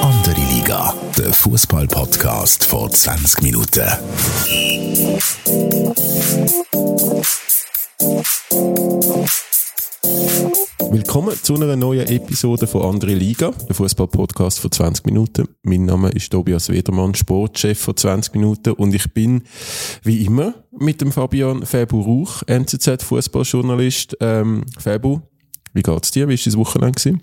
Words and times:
Andere 0.00 0.40
Liga, 0.48 0.94
der 1.18 1.34
Fußball-Podcast 1.34 2.64
vor 2.64 2.90
20 2.90 3.42
Minuten. 3.42 3.84
Willkommen 10.90 11.36
zu 11.42 11.56
einer 11.56 11.76
neuen 11.76 12.08
Episode 12.08 12.66
von 12.66 12.82
Andere 12.82 13.12
Liga, 13.12 13.50
der 13.68 13.74
Fußball-Podcast 13.74 14.60
von 14.60 14.72
20 14.72 15.04
Minuten. 15.04 15.46
Mein 15.62 15.84
Name 15.84 16.08
ist 16.08 16.32
Tobias 16.32 16.70
Wedermann, 16.70 17.14
Sportchef 17.14 17.78
von 17.78 17.98
20 17.98 18.32
Minuten 18.32 18.72
und 18.72 18.94
ich 18.94 19.12
bin 19.12 19.42
wie 20.04 20.24
immer 20.24 20.54
mit 20.70 21.02
dem 21.02 21.12
Fabian 21.12 21.66
Fabu 21.66 22.00
Rauch, 22.00 22.42
NZZ-Fußballjournalist. 22.46 24.16
Ähm, 24.20 24.64
Fabu, 24.78 25.20
wie 25.72 25.82
geht's 25.82 26.10
dir? 26.10 26.28
Wie 26.28 26.38
war 26.38 26.52
dein 26.52 26.60
Wochenende? 26.60 27.20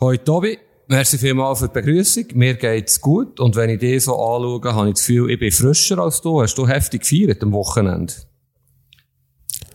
Hoi 0.00 0.18
Tobi, 0.18 0.58
merci 0.88 1.18
vielmals 1.18 1.60
für 1.60 1.68
die 1.68 1.74
Begrüßung. 1.74 2.24
Mir 2.34 2.54
geht's 2.54 3.00
gut 3.00 3.38
und 3.40 3.56
wenn 3.56 3.70
ich 3.70 3.78
dich 3.78 4.04
so 4.04 4.12
anschaue, 4.12 4.74
habe 4.74 4.88
ich 4.88 4.94
das 4.94 5.06
Gefühl, 5.06 5.30
ich 5.30 5.38
bin 5.38 5.52
frischer 5.52 5.98
als 5.98 6.20
du. 6.20 6.42
Hast 6.42 6.56
du 6.58 6.66
heftig 6.66 7.02
gefeiert 7.02 7.42
am 7.42 7.52
Wochenende? 7.52 8.12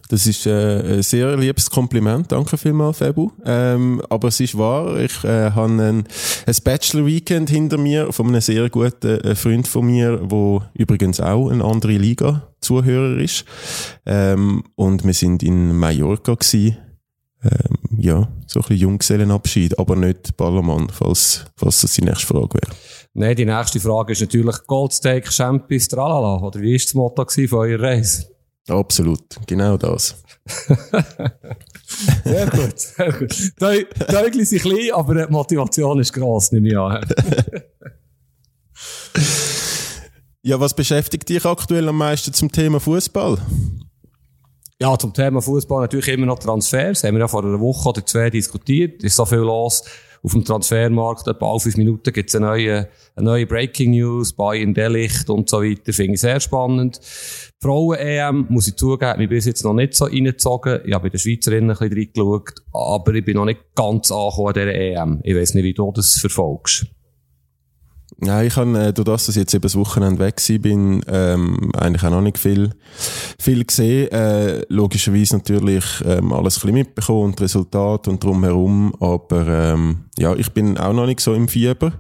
Das 0.10 0.26
ist 0.26 0.46
äh, 0.46 0.98
ein 0.98 1.04
sehr 1.04 1.36
liebes 1.36 1.70
Kompliment. 1.70 2.32
Danke 2.32 2.58
vielmals, 2.58 3.00
Fabu. 3.00 3.32
Ähm, 3.46 4.02
aber 4.10 4.30
es 4.30 4.40
ist 4.40 4.58
wahr, 4.58 4.98
ich 5.00 5.24
äh, 5.24 5.52
habe 5.52 5.74
ein, 5.74 6.08
ein 6.46 6.56
Bachelor-Weekend 6.64 7.50
hinter 7.50 7.78
mir 7.78 8.14
von 8.14 8.28
einem 8.28 8.40
sehr 8.40 8.70
guten 8.70 9.20
äh, 9.20 9.36
Freund 9.36 9.68
von 9.68 9.86
mir, 9.86 10.22
wo 10.24 10.62
übrigens 10.74 11.20
auch 11.20 11.50
eine 11.50 11.64
andere 11.64 11.98
Liga-Zuhörer 11.98 13.18
ist. 13.18 13.44
Ähm, 14.06 14.64
und 14.76 15.04
wir 15.04 15.14
sind 15.14 15.44
in 15.44 15.76
Mallorca 15.78 16.36
gewesen. 16.36 16.78
Ähm, 17.44 18.00
ja, 18.00 18.28
so 18.48 18.60
ein 18.60 18.62
bisschen 18.62 18.78
Junggesellenabschied, 18.78 19.78
aber 19.78 19.96
nicht 19.96 20.36
Ballermann, 20.38 20.90
falls, 20.90 21.46
falls 21.56 21.82
das 21.82 21.94
die 21.94 22.04
nächste 22.04 22.28
Frage 22.28 22.56
wäre. 22.56 22.76
Nein, 23.14 23.36
die 23.36 23.46
nächste 23.46 23.80
Frage 23.80 24.14
ist 24.14 24.22
natürlich 24.22 24.58
Goldsteak, 24.66 25.32
Champions, 25.32 25.88
tralala. 25.88 26.42
Oder 26.42 26.62
wie 26.62 26.74
war 26.74 26.80
das 26.80 26.94
Motto 26.94 27.26
von 27.26 27.60
eurer 27.60 27.82
Reise? 27.82 28.28
Absolut, 28.68 29.24
genau 29.48 29.78
das. 29.78 30.22
sehr 32.24 32.48
gut, 32.48 32.80
sehr 32.80 33.14
gut. 33.14 33.54
Äugel 33.62 34.46
sind 34.46 34.62
klein, 34.62 34.92
aber 34.94 35.26
die 35.26 35.32
Motivation 35.32 36.00
ist 36.00 36.14
gross, 36.14 36.52
nehme 36.52 36.68
ich 36.68 36.78
an. 36.78 37.06
ja, 40.42 40.60
was 40.60 40.74
beschäftigt 40.74 41.30
dich 41.30 41.46
aktuell 41.46 41.88
am 41.88 41.98
meisten 41.98 42.34
zum 42.34 42.52
Thema 42.52 42.80
Fußball? 42.80 43.38
Ja, 44.80 44.96
zum 44.98 45.12
Thema 45.12 45.42
Fußball 45.42 45.82
natürlich 45.82 46.08
immer 46.10 46.28
noch 46.28 46.38
Transfers. 46.38 47.04
Haben 47.04 47.16
wir 47.16 47.22
ja 47.22 47.28
vor 47.28 47.44
einer 47.44 47.60
Woche 47.60 47.90
oder 47.90 48.06
zwei 48.06 48.30
diskutiert. 48.30 49.04
Ist 49.04 49.16
so 49.16 49.26
viel 49.26 49.40
los 49.40 49.84
auf 50.22 50.34
dem 50.34 50.46
Transfermarkt. 50.46 51.28
Etwa 51.28 51.50
alle 51.50 51.60
fünf 51.60 51.78
Minuten 51.78 52.14
gibt 52.14 52.30
es 52.30 52.36
eine 52.36 52.46
neue, 52.46 52.88
eine 53.16 53.26
neue 53.26 53.48
Breaking 53.48 53.92
News, 53.92 54.34
Bayern 54.34 54.76
Delicht 54.76 55.32
und 55.32 55.50
so 55.50 55.64
weiter. 55.64 55.94
Finde 55.94 56.14
ich 56.14 56.22
sehr 56.22 56.40
spannend. 56.40 57.00
Frauen-EM, 57.60 58.46
muss 58.50 58.68
ich 58.68 58.76
zugeben, 58.76 59.10
hat 59.10 59.18
mich 59.18 59.30
bis 59.30 59.46
jetzt 59.46 59.64
noch 59.64 59.74
nicht 59.74 59.96
so 59.96 60.06
reingezogen. 60.06 60.82
Ich 60.86 60.94
habe 60.94 61.06
bei 61.06 61.10
den 61.10 61.20
Schweizerinnen 61.20 61.72
ein 61.72 61.78
bisschen 61.78 61.98
reingeschaut, 61.98 62.54
aber 62.72 63.16
ich 63.16 63.26
bin 63.26 63.36
noch 63.36 63.46
nicht 63.46 63.62
ganz 63.74 64.12
angekommen 64.12 64.48
an 64.50 64.54
dieser 64.54 64.76
EM. 64.76 65.22
Ich 65.24 65.36
weiß 65.36 65.56
nicht, 65.56 65.64
wie 65.64 65.74
du 65.74 65.92
das 65.92 66.20
verfolgst. 66.20 66.86
Ja, 68.24 68.42
ich 68.42 68.56
habe, 68.56 68.78
äh, 68.80 68.94
durch 68.94 69.06
das, 69.06 69.28
dass 69.28 69.36
ich 69.36 69.42
jetzt 69.42 69.54
eben 69.54 69.62
das 69.62 69.76
Wochenende 69.76 70.20
weg 70.20 70.42
bin, 70.62 71.04
ähm, 71.08 71.72
eigentlich 71.78 72.04
auch 72.04 72.10
noch 72.10 72.22
nicht 72.22 72.40
viel, 72.40 72.72
viel 73.40 73.64
gesehen. 73.64 74.12
Äh, 74.12 74.64
logischerweise 74.70 75.38
natürlich 75.38 75.86
ähm, 76.04 76.34
alles 76.34 76.58
ein 76.58 76.62
bisschen 76.62 76.74
mitbekommen 76.74 77.26
und 77.26 77.42
Resultat 77.42 78.08
und 78.08 78.24
drumherum, 78.24 78.94
aber 79.00 79.48
ähm, 79.48 80.06
ja, 80.18 80.34
ich 80.34 80.52
bin 80.52 80.78
auch 80.80 80.94
noch 80.94 81.06
nicht 81.06 81.20
so 81.20 81.36
im 81.36 81.48
Fieber. 81.48 81.94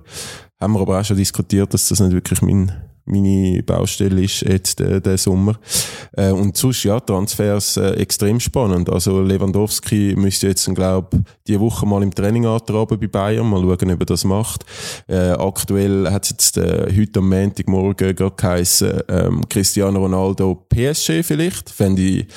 Haben 0.59 0.73
wir 0.73 0.81
aber 0.81 0.99
auch 0.99 1.05
schon 1.05 1.17
diskutiert, 1.17 1.71
dass 1.71 1.87
das 1.87 1.99
nicht 1.99 2.13
wirklich 2.13 2.41
mein 2.41 2.71
meine 3.07 3.63
Baustelle 3.63 4.23
ist 4.23 4.41
jetzt 4.41 4.81
äh, 4.81 5.01
der 5.01 5.17
Sommer. 5.17 5.59
Äh, 6.13 6.31
und 6.31 6.55
sonst, 6.57 6.83
ja, 6.83 6.99
Transfers 6.99 7.77
äh, 7.77 7.91
extrem 7.93 8.39
spannend. 8.39 8.89
Also 8.89 9.21
Lewandowski 9.21 10.13
müsste 10.17 10.47
jetzt, 10.47 10.73
glaube 10.75 11.23
die 11.47 11.59
Woche 11.59 11.85
mal 11.85 12.03
im 12.03 12.13
Training 12.13 12.45
antraben 12.45 12.99
bei 12.99 13.07
Bayern, 13.07 13.49
mal 13.49 13.61
schauen, 13.61 13.91
ob 13.91 13.99
er 13.99 14.05
das 14.05 14.23
macht. 14.23 14.65
Äh, 15.07 15.31
aktuell 15.31 16.09
hat 16.11 16.25
es 16.25 16.29
jetzt 16.31 16.57
äh, 16.57 16.93
heute 16.95 17.19
am 17.19 17.29
Montagmorgen 17.29 18.15
gerade 18.15 18.35
geheißen, 18.35 19.01
ähm, 19.07 19.47
Cristiano 19.49 19.99
Ronaldo 19.99 20.65
PSG 20.69 21.23
vielleicht. 21.23 21.69
Fände 21.69 22.01
ich, 22.01 22.27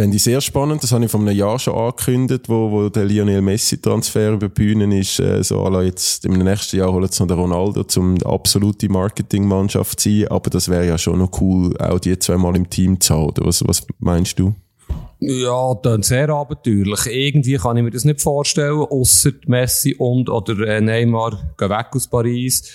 fände 0.00 0.16
ich 0.16 0.22
sehr 0.22 0.40
spannend. 0.40 0.82
Das 0.82 0.92
habe 0.92 1.04
ich 1.04 1.10
vor 1.10 1.20
einem 1.20 1.36
Jahr 1.36 1.58
schon 1.58 1.74
angekündigt, 1.74 2.48
wo, 2.48 2.70
wo 2.70 2.88
der 2.88 3.04
Lionel 3.04 3.42
Messi-Transfer 3.42 4.32
über 4.32 4.48
Bühnen 4.48 4.92
ist. 4.92 5.20
Äh, 5.20 5.44
so, 5.44 5.62
alla 5.62 5.82
jetzt 5.82 6.24
im 6.24 6.32
nächsten 6.32 6.78
Jahr 6.78 6.90
holen 6.90 7.08
sie 7.10 7.22
noch 7.22 7.28
den 7.28 7.38
Ronaldo 7.38 7.84
zum 7.84 8.16
absolute 8.22 8.88
Marketingmannschaft 8.88 10.00
sein, 10.00 10.26
aber 10.28 10.48
das 10.48 10.70
wäre 10.70 10.86
ja 10.86 10.96
schon 10.96 11.18
noch 11.18 11.38
cool, 11.42 11.76
auch 11.76 11.98
die 11.98 12.18
zweimal 12.18 12.56
im 12.56 12.70
Team 12.70 12.98
zu 12.98 13.14
haben. 13.14 13.44
Was, 13.44 13.62
was 13.68 13.86
meinst 13.98 14.38
du? 14.38 14.54
Ja, 15.18 15.74
dann 15.82 16.02
sehr 16.02 16.30
abenteuerlich. 16.30 17.06
Irgendwie 17.06 17.56
kann 17.56 17.76
ich 17.76 17.82
mir 17.82 17.90
das 17.90 18.06
nicht 18.06 18.22
vorstellen, 18.22 18.78
außer 18.78 19.32
Messi 19.48 19.96
und 19.98 20.30
oder 20.30 20.66
äh, 20.66 20.80
Neymar 20.80 21.52
gehen 21.58 21.68
weg 21.68 21.88
aus 21.92 22.08
Paris. 22.08 22.72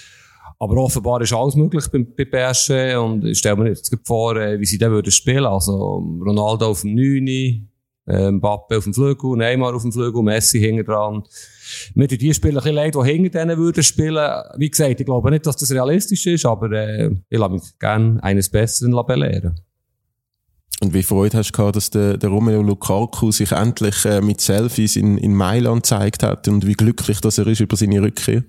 Aber 0.57 0.77
offenbar 0.77 1.21
ist 1.21 1.33
alles 1.33 1.55
möglich 1.55 1.85
bei, 1.91 1.99
bei 1.99 2.25
PSG 2.25 2.95
und 2.95 3.25
ich 3.25 3.39
stelle 3.39 3.57
mir 3.57 3.69
jetzt 3.69 3.95
vor, 4.05 4.35
äh, 4.37 4.59
wie 4.59 4.65
sie 4.65 4.77
dann 4.77 4.91
würden 4.91 5.11
spielen. 5.11 5.45
Also 5.45 5.97
Ronaldo 6.25 6.67
auf 6.67 6.81
dem 6.81 6.95
9, 6.95 7.69
äh, 8.07 8.31
Mbappe 8.31 8.77
auf 8.77 8.83
dem 8.83 8.93
Flügel, 8.93 9.35
Neymar 9.35 9.75
auf 9.75 9.81
dem 9.81 9.91
Flügel, 9.91 10.21
Messi 10.21 10.59
hinten 10.59 10.85
dran. 10.85 11.23
Mir 11.93 12.07
die 12.07 12.33
Spieler 12.33 12.61
ein 12.61 12.63
bisschen 12.63 12.75
leid, 12.75 12.95
die 12.95 13.11
hinter 13.11 13.39
denen 13.39 13.57
würden 13.57 13.83
spielen. 13.83 14.43
Wie 14.57 14.69
gesagt, 14.69 14.99
ich 14.99 15.05
glaube 15.05 15.31
nicht, 15.31 15.45
dass 15.45 15.57
das 15.57 15.71
realistisch 15.71 16.25
ist, 16.27 16.45
aber 16.45 16.71
äh, 16.71 17.11
ich 17.29 17.39
lasse 17.39 17.53
mich 17.53 17.79
gerne 17.79 18.23
eines 18.23 18.49
Besseren 18.49 18.95
belehren. 19.05 19.59
Und 20.81 20.93
wie 20.93 21.03
Freude 21.03 21.37
hast 21.37 21.51
du 21.51 21.57
gehabt, 21.57 21.77
dass 21.77 21.89
der, 21.89 22.17
der 22.17 22.29
Romelu 22.29 22.61
Lukaku 22.61 23.31
sich 23.31 23.53
endlich 23.53 24.03
äh, 24.03 24.19
mit 24.19 24.41
Selfies 24.41 24.97
in, 24.97 25.17
in 25.17 25.33
Mailand 25.33 25.83
gezeigt 25.83 26.21
hat 26.21 26.49
und 26.49 26.67
wie 26.67 26.73
glücklich 26.73 27.21
dass 27.21 27.37
er 27.37 27.47
ist 27.47 27.61
über 27.61 27.77
seine 27.77 28.01
Rückkehr? 28.01 28.43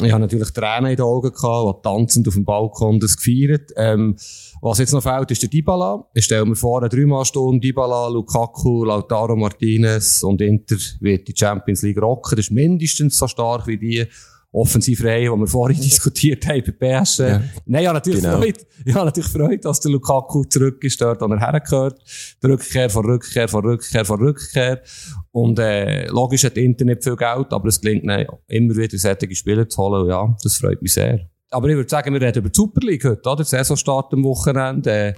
Ich 0.00 0.12
habe 0.12 0.20
natürlich 0.20 0.52
Tränen 0.52 0.92
in 0.92 0.96
den 0.96 1.04
Augen 1.04 1.32
gehabt, 1.32 1.78
die 1.78 1.88
tanzend 1.88 2.28
auf 2.28 2.34
dem 2.34 2.44
Balkon 2.44 3.00
das 3.00 3.16
gefeiert. 3.16 3.72
Ähm, 3.76 4.16
was 4.60 4.78
jetzt 4.78 4.92
noch 4.92 5.02
fehlt, 5.02 5.32
ist 5.32 5.42
der 5.42 5.50
Dybala. 5.50 6.06
Ich 6.14 6.26
stelle 6.26 6.46
mir 6.46 6.54
vor, 6.54 6.78
eine 6.80 6.88
dreimal 6.88 7.24
Stunde 7.24 7.66
Dybala, 7.66 8.08
Lukaku, 8.08 8.84
Lautaro 8.84 9.34
Martinez 9.34 10.22
und 10.22 10.40
Inter 10.40 10.76
wird 11.00 11.26
die 11.26 11.34
Champions 11.36 11.82
League 11.82 12.00
rocken. 12.00 12.36
Das 12.36 12.46
ist 12.46 12.52
mindestens 12.52 13.18
so 13.18 13.26
stark 13.26 13.66
wie 13.66 13.78
die 13.78 14.06
Offensivreihe, 14.52 15.30
die 15.30 15.40
wir 15.40 15.46
vorhin 15.46 15.80
diskutiert 15.80 16.46
haben 16.46 16.62
bei 16.78 17.00
PS. 17.00 17.18
Ja. 17.18 17.42
Nein, 17.64 17.84
ja, 17.84 17.92
natürlich 17.92 18.22
genau. 18.22 18.38
Freude. 18.38 18.60
Ja, 18.84 19.04
natürlich 19.04 19.30
Freude, 19.30 19.58
dass 19.58 19.80
der 19.80 19.92
Lukaku 19.92 20.44
zurück 20.44 20.84
ist 20.84 21.00
dort, 21.00 21.20
wo 21.22 21.26
er 21.26 21.40
hergehört. 21.40 21.98
Die 22.42 22.46
Rückkehr 22.46 22.90
von 22.90 23.04
Rückkehr 23.04 23.48
von 23.48 23.64
Rückkehr 23.64 24.04
von 24.04 24.20
Rückkehr. 24.20 24.82
Und, 25.30 25.58
äh, 25.58 26.06
logisch 26.08 26.44
hat 26.44 26.58
Internet 26.58 27.02
viel 27.02 27.16
Geld, 27.16 27.52
aber 27.52 27.68
es 27.68 27.80
gelingt 27.80 28.04
nicht, 28.04 28.30
immer 28.48 28.76
wieder 28.76 28.98
solche 28.98 29.34
Spiele 29.34 29.66
zu 29.66 29.80
holen. 29.82 30.08
Ja, 30.08 30.36
das 30.42 30.56
freut 30.56 30.82
mich 30.82 30.92
sehr. 30.92 31.32
Aber 31.52 31.68
ich 31.68 31.76
würde 31.76 31.88
sagen, 31.88 32.12
wir 32.14 32.20
reden 32.20 32.38
über 32.38 32.48
die 32.48 32.56
Super 32.56 32.80
League 32.86 33.04
heute, 33.04 33.28
oder? 33.28 33.44
Saisonstart 33.44 34.12
am 34.14 34.24
Wochenende. 34.24 35.14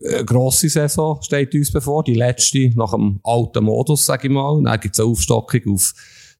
Äh, 0.00 0.14
eine 0.14 0.24
grosse 0.24 0.68
Saison 0.68 1.20
steht 1.22 1.54
uns 1.54 1.72
bevor. 1.72 2.04
Die 2.04 2.14
letzte 2.14 2.70
nach 2.76 2.92
dem 2.92 3.20
alten 3.24 3.64
Modus, 3.64 4.06
sage 4.06 4.28
ich 4.28 4.32
mal. 4.32 4.62
Dann 4.62 4.80
gibt 4.80 4.94
es 4.94 5.00
eine 5.00 5.08
Aufstockung 5.08 5.60
auf 5.72 5.94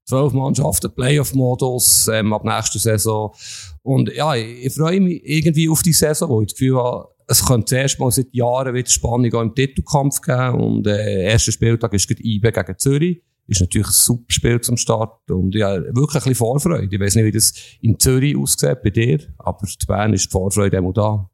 zwölf 0.08 0.32
Mannschaften, 0.32 0.92
Playoff-Modus 0.94 2.08
ähm, 2.08 2.32
ab 2.32 2.44
nächster 2.44 2.78
Saison. 2.78 3.34
Und 3.82 4.12
ja, 4.14 4.34
ich, 4.34 4.66
ich 4.66 4.74
freue 4.74 5.00
mich 5.00 5.20
irgendwie 5.24 5.68
auf 5.68 5.82
die 5.82 5.92
Saison, 5.92 6.30
wo 6.30 6.40
ich 6.40 6.48
das 6.48 6.58
Gefühl 6.58 6.78
habe, 6.78 7.08
es 7.30 7.44
könnte 7.44 7.66
zuerst 7.66 8.00
mal 8.00 8.10
seit 8.10 8.32
Jahren 8.32 8.74
wieder 8.74 8.88
Spannung 8.88 9.32
auch 9.34 9.42
im 9.42 9.54
Titelkampf 9.54 10.22
geben. 10.22 10.60
Und 10.60 10.86
äh, 10.86 11.24
erster 11.24 11.52
Spieltag 11.52 11.92
ist 11.92 12.08
gerade 12.08 12.24
IB 12.24 12.50
gegen 12.50 12.78
Zürich. 12.78 13.22
Ist 13.46 13.60
natürlich 13.60 13.88
ein 13.88 13.92
super 13.92 14.24
Spiel 14.28 14.60
zum 14.62 14.78
Start. 14.78 15.30
Und 15.30 15.54
ja, 15.54 15.76
wirklich 15.76 16.14
ein 16.14 16.20
bisschen 16.20 16.34
Vorfreude. 16.34 16.88
Ich 16.90 17.00
weiß 17.00 17.16
nicht, 17.16 17.24
wie 17.24 17.32
das 17.32 17.52
in 17.82 17.98
Zürich 17.98 18.36
aussieht 18.36 18.82
bei 18.82 18.90
dir, 18.90 19.20
aber 19.38 19.60
in 19.62 19.86
Bern 19.86 20.12
ist 20.14 20.26
die 20.26 20.30
Vorfreude 20.30 20.78
immer 20.78 20.92
da. 20.92 21.30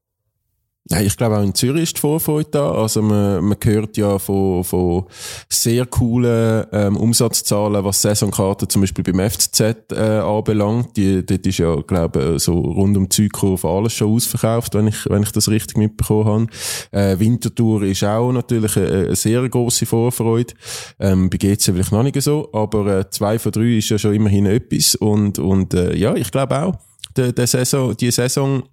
Ja, 0.90 1.00
ich 1.00 1.16
glaube 1.16 1.38
auch 1.38 1.42
in 1.42 1.54
Zürich 1.54 1.84
ist 1.84 1.96
die 1.96 2.00
Vorfreude 2.02 2.50
da. 2.50 2.72
Also 2.72 3.00
man, 3.00 3.42
man 3.42 3.56
hört 3.64 3.96
ja 3.96 4.18
von, 4.18 4.62
von 4.64 5.06
sehr 5.48 5.86
coolen 5.86 6.66
ähm, 6.72 6.98
Umsatzzahlen, 6.98 7.82
was 7.82 8.02
Saisonkarten 8.02 8.68
zum 8.68 8.82
Beispiel 8.82 9.02
beim 9.02 9.30
FCZ 9.30 9.60
äh, 9.92 9.96
anbelangt. 9.96 10.94
Die, 10.98 11.24
dort 11.24 11.46
ist 11.46 11.56
ja, 11.56 11.74
glaube 11.76 12.34
ich, 12.34 12.42
so 12.42 12.58
rund 12.58 12.98
um 12.98 13.08
Südkurve 13.10 13.66
alles 13.66 13.94
schon 13.94 14.12
ausverkauft, 14.12 14.74
wenn 14.74 14.88
ich, 14.88 15.08
wenn 15.08 15.22
ich 15.22 15.32
das 15.32 15.48
richtig 15.48 15.78
mitbekommen 15.78 16.50
habe. 16.92 17.12
Äh, 17.12 17.18
Wintertour 17.18 17.84
ist 17.84 18.04
auch 18.04 18.30
natürlich 18.30 18.76
eine, 18.76 19.06
eine 19.06 19.16
sehr 19.16 19.48
grosse 19.48 19.86
Vorfreude. 19.86 20.52
Ähm, 21.00 21.30
bei 21.30 21.38
GC 21.38 21.62
vielleicht 21.62 21.92
noch 21.92 22.02
nicht 22.02 22.20
so, 22.20 22.50
aber 22.52 22.98
äh, 22.98 23.10
zwei 23.10 23.38
von 23.38 23.52
drei 23.52 23.78
ist 23.78 23.88
ja 23.88 23.98
schon 23.98 24.12
immerhin 24.12 24.44
etwas. 24.44 24.96
Und, 24.96 25.38
und 25.38 25.72
äh, 25.72 25.96
ja, 25.96 26.14
ich 26.14 26.30
glaube 26.30 26.62
auch, 26.62 26.74
der, 27.16 27.32
der 27.32 27.46
Saison, 27.46 27.96
die 27.96 28.10
Saison 28.10 28.64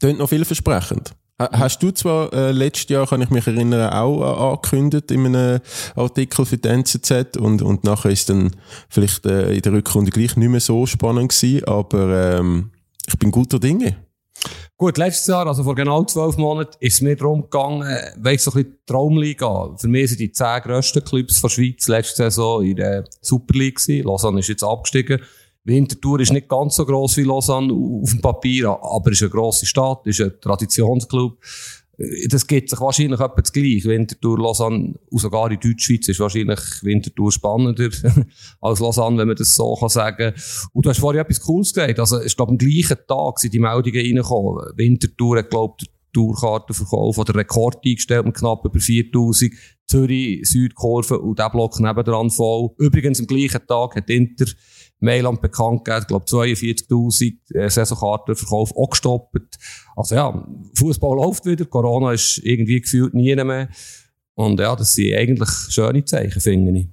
klingt 0.00 0.18
noch 0.18 0.28
vielversprechend. 0.28 1.14
Hast 1.40 1.82
du 1.82 1.90
zwar 1.90 2.30
äh, 2.34 2.52
letztes 2.52 2.90
Jahr, 2.90 3.06
kann 3.06 3.22
ich 3.22 3.30
mich 3.30 3.46
erinnern, 3.46 3.94
auch 3.94 4.20
äh, 4.20 4.42
angekündigt 4.50 5.10
in 5.10 5.24
einem 5.24 5.60
Artikel 5.96 6.44
für 6.44 6.58
die 6.58 6.68
NZZ 6.68 7.38
und, 7.38 7.62
und 7.62 7.82
nachher 7.82 8.10
ist 8.10 8.28
dann 8.28 8.50
vielleicht 8.90 9.24
äh, 9.24 9.54
in 9.54 9.62
der 9.62 9.72
Rückrunde 9.72 10.10
gleich 10.10 10.36
nicht 10.36 10.50
mehr 10.50 10.60
so 10.60 10.84
spannend 10.84 11.30
gewesen, 11.30 11.64
aber 11.64 12.38
ähm, 12.38 12.72
ich 13.06 13.18
bin 13.18 13.30
guter 13.30 13.58
Dinge. 13.58 13.96
Gut, 14.76 14.98
letztes 14.98 15.28
Jahr, 15.28 15.46
also 15.46 15.62
vor 15.62 15.74
genau 15.74 16.04
zwölf 16.04 16.36
Monaten, 16.36 16.76
ist 16.80 16.94
es 16.94 17.00
mir 17.00 17.16
darum 17.16 17.42
gegangen, 17.42 17.88
weißt 18.16 18.44
so 18.44 18.50
ein 18.50 18.64
bisschen 18.64 18.78
Traumliga. 18.84 19.74
Für 19.78 19.88
mich 19.88 20.10
sind 20.10 20.20
die 20.20 20.32
zehn 20.32 20.60
grössten 20.62 21.02
Clubs 21.02 21.40
der 21.40 21.48
Schweiz 21.48 21.88
letzte 21.88 22.16
Saison 22.16 22.62
in 22.62 22.76
der 22.76 23.04
Super 23.22 23.58
League 23.58 23.76
gewesen. 23.76 24.06
Lausanne 24.06 24.40
ist 24.40 24.48
jetzt 24.48 24.64
abgestiegen. 24.64 25.20
Winterthur 25.64 26.20
ist 26.20 26.32
nicht 26.32 26.48
ganz 26.48 26.76
so 26.76 26.86
gross 26.86 27.16
wie 27.16 27.24
Lausanne 27.24 27.72
auf 27.72 28.10
dem 28.10 28.20
Papier, 28.20 28.78
aber 28.82 29.10
ist 29.10 29.22
eine 29.22 29.30
grosse 29.30 29.66
Stadt, 29.66 30.06
ist 30.06 30.20
ein 30.20 30.32
Traditionsclub. 30.40 31.38
Das 32.28 32.46
gibt 32.46 32.70
sich 32.70 32.80
wahrscheinlich 32.80 33.20
etwa 33.20 33.42
das 33.42 33.52
Gleiche. 33.52 33.90
Winterthur, 33.90 34.38
Lausanne, 34.38 34.94
und 35.10 35.18
sogar 35.18 35.50
in 35.50 35.60
Deutschschweiz 35.60 36.08
ist 36.08 36.18
wahrscheinlich 36.18 36.58
Winterthur 36.82 37.30
spannender 37.30 37.90
als 38.62 38.80
Lausanne, 38.80 39.18
wenn 39.18 39.28
man 39.28 39.36
das 39.36 39.54
so 39.54 39.74
kann 39.74 39.90
sagen 39.90 40.32
Und 40.72 40.86
du 40.86 40.88
hast 40.88 40.98
vorhin 40.98 41.20
etwas 41.20 41.42
Cooles 41.42 41.74
gesagt. 41.74 42.00
Also, 42.00 42.22
ich 42.22 42.34
glaube, 42.34 42.52
am 42.52 42.58
gleichen 42.58 42.96
Tag 43.06 43.38
sind 43.38 43.52
die 43.52 43.58
Meldungen 43.58 44.00
reingekommen. 44.00 44.64
Winterthur 44.76 45.38
hat, 45.38 45.50
glaube 45.50 45.74
ich, 45.82 45.90
Tourkartenverkauf 46.14 47.18
oder 47.18 47.34
Rekord 47.34 47.84
eingestellt 47.84 48.24
mit 48.24 48.34
knapp 48.34 48.64
über 48.64 48.80
4000. 48.80 49.52
Zürich, 49.86 50.48
Südkurve 50.48 51.18
und 51.18 51.38
der 51.38 51.50
Block 51.50 51.80
nebendran 51.80 52.30
voll. 52.30 52.70
Übrigens, 52.78 53.18
am 53.18 53.26
gleichen 53.26 53.66
Tag 53.66 53.96
hat 53.96 54.08
Inter 54.08 54.46
Mailand 55.00 55.40
bekannt 55.40 55.84
gegeben, 55.84 56.02
ich 56.02 56.08
glaube 56.08 56.24
42.000 56.26 57.54
äh, 57.54 57.70
Saisonkartenverkauf 57.70 58.76
auch 58.76 58.90
gestoppt. 58.90 59.58
Also 59.96 60.14
ja, 60.14 60.46
Fußball 60.74 61.16
läuft 61.16 61.46
wieder, 61.46 61.64
Corona 61.64 62.12
ist 62.12 62.38
irgendwie 62.38 62.80
gefühlt 62.80 63.14
nie 63.14 63.34
mehr. 63.34 63.68
Und 64.34 64.60
ja, 64.60 64.74
das 64.76 64.94
sind 64.94 65.14
eigentlich 65.14 65.50
schöne 65.68 66.04
Zeichen, 66.04 66.40
finde 66.40 66.78
ich. 66.78 66.88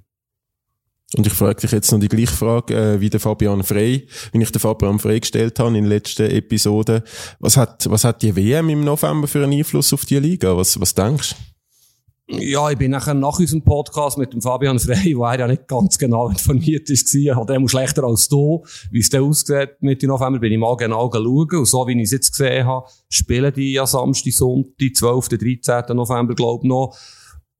Und 1.16 1.26
ich 1.26 1.32
frage 1.32 1.62
dich 1.62 1.70
jetzt 1.70 1.90
noch 1.90 2.00
die 2.00 2.08
gleiche 2.08 2.34
Frage 2.34 2.74
äh, 2.74 3.00
wie 3.00 3.08
der 3.08 3.18
Fabian 3.18 3.62
Frey, 3.62 4.06
wie 4.32 4.42
ich 4.42 4.52
den 4.52 4.60
Fabian 4.60 4.98
Frey 4.98 5.20
gestellt 5.20 5.58
habe 5.58 5.68
in 5.68 5.74
den 5.74 5.86
letzten 5.86 6.30
Episoden. 6.30 7.02
Was 7.38 7.56
hat, 7.56 7.88
was 7.88 8.04
hat 8.04 8.20
die 8.20 8.36
WM 8.36 8.68
im 8.68 8.84
November 8.84 9.26
für 9.26 9.42
einen 9.42 9.54
Einfluss 9.54 9.94
auf 9.94 10.04
die 10.04 10.18
Liga? 10.18 10.54
Was, 10.54 10.78
was 10.78 10.94
denkst 10.94 11.30
du? 11.30 11.47
Ja, 12.30 12.70
ich 12.70 12.76
bin 12.76 12.90
nachher 12.90 13.14
nach 13.14 13.38
unserem 13.38 13.62
Podcast 13.62 14.18
mit 14.18 14.34
dem 14.34 14.42
Fabian 14.42 14.78
Frey, 14.78 15.16
wo 15.16 15.24
er 15.24 15.38
ja 15.38 15.46
nicht 15.46 15.66
ganz 15.66 15.96
genau 15.96 16.28
informiert 16.28 16.90
ist, 16.90 17.08
hat 17.34 17.48
er 17.48 17.68
schlechter 17.68 18.04
als 18.04 18.28
du. 18.28 18.62
Wie 18.90 18.98
es 18.98 19.08
dann 19.08 19.22
aussieht 19.22 19.80
Mitte 19.80 20.06
November, 20.06 20.38
bin 20.38 20.52
ich 20.52 20.58
mal 20.58 20.76
genau 20.76 21.10
schauen. 21.10 21.48
Und 21.50 21.64
so 21.64 21.86
wie 21.86 21.96
ich 21.96 22.04
es 22.04 22.10
jetzt 22.10 22.32
gesehen 22.32 22.66
habe, 22.66 22.86
spielen 23.08 23.50
die 23.54 23.72
ja 23.72 23.86
Samstag, 23.86 24.34
Sonntag, 24.34 24.94
12., 24.94 25.28
13. 25.28 25.96
November, 25.96 26.34
glaube 26.34 26.64
ich 26.64 26.68
noch. 26.68 26.94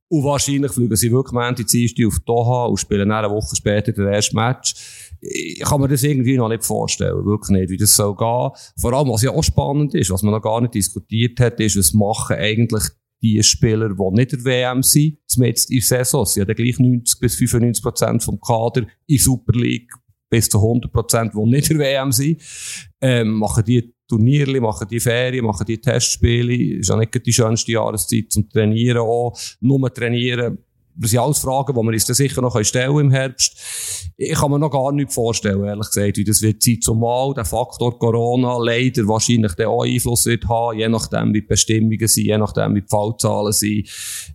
Und 0.08 0.24
wahrscheinlich 0.24 0.72
fliegen 0.72 0.96
sie 0.96 1.12
wirklich 1.12 1.32
Montag, 1.32 1.66
Dienstag 1.66 2.06
auf 2.06 2.18
Doha 2.26 2.66
und 2.66 2.76
spielen 2.76 3.08
dann 3.08 3.24
eine 3.24 3.34
Woche 3.34 3.56
später 3.56 3.92
den 3.92 4.06
ersten 4.06 4.36
Match. 4.36 4.74
Ich 5.22 5.60
kann 5.60 5.80
mir 5.80 5.88
das 5.88 6.02
irgendwie 6.02 6.36
noch 6.36 6.48
nicht 6.48 6.64
vorstellen. 6.64 7.24
Wirklich 7.24 7.58
nicht, 7.58 7.70
wie 7.70 7.78
das 7.78 7.96
soll 7.96 8.14
gehen. 8.14 8.50
Vor 8.76 8.92
allem, 8.92 9.08
was 9.08 9.22
ja 9.22 9.30
auch 9.30 9.42
spannend 9.42 9.94
ist, 9.94 10.10
was 10.10 10.22
man 10.22 10.34
noch 10.34 10.42
gar 10.42 10.60
nicht 10.60 10.74
diskutiert 10.74 11.40
hat, 11.40 11.58
ist, 11.58 11.78
was 11.78 11.94
machen 11.94 12.36
eigentlich 12.36 12.84
die 13.22 13.42
Spieler, 13.42 13.88
die 13.88 14.14
nicht 14.14 14.32
der 14.32 14.44
WM 14.44 14.82
sind, 14.82 15.18
zumindest 15.26 15.70
in 15.70 15.80
Saison, 15.80 16.24
sie 16.24 16.40
haben 16.40 16.54
gleich 16.54 16.78
90 16.78 17.20
bis 17.20 17.36
95 17.36 17.82
Prozent 17.82 18.22
vom 18.22 18.40
Kader 18.40 18.86
in 19.06 19.18
Super 19.18 19.58
League 19.58 19.90
bis 20.30 20.48
zu 20.48 20.58
100 20.58 20.92
Prozent, 20.92 21.32
die 21.34 21.50
nicht 21.50 21.70
der 21.70 21.78
WM 21.78 22.12
sind, 22.12 22.42
ähm, 23.00 23.38
machen 23.38 23.64
die 23.64 23.94
Turniere, 24.06 24.60
machen 24.60 24.88
die 24.88 25.00
Ferien, 25.00 25.44
machen 25.44 25.66
die 25.66 25.78
Testspiele, 25.78 26.78
ist 26.78 26.88
ja 26.88 26.96
nicht 26.96 27.26
die 27.26 27.32
schönste 27.32 27.72
Jahreszeit 27.72 28.26
zum 28.30 28.48
Trainieren 28.48 28.98
auch, 28.98 29.38
nur 29.60 29.92
trainieren, 29.92 30.58
das 31.00 31.10
sind 31.12 31.20
alles 31.20 31.38
Fragen, 31.38 31.74
die 31.74 31.80
wir 31.80 31.92
uns 31.92 32.06
dann 32.06 32.14
sicher 32.14 32.42
noch 32.42 32.62
stellen 32.64 32.98
im 32.98 33.10
Herbst. 33.10 33.56
Ich 34.16 34.34
kann 34.34 34.50
mir 34.50 34.58
noch 34.58 34.70
gar 34.70 34.90
nicht 34.92 35.12
vorstellen, 35.12 35.64
ehrlich 35.64 35.86
gesagt, 35.86 36.16
wie 36.16 36.24
das 36.24 36.42
wird 36.42 36.62
Zeit 36.62 36.82
zumal. 36.82 37.34
Der 37.34 37.44
Faktor 37.44 37.98
Corona 37.98 38.58
leider 38.58 39.06
wahrscheinlich 39.06 39.52
der 39.54 39.70
auch 39.70 39.84
Einfluss 39.84 40.26
wird 40.26 40.48
haben, 40.48 40.78
je 40.78 40.88
nachdem, 40.88 41.32
wie 41.32 41.40
die 41.40 41.46
Bestimmungen 41.46 42.08
sind, 42.08 42.26
je 42.26 42.36
nachdem, 42.36 42.74
wie 42.74 42.82
die 42.82 42.88
Fallzahlen 42.88 43.52
sind. 43.52 43.88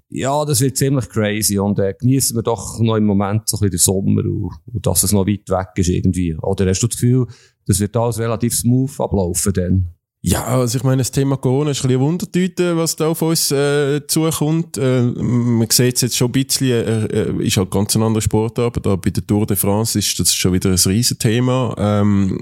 Ja, 0.10 0.46
das 0.46 0.62
wird 0.62 0.78
ziemlich 0.78 1.10
crazy 1.10 1.60
und 1.60 1.80
äh, 1.80 1.94
genießen 2.00 2.36
wir 2.38 2.44
doch 2.44 2.80
noch 2.80 2.96
im 2.96 3.06
Moment 3.06 3.50
so 3.50 3.58
ein 3.58 3.70
bisschen 3.70 3.72
den 3.72 3.80
Sommer 3.80 4.22
und, 4.22 4.52
und 4.74 4.88
dass 4.88 5.04
es 5.04 5.12
noch 5.12 5.28
weit 5.28 5.50
weg 5.50 5.70
ist 5.76 5.90
irgendwie. 5.90 6.36
Oder 6.42 6.68
hast 6.68 6.82
du 6.82 6.88
das 6.88 6.96
Gefühl, 6.96 7.28
das 7.66 7.80
wird 7.80 7.98
alles 7.98 8.20
relativ 8.20 8.56
smooth 8.56 9.00
ablaufen 9.00 9.54
dann? 9.54 9.96
Ja, 10.26 10.46
also 10.46 10.78
ich 10.78 10.86
meine, 10.86 11.02
das 11.02 11.12
Thema 11.12 11.36
Corona 11.36 11.72
ist 11.72 11.84
ein 11.84 11.90
bisschen 11.90 12.00
Wundertüte, 12.00 12.78
was 12.78 12.96
da 12.96 13.10
auf 13.10 13.22
uns 13.22 13.52
äh, 13.52 14.08
zukommt. 14.08 14.78
Äh, 14.78 15.02
man 15.02 15.68
sieht 15.70 15.96
es 15.96 16.02
jetzt 16.02 16.16
schon 16.16 16.30
ein 16.30 16.32
bisschen, 16.32 16.70
äh, 16.70 17.06
äh, 17.08 17.46
ist 17.46 17.58
halt 17.58 17.70
ganz 17.72 17.94
ein 17.98 18.04
anderer 18.04 18.22
Sportart, 18.22 18.78
aber 18.78 18.80
da 18.80 18.96
bei 18.96 19.10
der 19.10 19.28
Tour 19.28 19.46
de 19.46 19.58
France 19.58 20.00
ist 20.00 20.18
das 20.18 20.34
schon 20.34 20.54
wieder 20.54 20.70
ein 20.70 20.78
Riesenthema. 20.78 21.76
Ähm, 21.78 22.40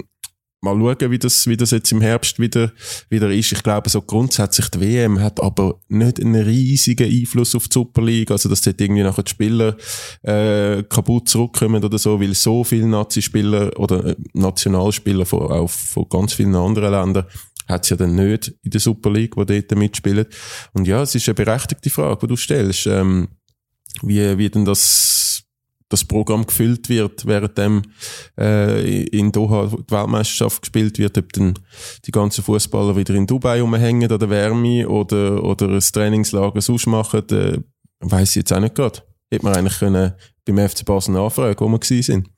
mal 0.60 0.76
schauen, 0.78 1.10
wie 1.10 1.18
das, 1.18 1.48
wie 1.48 1.56
das 1.56 1.72
jetzt 1.72 1.90
im 1.90 2.00
Herbst 2.00 2.38
wieder, 2.38 2.70
wieder 3.10 3.32
ist. 3.32 3.50
Ich 3.50 3.64
glaube, 3.64 3.90
so 3.90 4.00
grundsätzlich 4.00 4.68
die 4.68 4.80
WM 4.80 5.20
hat 5.20 5.42
aber 5.42 5.80
nicht 5.88 6.20
einen 6.20 6.40
riesigen 6.40 7.10
Einfluss 7.10 7.56
auf 7.56 7.66
die 7.66 7.74
Super 7.74 8.02
League. 8.02 8.30
Also, 8.30 8.48
dass 8.48 8.60
dort 8.60 8.80
irgendwie 8.80 9.02
nachher 9.02 9.24
die 9.24 9.30
Spieler, 9.30 9.76
äh, 10.22 10.84
kaputt 10.84 11.28
zurückkommen 11.28 11.82
oder 11.82 11.98
so, 11.98 12.20
weil 12.20 12.34
so 12.34 12.62
viele 12.62 12.86
Nazi-Spieler 12.86 13.76
oder 13.76 14.04
äh, 14.04 14.16
Nationalspieler 14.34 15.26
von, 15.26 15.50
auch 15.50 15.68
von 15.68 16.08
ganz 16.08 16.34
vielen 16.34 16.54
anderen 16.54 16.92
Ländern 16.92 17.26
hat 17.68 17.84
es 17.84 17.90
ja 17.90 17.96
dann 17.96 18.14
nicht 18.14 18.54
in 18.62 18.70
der 18.70 18.80
Super 18.80 19.10
League, 19.10 19.36
wo 19.36 19.44
dort 19.44 19.74
mitspielen. 19.74 20.26
Und 20.72 20.86
ja, 20.86 21.02
es 21.02 21.14
ist 21.14 21.28
eine 21.28 21.34
berechtigte 21.34 21.90
Frage, 21.90 22.18
die 22.22 22.26
du 22.28 22.36
stellst. 22.36 22.86
Ähm, 22.86 23.28
wie, 24.00 24.38
wie 24.38 24.48
denn 24.48 24.64
das, 24.64 25.44
das 25.88 26.04
Programm 26.04 26.46
gefüllt 26.46 26.88
wird, 26.88 27.26
während 27.26 27.58
dem 27.58 27.82
äh, 28.38 29.02
in 29.04 29.32
Doha 29.32 29.66
die 29.66 29.92
Weltmeisterschaft 29.92 30.62
gespielt 30.62 30.98
wird, 30.98 31.18
ob 31.18 31.32
dann 31.32 31.54
die 32.06 32.10
ganzen 32.10 32.42
Fußballer 32.42 32.96
wieder 32.96 33.14
in 33.14 33.26
Dubai 33.26 33.60
rumhängen 33.60 34.10
an 34.10 34.18
der 34.18 34.30
Wärme 34.30 34.88
oder, 34.88 35.42
oder 35.44 35.68
ein 35.68 35.80
Trainingslager 35.80 36.60
sonst 36.60 36.86
machen, 36.86 37.28
äh, 37.30 37.58
weiss 38.00 38.30
ich 38.30 38.36
jetzt 38.36 38.52
auch 38.52 38.60
nicht 38.60 38.74
gerade. 38.74 39.02
Hätte 39.30 39.44
man 39.44 39.54
eigentlich 39.54 39.78
können 39.78 40.12
beim 40.44 40.68
FC 40.68 40.84
Basel 40.84 41.14
nachfragen, 41.14 41.60
wo 41.60 41.68
wir 41.68 41.78
gewesen 41.78 42.02
sind. 42.02 42.31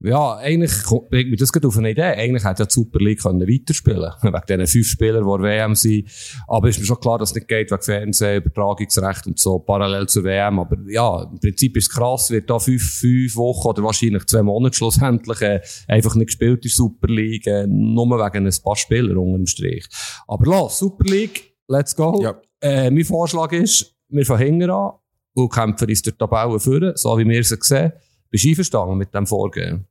Ja, 0.00 0.36
eigentlich 0.36 0.72
bringt 1.10 1.30
mich 1.30 1.38
das 1.38 1.52
gerade 1.52 1.68
auf 1.68 1.78
eine 1.78 1.90
Idee. 1.90 2.02
Eigentlich 2.02 2.44
hätte 2.44 2.62
ja 2.62 2.66
die 2.66 2.72
Super 2.72 2.98
League 2.98 3.22
können 3.22 3.40
weiterspielen 3.40 4.10
können. 4.20 4.34
Wegen 4.34 4.46
diesen 4.46 4.66
fünf 4.66 4.86
Spielern, 4.88 5.24
die 5.24 5.42
WM 5.42 5.74
sind. 5.74 6.10
Aber 6.48 6.68
ist 6.68 6.80
mir 6.80 6.86
schon 6.86 7.00
klar, 7.00 7.18
dass 7.18 7.30
es 7.30 7.34
nicht 7.36 7.48
geht, 7.48 7.70
wegen 7.70 7.82
Fernsehen, 7.82 8.42
Übertragungsrecht 8.42 9.26
und 9.26 9.38
so, 9.38 9.58
parallel 9.58 10.08
zur 10.08 10.24
WM. 10.24 10.58
Aber 10.58 10.76
ja, 10.88 11.22
im 11.22 11.38
Prinzip 11.38 11.76
ist 11.76 11.88
es 11.88 11.90
krass, 11.90 12.30
wird 12.30 12.50
da 12.50 12.58
fünf, 12.58 12.82
fünf 12.82 13.36
Wochen 13.36 13.68
oder 13.68 13.82
wahrscheinlich 13.84 14.26
zwei 14.26 14.42
Monate 14.42 14.76
schlussendlich 14.76 15.40
äh, 15.42 15.60
einfach 15.88 16.14
nicht 16.14 16.28
gespielt 16.28 16.56
in 16.56 16.62
der 16.62 16.70
Super 16.70 17.08
League, 17.08 17.46
äh, 17.46 17.66
nur 17.66 18.06
wegen 18.06 18.46
ein 18.46 18.54
paar 18.64 18.76
Spieler 18.76 19.16
unter 19.16 19.38
dem 19.38 19.46
Strich. 19.46 19.86
Aber 20.26 20.44
los, 20.44 20.78
Super 20.78 21.04
League, 21.04 21.54
let's 21.68 21.94
go. 21.94 22.20
Ja. 22.22 22.40
Äh, 22.60 22.90
mein 22.90 23.04
Vorschlag 23.04 23.52
ist, 23.52 23.94
wir 24.08 24.26
fangen 24.26 24.70
an 24.70 24.92
und 25.34 25.52
kämpfen 25.52 25.88
uns 25.88 26.02
durch 26.02 26.14
die 26.14 26.18
Tabelle 26.18 26.60
führen, 26.60 26.92
so 26.96 27.16
wie 27.18 27.26
wir 27.26 27.40
es 27.40 27.48
sehen. 27.48 27.92
Bist 28.32 28.44
du 28.44 28.48
einverstanden 28.48 28.96
mit 28.96 29.14
dem 29.14 29.26
Vorgehen? 29.26 29.84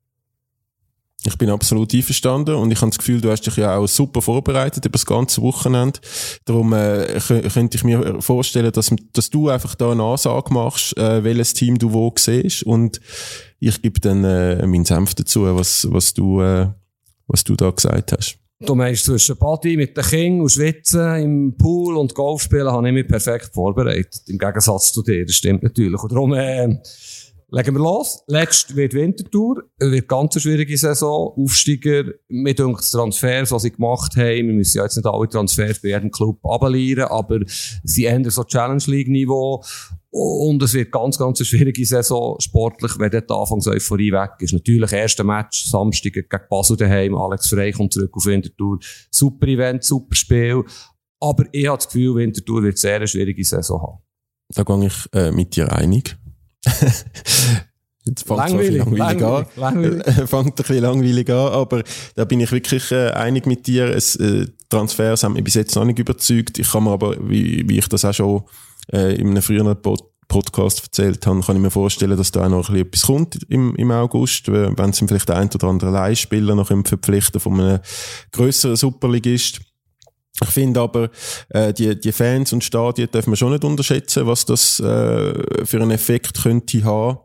Ich 1.24 1.38
bin 1.38 1.52
absolut 1.52 1.94
einverstanden 1.94 2.56
und 2.56 2.72
ich 2.72 2.82
habe 2.82 2.90
das 2.90 2.98
Gefühl, 2.98 3.22
du 3.22 3.30
hast 3.30 3.44
dich 3.44 3.56
ja 3.56 3.78
auch 3.78 3.86
super 3.86 4.24
vorbereitet 4.24 4.84
über 4.84 4.94
das 4.94 5.06
ganze 5.06 5.44
Wochenende. 5.44 6.00
Darum 6.46 6.74
äh, 6.74 7.20
könnte 7.54 7.78
ich 7.78 7.84
mir 7.84 8.20
vorstellen, 8.20 8.72
dass, 8.72 8.90
dass 9.14 9.30
du 9.30 9.50
einfach 9.50 9.76
da 9.76 9.92
eine 9.92 10.02
Ansage 10.02 10.52
machst, 10.52 10.98
äh, 10.98 11.24
welches 11.24 11.54
Team 11.54 11.78
du 11.78 11.94
wo 11.94 12.12
siehst 12.18 12.64
und 12.64 13.00
ich 13.60 13.80
gebe 13.84 14.00
dann 14.00 14.24
äh, 14.24 14.66
meinen 14.66 14.86
Senf 14.86 15.14
dazu, 15.14 15.44
was, 15.56 15.88
was, 15.92 16.16
du, 16.16 16.42
äh, 16.42 16.70
was 17.28 17.44
du 17.44 17.56
da 17.56 17.70
gesagt 17.70 18.14
hast. 18.14 18.40
Du 18.66 18.74
meinst 18.74 19.06
zwischen 19.06 19.38
Party 19.38 19.78
mit 19.78 19.96
den 19.96 20.04
Kindern 20.04 20.42
und 20.42 20.52
Schwitzen 20.52 21.16
im 21.22 21.56
Pool 21.56 21.98
und 21.98 22.16
Golf 22.16 22.42
spielen, 22.42 22.72
habe 22.72 22.88
ich 22.88 22.94
mich 22.94 23.08
perfekt 23.08 23.52
vorbereitet. 23.54 24.24
Im 24.26 24.40
Gegensatz 24.40 24.92
zu 24.92 25.04
dir, 25.04 25.24
das 25.24 25.36
stimmt 25.36 25.62
natürlich. 25.62 26.02
Und 26.02 26.12
darum, 26.12 26.34
äh, 26.34 26.80
Legen 27.54 27.76
wir 27.76 27.82
los. 27.82 28.24
Letzt 28.28 28.78
wird 28.78 28.94
Wintertour. 28.94 29.64
Wird 29.78 30.08
ganz 30.08 30.36
eine 30.36 30.42
schwierige 30.42 30.78
Saison. 30.78 31.34
Aufsteiger. 31.36 32.06
Mit 32.30 32.60
den 32.60 32.74
Transfers, 32.78 33.52
was 33.52 33.64
sie 33.64 33.72
gemacht 33.72 34.16
haben. 34.16 34.48
Wir 34.48 34.54
müssen 34.54 34.78
ja 34.78 34.84
jetzt 34.84 34.96
nicht 34.96 35.06
alle 35.06 35.28
Transfers 35.28 35.82
bei 35.82 35.90
jedem 35.90 36.12
Club 36.12 36.40
abelieren, 36.46 37.10
aber 37.10 37.42
sie 37.84 38.06
ändern 38.06 38.32
so 38.32 38.46
Challenge 38.46 38.84
League 38.86 39.10
Niveau. 39.10 39.62
Und 40.12 40.64
es 40.64 40.74
wird 40.74 40.94
ganz, 40.94 41.18
ganz 41.18 41.42
eine 41.42 41.46
schwierige 41.46 41.86
Saison 41.86 42.40
sportlich, 42.40 42.98
wenn 42.98 43.12
dort 43.12 43.30
Anfangs 43.30 43.68
Euphorie 43.68 44.14
weg 44.14 44.32
ist. 44.40 44.54
Natürlich, 44.54 44.94
erster 44.94 45.26
Match, 45.26 45.66
Samstag 45.66 46.14
gegen 46.14 46.28
Basel 46.50 46.78
daheim. 46.78 47.16
Alex 47.16 47.50
Frey 47.50 47.74
kommt 47.74 47.92
zurück 47.92 48.12
auf 48.14 48.26
Wintertour. 48.26 48.80
Super 49.10 49.48
Event, 49.48 49.84
super 49.84 50.16
Spiel. 50.16 50.64
Aber 51.20 51.44
ich 51.52 51.68
habe 51.68 51.78
das 51.78 51.88
Gefühl, 51.88 52.16
Wintertour 52.16 52.64
wird 52.64 52.78
sehr 52.78 52.96
eine 52.96 53.08
schwierige 53.08 53.44
Saison 53.44 53.82
haben. 53.82 53.98
Da 54.54 54.64
gehe 54.64 54.86
ich 54.86 55.14
äh, 55.14 55.32
mit 55.32 55.56
dir 55.56 55.72
einig. 55.72 56.18
Jetzt 58.06 58.26
fängt 58.26 58.40
langweilig, 58.40 58.80
es 58.80 58.86
langweilig, 58.86 59.22
langweilig, 59.22 59.24
an. 59.24 59.46
Langweilig. 59.56 60.04
fängt 60.30 60.48
ein 60.48 60.54
bisschen 60.54 60.80
langweilig 60.80 61.30
an, 61.30 61.54
aber 61.54 61.84
da 62.16 62.26
bin 62.26 62.40
ich 62.40 62.52
wirklich 62.52 62.92
äh, 62.92 63.12
einig 63.12 63.46
mit 63.46 63.68
dir. 63.68 63.96
Es, 63.96 64.16
äh, 64.16 64.48
Transfers 64.70 65.24
haben 65.24 65.34
mich 65.34 65.44
bis 65.44 65.54
jetzt 65.54 65.76
noch 65.76 65.86
nicht 65.86 66.00
überzeugt. 66.00 66.58
Ich 66.58 66.72
kann 66.72 66.84
mir 66.84 66.92
aber, 66.92 67.16
wie, 67.30 67.68
wie 67.70 67.78
ich 67.78 67.88
das 67.88 68.06
auch 68.06 68.14
schon 68.14 68.44
äh, 68.92 69.16
in 69.16 69.30
einem 69.30 69.42
früheren 69.42 69.80
Pod 69.82 70.02
Podcast 70.28 70.84
erzählt 70.84 71.28
habe, 71.28 71.42
kann 71.42 71.58
ich 71.58 71.62
mir 71.62 71.72
vorstellen, 71.72 72.16
dass 72.16 72.32
da 72.32 72.46
auch 72.46 72.50
noch 72.50 72.70
ein 72.70 72.76
bisschen 72.76 72.88
etwas 72.88 73.02
kommt 73.02 73.44
im, 73.50 73.76
im 73.76 73.92
August, 73.92 74.50
wenn 74.50 74.94
sie 74.94 75.06
vielleicht 75.06 75.30
ein 75.30 75.50
oder 75.54 75.68
andere 75.68 75.92
Leihspieler 75.92 76.56
noch 76.56 76.68
verpflichten 76.68 77.42
von 77.42 77.60
einem 77.60 77.80
grösseren 78.32 78.78
Superligist. 78.78 79.60
Ich 80.40 80.50
finde 80.50 80.80
aber, 80.80 81.10
äh, 81.50 81.74
die, 81.74 82.00
die 82.00 82.12
Fans 82.12 82.54
und 82.54 82.64
Stadien 82.64 83.10
dürfen 83.12 83.32
wir 83.32 83.38
schon 83.38 83.52
nicht 83.52 83.64
unterschätzen, 83.64 84.26
was 84.26 84.46
das 84.46 84.80
äh, 84.80 85.66
für 85.66 85.82
einen 85.82 85.92
Effekt 85.92 86.42
könnte 86.42 86.84
haben 86.84 87.18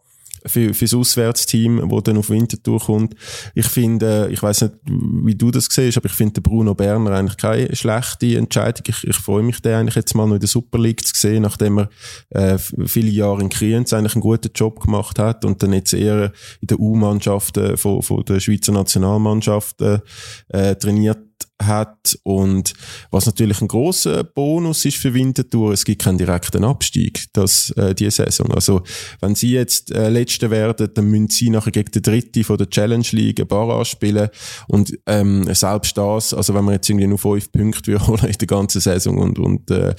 für, 0.47 0.73
fürs 0.75 0.95
Auswärtsteam, 0.95 1.83
wo 1.91 2.01
dann 2.01 2.17
auf 2.17 2.31
Winterthur 2.31 2.81
kommt. 2.81 3.15
Ich 3.55 3.67
finde, 3.67 4.29
ich 4.31 4.43
weiß 4.43 4.63
nicht, 4.63 4.75
wie 4.85 5.35
du 5.35 5.51
das 5.51 5.69
siehst, 5.71 5.97
aber 5.97 6.07
ich 6.07 6.13
finde 6.13 6.41
Bruno 6.41 6.75
Berner 6.75 7.13
eigentlich 7.13 7.37
keine 7.37 7.75
schlechte 7.75 8.37
Entscheidung. 8.37 8.85
Ich, 8.89 9.05
ich 9.05 9.17
freue 9.17 9.43
mich, 9.43 9.61
den 9.61 9.75
eigentlich 9.75 9.97
jetzt 9.97 10.15
mal 10.15 10.27
noch 10.27 10.35
in 10.35 10.41
der 10.41 10.49
Super 10.49 10.79
League 10.79 11.05
zu 11.05 11.13
sehen, 11.15 11.43
nachdem 11.43 11.79
er 11.79 11.89
äh, 12.31 12.59
viele 12.59 13.11
Jahre 13.11 13.43
in 13.43 13.49
Kriens 13.49 13.93
eigentlich 13.93 14.15
einen 14.15 14.23
guten 14.23 14.51
Job 14.55 14.81
gemacht 14.81 15.19
hat 15.19 15.45
und 15.45 15.63
dann 15.63 15.73
jetzt 15.73 15.93
eher 15.93 16.33
in 16.61 16.69
der 16.69 16.81
U-Mannschaft 16.81 17.57
äh, 17.57 17.77
von, 17.77 18.03
von 18.03 18.25
der 18.25 18.41
Schweizer 18.41 18.73
Nationalmannschaft 18.73 19.81
äh, 19.83 20.01
äh 20.49 20.77
trainiert 20.77 21.19
hat 21.63 22.19
und 22.23 22.75
was 23.11 23.27
natürlich 23.27 23.61
ein 23.63 23.69
großer 23.69 24.25
Bonus 24.25 24.85
ist 24.85 24.99
für 24.99 25.15
Winterthur, 25.15 25.73
es 25.73 25.85
gibt 25.85 26.03
keinen 26.03 26.19
direkten 26.19 26.65
Abstieg, 26.65 27.27
das 27.33 27.71
äh, 27.71 27.95
die 27.95 28.11
Saison. 28.11 28.51
Also 28.53 28.83
wenn 29.21 29.35
sie 29.35 29.53
jetzt 29.53 29.91
äh, 29.91 30.11
Letzte 30.11 30.51
werden, 30.51 30.91
dann 30.93 31.07
müssen 31.07 31.31
sie 31.31 31.51
nachher 31.51 31.71
gegen 31.71 31.91
den 31.91 32.03
Dritte 32.03 32.45
von 32.45 32.59
der 32.59 32.69
Challenge 32.69 33.07
League 33.13 33.41
ein 33.41 33.49
Barrage 33.49 33.87
spielen 33.87 34.29
und 34.69 34.93
ähm, 35.07 35.53
selbst 35.55 35.97
das, 35.97 36.35
also 36.35 36.55
wenn 36.55 36.65
man 36.65 36.75
jetzt 36.75 36.91
irgendwie 36.91 37.07
nur 37.07 37.19
fünf 37.19 37.51
Punkte 37.51 37.99
holen 38.07 38.27
in 38.27 38.39
der 38.39 38.47
ganzen 38.47 38.81
Saison 38.81 39.19
und 39.19 39.39
und 39.39 39.71
äh, 39.71 39.95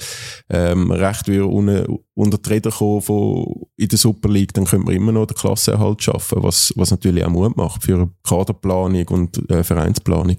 ähm, 0.50 0.90
recht 0.90 1.26
wir 1.26 1.48
unter, 1.48 1.86
unter 2.14 2.38
die 2.38 2.50
Räder 2.50 2.70
kommen 2.70 3.02
von 3.02 3.66
in 3.76 3.88
der 3.88 3.98
Super 3.98 4.28
League, 4.28 4.54
dann 4.54 4.64
könnte 4.64 4.86
man 4.86 4.94
immer 4.94 5.12
noch 5.12 5.26
den 5.26 5.36
Klassenerhalt 5.36 6.02
schaffen, 6.02 6.42
was 6.42 6.72
was 6.76 6.90
natürlich 6.92 7.24
auch 7.24 7.30
Mut 7.30 7.56
macht 7.56 7.82
für 7.82 8.10
Kaderplanung 8.22 9.08
und 9.08 9.50
äh, 9.50 9.64
Vereinsplanung. 9.64 10.36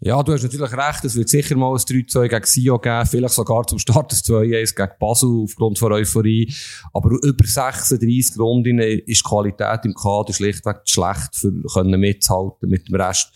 Ja, 0.00 0.22
du 0.22 0.32
hast 0.32 0.42
natürlich 0.42 0.72
recht, 0.72 1.04
es 1.04 1.16
wird 1.16 1.28
sicher 1.30 1.56
mal 1.56 1.70
ein 1.70 1.78
3-2 1.78 2.28
gegen 2.28 2.44
Sio 2.44 2.78
geben, 2.78 3.06
vielleicht 3.06 3.34
sogar 3.34 3.66
zum 3.66 3.78
Start 3.78 4.12
ein 4.12 4.16
2-1 4.16 4.76
gegen 4.76 4.92
Basel 5.00 5.44
aufgrund 5.44 5.78
von 5.78 5.92
Euphorie. 5.92 6.52
Aber 6.92 7.16
über 7.22 7.46
36 7.46 8.38
Runden 8.38 8.78
ist 8.78 9.06
die 9.06 9.28
Qualität 9.28 9.84
im 9.84 9.94
Kader 9.94 10.34
schlichtweg 10.34 10.82
schlecht, 10.84 11.34
für 11.34 11.52
können 11.72 11.98
mitzuhalten 11.98 12.68
mit 12.68 12.88
dem 12.88 12.96
Rest 12.96 13.32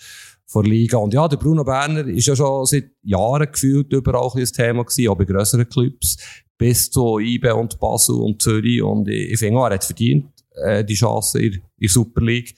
der 0.55 0.63
Liga. 0.63 0.99
Und 0.99 1.15
ja, 1.15 1.27
der 1.29 1.39
Bruno 1.39 1.65
Berner 1.65 2.07
ist 2.07 2.27
ja 2.27 2.37
schon 2.37 2.67
seit 2.67 2.91
Jahren 3.03 3.51
gefühlt 3.51 3.93
überall 3.93 4.31
ein 4.35 4.45
Thema 4.45 4.85
gewesen, 4.85 5.09
auch 5.09 5.17
bei 5.17 5.25
grösseren 5.25 5.69
Clubs, 5.69 6.19
bis 6.59 6.91
zu 6.91 7.19
IBE 7.19 7.55
und 7.55 7.79
Basel 7.81 8.17
und 8.17 8.43
Zürich. 8.43 8.83
Und 8.83 9.09
ich, 9.09 9.39
finde 9.39 9.61
auch, 9.61 9.67
er 9.67 9.75
hat 9.75 9.85
verdient, 9.85 10.27
äh, 10.63 10.85
die 10.85 10.95
Chance 10.95 11.41
in, 11.41 11.63
in 11.79 11.89
Super 11.89 12.21
League. 12.21 12.55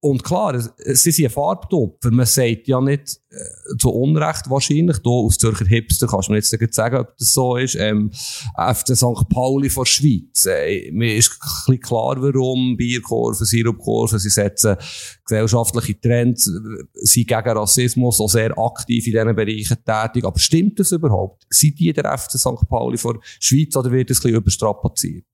Und 0.00 0.24
klar, 0.24 0.58
sie 0.58 1.10
sind 1.10 1.26
ein 1.26 1.30
Farbtopfer. 1.30 2.10
Man 2.10 2.24
sagt 2.24 2.68
ja 2.68 2.80
nicht 2.80 3.20
äh, 3.30 3.76
zu 3.78 3.90
Unrecht 3.90 4.48
wahrscheinlich. 4.48 4.96
Hier 5.02 5.12
aus 5.12 5.36
Zürcher 5.36 5.66
Hipster 5.66 6.06
kannst 6.06 6.28
du 6.28 6.32
mir 6.32 6.38
jetzt 6.38 6.74
sagen, 6.74 6.96
ob 6.96 7.16
das 7.18 7.34
so 7.34 7.56
ist. 7.56 7.74
Ähm, 7.74 8.10
FC 8.12 8.96
St. 8.96 9.28
Pauli 9.28 9.68
von 9.68 9.84
der 9.84 9.90
Schweiz. 9.90 10.46
Äh, 10.46 10.90
mir 10.92 11.14
ist 11.16 11.38
ein 11.68 11.80
klar, 11.80 12.16
warum 12.22 12.76
Bierkurven, 12.76 13.44
Sirupkurven, 13.44 14.18
sie 14.18 14.30
setzen 14.30 14.76
gesellschaftliche 15.24 16.00
Trends, 16.00 16.46
äh, 16.46 16.84
sind 16.94 17.28
gegen 17.28 17.48
Rassismus 17.50 18.20
auch 18.20 18.30
sehr 18.30 18.56
aktiv 18.58 19.06
in 19.06 19.12
diesen 19.12 19.36
Bereichen 19.36 19.76
tätig. 19.84 20.24
Aber 20.24 20.38
stimmt 20.38 20.80
das 20.80 20.92
überhaupt? 20.92 21.44
Sind 21.50 21.78
die 21.78 21.92
der 21.92 22.16
FC 22.16 22.38
St. 22.38 22.68
Pauli 22.68 22.96
von 22.96 23.14
der 23.14 23.22
Schweiz 23.40 23.76
oder 23.76 23.90
wird 23.90 24.08
das 24.08 24.18
ein 24.18 24.22
bisschen 24.22 24.36
überstrapaziert? 24.36 25.24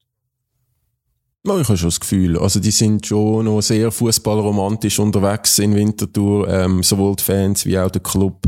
Ja, 1.46 1.58
ich 1.58 1.68
habe 1.68 1.78
schon 1.78 1.88
das 1.88 2.00
Gefühl. 2.00 2.38
Also, 2.38 2.60
die 2.60 2.70
sind 2.70 3.06
schon 3.06 3.46
noch 3.46 3.62
sehr 3.62 3.90
fußballromantisch 3.90 4.98
unterwegs 4.98 5.58
in 5.58 5.74
Winterthur, 5.74 6.46
ähm, 6.46 6.82
sowohl 6.82 7.16
die 7.16 7.22
Fans 7.22 7.64
wie 7.64 7.78
auch 7.78 7.90
der 7.90 8.02
Club. 8.02 8.42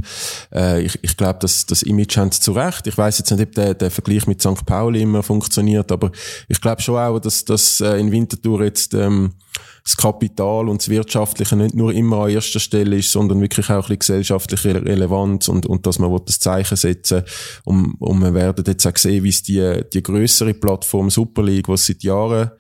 Äh, 0.55 0.83
ich 0.83 0.99
ich 1.01 1.17
glaube, 1.17 1.39
das, 1.41 1.65
das 1.65 1.83
Image 1.85 2.19
haben 2.19 2.31
sie 2.31 2.41
zu 2.41 2.53
Recht. 2.53 2.87
Ich 2.87 2.99
weiß 2.99 3.17
jetzt 3.17 3.31
nicht, 3.31 3.43
ob 3.43 3.55
der, 3.55 3.73
der 3.73 3.91
Vergleich 3.91 4.27
mit 4.27 4.43
St. 4.43 4.67
Pauli 4.67 5.01
immer 5.01 5.23
funktioniert, 5.23 5.91
aber 5.91 6.13
ich 6.49 6.61
glaube 6.61 6.83
schon 6.83 6.99
auch, 6.99 7.19
dass, 7.19 7.47
dass 7.47 7.81
äh, 7.81 7.97
in 7.97 8.13
Winterthur 8.13 8.63
jetzt 8.63 8.93
ähm, 8.93 9.33
das 9.85 9.97
Kapital 9.97 10.69
und 10.69 10.83
das 10.83 10.91
Wirtschaftliche 10.91 11.57
nicht 11.57 11.75
nur 11.75 11.95
immer 11.95 12.25
an 12.25 12.31
erster 12.31 12.61
Stelle 12.61 12.99
ist, 12.99 13.11
sondern 13.11 13.41
wirklich 13.41 13.71
auch 13.71 13.77
ein 13.77 13.81
bisschen 13.81 14.01
gesellschaftliche 14.01 14.85
Relevanz 14.85 15.49
und, 15.49 15.65
und 15.65 15.87
dass 15.87 15.99
man 15.99 16.15
das 16.27 16.41
Zeichen 16.41 16.77
setzen 16.77 17.23
und, 17.65 17.95
und 18.01 18.19
wir 18.19 18.35
werden 18.35 18.65
jetzt 18.67 18.87
auch 18.87 18.97
sehen, 18.99 19.25
wie 19.25 19.31
es 19.31 19.43
die, 19.43 19.81
die 19.91 20.03
größere 20.03 20.53
Plattform 20.53 21.09
Super 21.09 21.43
League, 21.43 21.71
es 21.71 21.87
seit 21.87 22.03
Jahren 22.03 22.51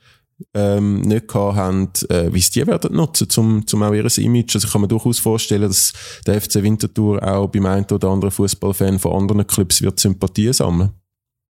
ähm, 0.54 1.00
nicht 1.02 1.32
haben, 1.34 1.90
äh, 2.08 2.32
wie 2.32 2.40
sie 2.40 2.52
die 2.52 2.66
werden 2.66 2.94
nutzen, 2.94 3.28
zum, 3.28 3.66
zum 3.66 3.82
auch 3.82 3.92
ihr 3.92 4.06
Image. 4.18 4.54
Also 4.54 4.66
ich 4.66 4.72
kann 4.72 4.80
mir 4.80 4.88
durchaus 4.88 5.18
vorstellen, 5.18 5.62
dass 5.62 5.92
der 6.26 6.40
FC 6.40 6.62
Winterthur 6.62 7.22
auch 7.22 7.48
beim 7.48 7.66
einen 7.66 7.86
oder 7.90 8.08
anderen 8.08 8.30
Fußballfan 8.30 8.98
von 8.98 9.12
anderen 9.12 9.46
Clubs 9.46 9.82
wird 9.82 10.00
Sympathie 10.00 10.52
sammeln. 10.52 10.90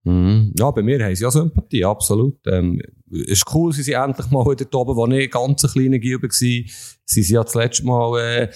Mhm. 0.04 0.54
Ja, 0.58 0.72
bei 0.72 0.82
mir 0.82 1.04
haben 1.04 1.16
sie 1.16 1.24
ja 1.24 1.32
Sympathie, 1.32 1.86
absolut. 1.86 2.38
Ähm, 2.48 2.82
ist 3.10 3.44
cool, 3.54 3.72
sie 3.74 3.84
sind 3.84 3.96
endlich 3.96 4.32
mal 4.32 4.46
wieder 4.46 4.66
da 4.66 4.78
oben, 4.80 4.96
wo 4.96 5.06
nicht 5.06 5.32
ganz 5.32 5.64
ein 5.64 5.72
kleiner 5.72 6.00
Gilbe 6.00 6.28
war. 6.28 6.32
Sie 6.32 6.68
sind 7.06 7.30
ja 7.30 7.44
das 7.44 7.56
letzte 7.56 7.86
Mal, 7.86 8.20
äh, 8.20 8.50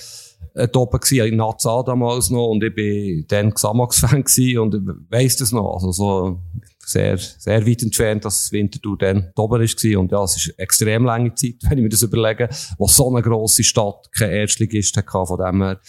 äh, 0.56 0.70
oben 0.75 1.00
gewesen, 1.00 1.27
in 1.27 1.38
Nazar 1.38 1.84
damals 1.84 2.30
noch, 2.30 2.48
und 2.48 2.63
ich 2.63 2.74
bin 2.74 3.25
dann 3.27 3.54
Xamax-Fan 3.54 4.24
und 4.58 4.75
ich 4.75 4.82
weiss 5.10 5.38
das 5.38 5.51
noch, 5.51 5.74
also 5.74 5.92
so, 5.92 6.39
sehr, 6.86 7.18
sehr 7.18 7.65
weit 7.65 7.84
entfernt, 7.84 8.25
dass 8.25 8.51
Winterthur 8.51 8.98
dann 8.98 9.32
oben 9.36 9.62
war. 9.62 10.00
Und 10.00 10.12
ja, 10.12 10.24
es 10.24 10.38
ist 10.38 10.60
extrem 10.60 11.06
lange 11.06 11.34
Zeit, 11.34 11.56
wenn 11.70 11.77
ich 11.77 11.84
mir 11.84 11.89
das 11.89 12.04
überlege, 12.04 12.50
wo 12.77 12.88
so 12.88 13.10
eine 13.10 13.22
grosse 13.22 13.63
Stadt 13.63 14.12
kein 14.12 14.32
Erstligist 14.32 14.96
hatte. 14.98 15.25
Von 15.25 15.39
dem 15.39 15.62
her 15.62 15.80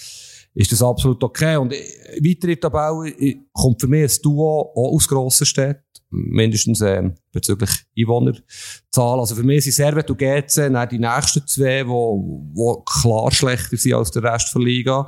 ist 0.54 0.72
das 0.72 0.82
absolut 0.82 1.22
okay. 1.22 1.56
Und 1.56 1.72
weiter 1.72 1.84
in 2.22 2.38
der 2.40 2.60
Tabelle 2.60 3.36
kommt 3.52 3.80
für 3.80 3.88
mich 3.88 4.10
ein 4.10 4.22
Duo 4.22 4.72
auch 4.74 4.94
aus 4.94 5.06
grossen 5.06 5.46
Städten. 5.46 5.82
Mindestens 6.08 6.80
äh, 6.80 7.10
bezüglich 7.32 7.70
Einwohnerzahl. 7.98 9.20
Also 9.20 9.34
für 9.34 9.42
mich 9.42 9.64
sind 9.64 9.72
Servet 9.72 10.08
und 10.08 10.18
GC 10.18 10.72
dann 10.72 10.88
die 10.88 10.98
nächsten 10.98 11.46
zwei, 11.46 11.82
die 11.82 11.88
wo 11.88 12.82
klar 12.82 13.30
schlechter 13.32 13.76
sind 13.76 13.94
als 13.94 14.12
der 14.12 14.22
Rest 14.22 14.54
der 14.54 14.62
Liga. 14.62 15.06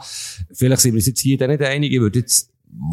Vielleicht 0.53 0.83
sind 0.83 0.93
wir 0.93 0.99
uns 0.99 1.07
jetzt 1.07 1.21
hier 1.21 1.47
nicht 1.47 1.63
einig. 1.63 1.93
Ich 1.93 2.01
würde 2.01 2.19
jetzt 2.19 2.51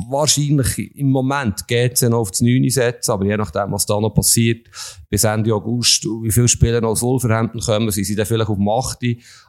wahrscheinlich 0.09 0.95
im 0.95 1.09
Moment 1.09 1.67
geht 1.67 1.93
es 1.93 2.01
noch 2.01 2.19
auf 2.19 2.31
das 2.31 2.41
9 2.41 2.69
setzen, 2.69 3.11
aber 3.11 3.25
je 3.25 3.37
nachdem, 3.37 3.71
was 3.71 3.85
da 3.85 3.99
noch 3.99 4.13
passiert, 4.13 4.67
bis 5.09 5.23
Ende 5.23 5.53
August, 5.53 6.05
wie 6.05 6.31
viele 6.31 6.47
Spieler 6.47 6.81
noch 6.81 6.89
aus 6.89 7.01
Wolverhampton 7.01 7.61
kommen, 7.61 7.91
sind 7.91 8.05
sie 8.05 8.15
dann 8.15 8.25
vielleicht 8.25 8.49
auf 8.49 8.57
8. 8.57 8.99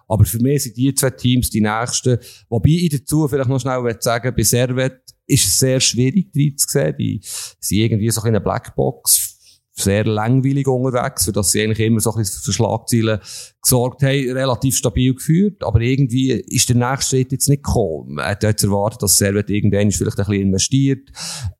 Aber 0.08 0.24
für 0.24 0.38
mich 0.38 0.64
sind 0.64 0.76
die 0.76 0.94
zwei 0.94 1.10
Teams 1.10 1.50
die 1.50 1.60
nächsten. 1.60 2.18
Wobei 2.48 2.70
ich 2.70 2.90
dazu 2.90 3.26
vielleicht 3.28 3.48
noch 3.48 3.60
schnell 3.60 3.96
sagen 4.00 4.34
bei 4.36 4.42
Servet 4.42 5.00
ist 5.26 5.44
es 5.44 5.58
sehr 5.58 5.80
schwierig, 5.80 6.32
die 6.32 6.54
zu 6.54 6.66
sehen. 6.68 6.94
Die 6.98 7.20
sind 7.22 7.78
irgendwie 7.78 8.10
so 8.10 8.22
eine 8.22 8.40
Blackbox 8.40 9.35
sehr 9.78 10.04
langweilig 10.04 10.66
unterwegs, 10.66 11.26
für 11.26 11.32
das 11.32 11.52
sie 11.52 11.62
eigentlich 11.62 11.80
immer 11.80 12.00
so 12.00 12.10
ein 12.12 12.18
bisschen 12.18 12.42
für 12.42 12.52
Schlagzeilen 12.52 13.20
gesorgt 13.60 14.02
haben, 14.02 14.30
relativ 14.30 14.76
stabil 14.76 15.14
geführt, 15.14 15.62
aber 15.62 15.80
irgendwie 15.80 16.30
ist 16.30 16.68
der 16.70 16.76
nächste 16.76 17.16
Schritt 17.16 17.32
jetzt 17.32 17.48
nicht 17.48 17.62
gekommen. 17.62 18.14
Man 18.14 18.24
hat 18.24 18.42
jetzt 18.42 18.64
erwartet, 18.64 19.02
dass 19.02 19.18
Servet 19.18 19.50
irgendwann 19.50 19.92
vielleicht 19.92 20.18
ein 20.18 20.24
bisschen 20.24 20.42
investiert, 20.42 21.10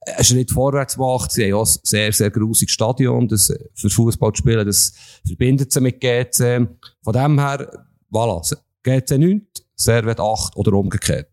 einen 0.07 0.25
Schritt 0.25 0.51
vorwärts 0.51 0.97
macht. 0.97 1.33
Sie 1.33 1.45
haben 1.45 1.61
auch 1.61 1.67
ein 1.67 1.79
sehr, 1.83 2.13
sehr 2.13 2.31
grusiges 2.31 2.73
Stadion, 2.73 3.29
das 3.29 3.53
für 3.75 3.91
Fußball 3.91 4.33
zu 4.33 4.39
spielen, 4.39 4.67
das 4.67 4.95
verbindet 5.27 5.73
sie 5.73 5.81
mit 5.83 6.01
GC. 6.01 6.69
Von 7.03 7.13
dem 7.13 7.39
her, 7.39 7.87
voilà, 8.11 8.57
GC 8.83 9.19
9, 9.19 9.47
Servet 9.75 10.21
8 10.21 10.57
oder 10.57 10.73
umgekehrt. 10.73 11.29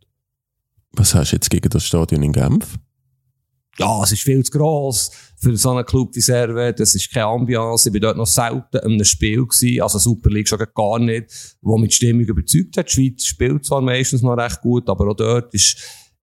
Was 0.92 1.16
hast 1.16 1.32
du 1.32 1.38
jetzt 1.38 1.50
gegen 1.50 1.70
das 1.70 1.86
Stadion 1.86 2.24
in 2.24 2.34
Genf? 2.34 2.78
Ja, 3.78 4.04
es 4.04 4.12
ist 4.12 4.24
viel 4.24 4.44
zu 4.44 4.52
gross 4.52 5.12
für 5.38 5.58
so 5.58 5.72
einen 5.72 5.86
Club 5.86 6.16
wie 6.16 6.22
Servet, 6.22 6.80
es 6.80 6.96
ist 6.96 7.12
keine 7.12 7.26
Ambiance, 7.26 7.90
ich 7.90 7.94
bin 7.94 8.02
dort 8.02 8.18
noch 8.18 8.28
selten 8.28 8.78
in 8.78 8.94
einem 8.94 9.04
Spiel 9.04 9.46
gewesen, 9.46 9.82
also 9.82 10.00
Super 10.00 10.30
League 10.30 10.48
schon 10.48 10.60
gar 10.74 11.00
nicht, 11.00 11.58
wo 11.62 11.78
mit 11.78 11.94
Stimmung 11.94 12.24
überzeugt 12.24 12.78
hat. 12.78 12.88
Die 12.90 12.94
Schweiz 12.94 13.26
spielt 13.26 13.66
zwar 13.66 13.82
meistens 13.82 14.22
noch 14.22 14.38
recht 14.38 14.62
gut, 14.62 14.88
aber 14.88 15.12
auch 15.12 15.16
dort 15.16 15.54
ist, 15.54 15.78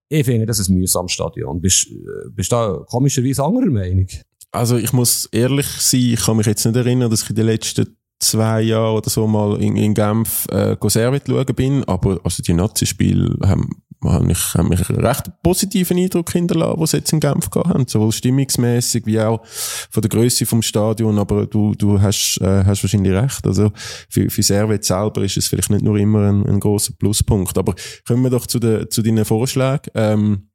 ich 0.09 0.25
finde, 0.25 0.45
das 0.45 0.59
ist 0.59 0.69
ein 0.69 0.75
mühsames 0.75 1.11
Stadion. 1.11 1.61
Bist, 1.61 1.87
äh, 1.87 2.29
bist 2.31 2.51
da 2.51 2.83
komischerweise 2.87 3.43
anderer 3.43 3.69
Meinung? 3.69 4.07
Also 4.51 4.77
ich 4.77 4.91
muss 4.91 5.25
ehrlich 5.31 5.67
sein, 5.67 6.13
ich 6.13 6.25
kann 6.25 6.37
mich 6.37 6.47
jetzt 6.47 6.65
nicht 6.65 6.75
erinnern, 6.75 7.09
dass 7.09 7.23
ich 7.23 7.29
in 7.29 7.35
den 7.35 7.45
letzten 7.45 7.95
zwei 8.19 8.61
Jahren 8.61 8.97
oder 8.97 9.09
so 9.09 9.27
mal 9.27 9.61
in, 9.61 9.77
in 9.77 9.93
Genf 9.93 10.45
äh, 10.51 10.75
Servet 10.87 11.23
schauen 11.27 11.55
bin, 11.55 11.83
aber 11.85 12.19
also 12.23 12.43
die 12.43 12.53
Nazi-Spiele 12.53 13.37
haben 13.43 13.61
habe 13.61 13.69
ich, 14.03 14.53
habe 14.55 14.67
mich 14.67 14.89
einen 14.89 15.05
recht 15.05 15.31
positiven 15.43 15.97
Eindruck 15.97 16.31
hinterlassen, 16.31 16.79
was 16.79 16.91
jetzt 16.93 17.13
in 17.13 17.19
Genf 17.19 17.49
gehabt 17.49 17.69
haben. 17.69 17.87
Sowohl 17.87 18.11
stimmungsmäßig 18.11 19.05
wie 19.05 19.19
auch 19.19 19.41
von 19.45 20.01
der 20.01 20.09
Größe 20.09 20.45
vom 20.45 20.61
Stadion. 20.61 21.19
Aber 21.19 21.45
du, 21.45 21.75
du 21.75 22.01
hast, 22.01 22.39
äh, 22.41 22.63
hast 22.65 22.83
wahrscheinlich 22.83 23.13
recht. 23.13 23.45
Also, 23.45 23.71
für, 24.09 24.29
für 24.29 24.43
Servet 24.43 24.83
selber 24.83 25.23
ist 25.23 25.37
es 25.37 25.47
vielleicht 25.47 25.69
nicht 25.69 25.83
nur 25.83 25.97
immer 25.97 26.29
ein, 26.29 26.45
ein 26.47 26.59
großer 26.59 26.93
Pluspunkt. 26.97 27.57
Aber 27.57 27.75
kommen 28.07 28.23
wir 28.23 28.31
doch 28.31 28.47
zu, 28.47 28.59
den, 28.59 28.89
zu 28.89 29.01
deinen 29.01 29.25
Vorschlägen. 29.25 29.91
Ähm, 29.93 30.47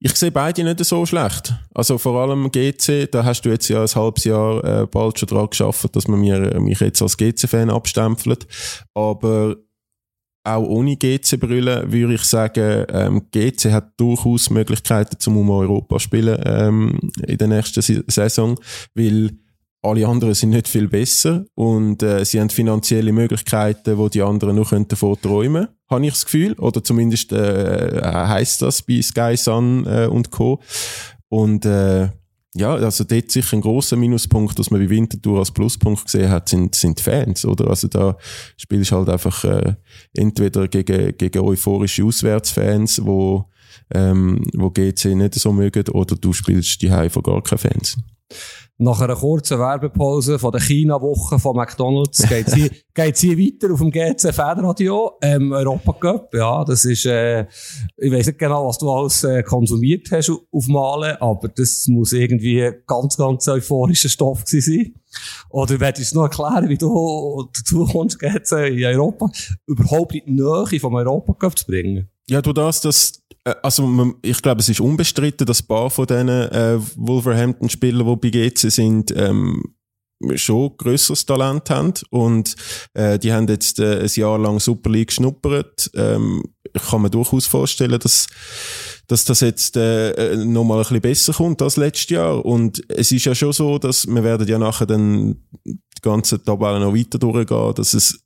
Ich 0.00 0.14
sehe 0.14 0.30
beide 0.30 0.62
nicht 0.62 0.84
so 0.84 1.04
schlecht. 1.06 1.54
Also 1.74 1.98
vor 1.98 2.20
allem 2.20 2.50
GC, 2.52 3.10
da 3.10 3.24
hast 3.24 3.42
du 3.42 3.50
jetzt 3.50 3.68
ja 3.68 3.82
ein 3.82 3.88
halbes 3.88 4.24
Jahr 4.24 4.64
äh, 4.64 4.86
bald 4.86 5.18
schon 5.18 5.28
dran 5.28 5.50
geschafft, 5.50 5.94
dass 5.96 6.06
man 6.06 6.20
mir, 6.20 6.60
mich 6.60 6.80
jetzt 6.80 7.02
als 7.02 7.16
GC-Fan 7.16 7.68
abstempelt. 7.68 8.46
Aber 8.94 9.56
auch 10.54 10.66
ohne 10.66 10.96
GC-Brille 10.96 11.90
würde 11.92 12.14
ich 12.14 12.22
sagen, 12.22 12.84
ähm, 12.92 13.26
GC 13.30 13.72
hat 13.72 13.92
durchaus 13.98 14.50
Möglichkeiten, 14.50 15.18
zum 15.18 15.36
um 15.36 15.50
Europa 15.50 15.96
zu 15.96 16.00
spielen 16.00 16.40
ähm, 16.44 16.98
in 17.26 17.38
der 17.38 17.48
nächsten 17.48 17.82
Saison, 18.08 18.58
weil 18.94 19.30
alle 19.82 20.06
anderen 20.06 20.34
sind 20.34 20.50
nicht 20.50 20.68
viel 20.68 20.88
besser 20.88 21.44
und 21.54 22.02
äh, 22.02 22.24
sie 22.24 22.40
haben 22.40 22.50
finanzielle 22.50 23.12
Möglichkeiten, 23.12 23.96
wo 23.96 24.08
die 24.08 24.22
anderen 24.22 24.56
noch 24.56 24.72
davon 24.88 25.20
träumen 25.20 25.66
könnten, 25.66 25.78
habe 25.88 26.06
ich 26.06 26.12
das 26.12 26.24
Gefühl. 26.24 26.54
Oder 26.54 26.82
zumindest 26.82 27.32
äh, 27.32 28.02
heißt 28.02 28.62
das 28.62 28.82
bei 28.82 29.00
Sky 29.00 29.36
Sun 29.36 29.86
äh, 29.86 30.06
und 30.06 30.30
Co. 30.30 30.60
Und 31.28 31.64
äh, 31.64 32.08
ja, 32.58 32.74
also 32.74 33.04
dort 33.04 33.30
sicher 33.30 33.56
ein 33.56 33.60
großer 33.60 33.96
Minuspunkt, 33.96 34.58
dass 34.58 34.70
man 34.70 34.80
bei 34.80 34.90
Winterthur 34.90 35.38
als 35.38 35.50
Pluspunkt 35.52 36.04
gesehen 36.04 36.30
hat, 36.30 36.48
sind, 36.48 36.74
sind 36.74 37.00
Fans, 37.00 37.44
oder? 37.44 37.68
Also 37.68 37.88
da 37.88 38.16
spielst 38.56 38.90
du 38.90 38.96
halt 38.96 39.08
einfach 39.08 39.44
äh, 39.44 39.74
entweder 40.14 40.66
gegen, 40.68 41.16
gegen 41.16 41.38
euphorische 41.38 42.04
Auswärtsfans, 42.04 43.04
wo, 43.04 43.48
ähm, 43.94 44.44
wo 44.54 44.70
GC 44.70 45.14
nicht 45.14 45.34
so 45.34 45.52
mögen, 45.52 45.88
oder 45.88 46.16
du 46.16 46.32
spielst 46.32 46.82
die 46.82 46.90
von 47.10 47.22
gar 47.22 47.42
keine 47.42 47.58
Fans. 47.58 47.96
Nach 48.80 49.00
einer 49.00 49.16
kurzen 49.16 49.58
Werbepause 49.58 50.38
von 50.38 50.52
der 50.52 50.60
China-Woche 50.60 51.40
von 51.40 51.56
McDonalds 51.56 52.28
geht 52.28 52.48
sie, 52.48 52.70
geht 52.94 53.16
sie 53.16 53.36
weiter 53.36 53.72
auf 53.72 53.80
dem 53.80 53.90
GC 53.90 54.32
Fanradio, 54.32 55.18
ähm, 55.20 55.50
Europa 55.50 55.94
Cup. 55.94 56.32
Ja, 56.32 56.64
das 56.64 56.84
ist, 56.84 57.04
äh, 57.04 57.46
ich 57.96 58.12
weiß 58.12 58.28
nicht 58.28 58.38
genau, 58.38 58.68
was 58.68 58.78
du 58.78 58.88
alles 58.88 59.24
äh, 59.24 59.42
konsumiert 59.42 60.08
hast 60.12 60.30
auf 60.30 60.68
Malen, 60.68 61.16
aber 61.16 61.48
das 61.48 61.88
muss 61.88 62.12
irgendwie 62.12 62.70
ganz, 62.86 63.16
ganz 63.16 63.48
euphorischer 63.48 64.08
Stoff 64.08 64.44
gewesen 64.44 64.72
sein. 64.72 64.94
Oder 65.50 65.80
willst 65.80 66.12
du 66.12 66.18
noch 66.18 66.24
erklären, 66.26 66.68
wie 66.68 66.78
du 66.78 67.48
dazu 67.52 67.84
kommst, 67.84 68.20
GC 68.20 68.52
in 68.68 68.84
Europa 68.84 69.28
überhaupt 69.66 70.14
in 70.14 70.36
die 70.36 70.42
Nähe 70.42 70.78
vom 70.78 70.94
Europa 70.94 71.32
Cup 71.32 71.58
zu 71.58 71.66
bringen? 71.66 72.08
Ja, 72.28 72.42
du 72.42 72.52
das, 72.52 72.80
das 72.82 73.24
äh, 73.27 73.27
also 73.62 74.14
ich 74.22 74.42
glaube, 74.42 74.60
es 74.60 74.68
ist 74.68 74.80
unbestritten, 74.80 75.46
dass 75.46 75.62
ein 75.62 75.66
paar 75.66 75.90
von 75.90 76.06
diesen 76.06 76.28
äh, 76.28 76.78
Wolverhampton-Spielern, 76.96 78.06
die 78.06 78.30
bei 78.30 78.48
GC 78.48 78.70
sind, 78.70 79.14
ähm, 79.16 79.62
schon 80.34 80.76
grösseres 80.76 81.26
Talent 81.26 81.70
haben 81.70 81.94
und 82.10 82.56
äh, 82.94 83.18
die 83.18 83.32
haben 83.32 83.46
jetzt 83.46 83.78
äh, 83.78 84.00
ein 84.00 84.10
Jahr 84.12 84.38
lang 84.38 84.58
Super 84.58 84.90
League 84.90 85.08
geschnuppert. 85.08 85.90
Ähm, 85.94 86.42
ich 86.74 86.82
kann 86.82 87.02
mir 87.02 87.10
durchaus 87.10 87.46
vorstellen, 87.46 87.98
dass 87.98 88.26
dass 89.06 89.24
das 89.24 89.40
jetzt 89.40 89.76
äh, 89.76 90.10
äh 90.10 90.36
nochmal 90.36 90.78
ein 90.78 90.82
bisschen 90.82 91.00
besser 91.00 91.32
kommt 91.32 91.62
als 91.62 91.76
letztes 91.76 92.10
Jahr. 92.10 92.44
Und 92.44 92.82
es 92.90 93.10
ist 93.10 93.24
ja 93.24 93.34
schon 93.34 93.52
so, 93.52 93.78
dass 93.78 94.06
wir 94.06 94.22
werden 94.22 94.46
ja 94.46 94.58
nachher 94.58 94.86
dann 94.86 95.42
die 95.64 95.78
ganze 96.02 96.42
Tabelle 96.42 96.80
noch 96.80 96.94
weiter 96.94 97.18
durchgehen, 97.18 97.74
dass 97.74 97.94
es 97.94 98.20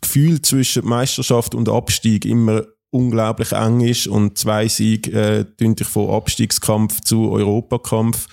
Gefühl 0.00 0.40
zwischen 0.42 0.86
Meisterschaft 0.86 1.54
und 1.54 1.68
Abstieg 1.68 2.24
immer 2.24 2.62
unglaublich 2.90 3.52
eng 3.52 3.80
ist 3.80 4.06
und 4.06 4.38
zwei 4.38 4.68
Siege 4.68 5.10
äh, 5.12 5.44
dich 5.58 5.86
von 5.86 6.10
Abstiegskampf 6.10 7.02
zu 7.02 7.30
Europakampf 7.30 8.26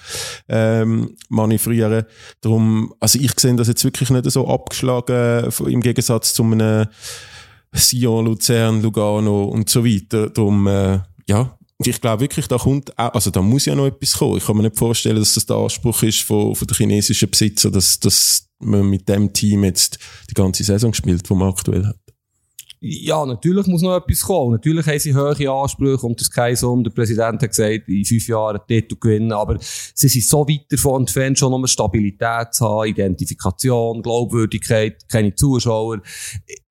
ähm, 0.47 1.15
manövrieren. 1.29 2.05
Darum, 2.41 2.93
also 2.99 3.19
ich 3.19 3.37
sehe 3.37 3.55
das 3.55 3.67
jetzt 3.67 3.83
wirklich 3.83 4.09
nicht 4.09 4.29
so 4.31 4.47
abgeschlagen 4.47 5.51
im 5.67 5.81
Gegensatz 5.81 6.33
zu 6.33 6.43
einem 6.43 6.87
Sion, 7.73 8.25
Luzern, 8.25 8.81
Lugano 8.81 9.45
und 9.45 9.69
so 9.69 9.85
weiter. 9.85 10.29
Darum, 10.29 10.67
äh, 10.67 10.99
ja, 11.27 11.57
ich 11.79 11.99
glaube 11.99 12.21
wirklich, 12.21 12.47
da 12.47 12.57
kommt 12.57 12.97
auch, 12.97 13.13
also 13.13 13.31
da 13.31 13.41
muss 13.41 13.65
ja 13.65 13.75
noch 13.75 13.87
etwas 13.87 14.13
kommen. 14.13 14.37
Ich 14.37 14.45
kann 14.45 14.55
mir 14.55 14.63
nicht 14.63 14.77
vorstellen, 14.77 15.17
dass 15.17 15.33
das 15.33 15.45
der 15.45 15.57
Anspruch 15.57 16.03
ist 16.03 16.21
von, 16.21 16.55
von 16.55 16.67
der 16.67 16.77
chinesischen 16.77 17.29
Besitzer, 17.29 17.69
dass, 17.69 17.99
dass 17.99 18.47
man 18.59 18.89
mit 18.89 19.09
dem 19.09 19.33
Team 19.33 19.65
jetzt 19.65 19.99
die 20.29 20.33
ganze 20.33 20.63
Saison 20.63 20.93
spielt, 20.93 21.29
wo 21.29 21.35
man 21.35 21.49
aktuell 21.49 21.85
hat. 21.85 22.04
Ja, 22.87 23.25
natürlich 23.25 23.65
muss 23.65 23.81
noch 23.81 23.97
etwas 23.97 24.21
kommen. 24.21 24.51
Natürlich 24.51 24.85
haben 24.85 24.99
sie 24.99 25.15
hohe 25.15 25.51
Ansprüche 25.51 26.05
und 26.05 26.19
das 26.19 26.27
Sky 26.27 26.55
um. 26.63 26.83
Der 26.83 26.91
Präsident 26.91 27.41
hat 27.41 27.49
gesagt, 27.49 27.87
in 27.87 28.05
fünf 28.05 28.27
Jahren 28.27 28.59
Titel 28.67 28.95
gewinnen. 28.99 29.31
Aber 29.31 29.57
sie 29.59 30.07
sind 30.07 30.23
so 30.23 30.47
weit 30.47 30.71
davon 30.71 31.01
entfernt, 31.01 31.39
schon 31.39 31.51
um 31.51 31.65
Stabilität 31.65 32.53
zu 32.53 32.63
haben, 32.63 32.87
Identifikation, 32.87 34.03
Glaubwürdigkeit, 34.03 35.09
keine 35.09 35.33
Zuschauer. 35.33 36.01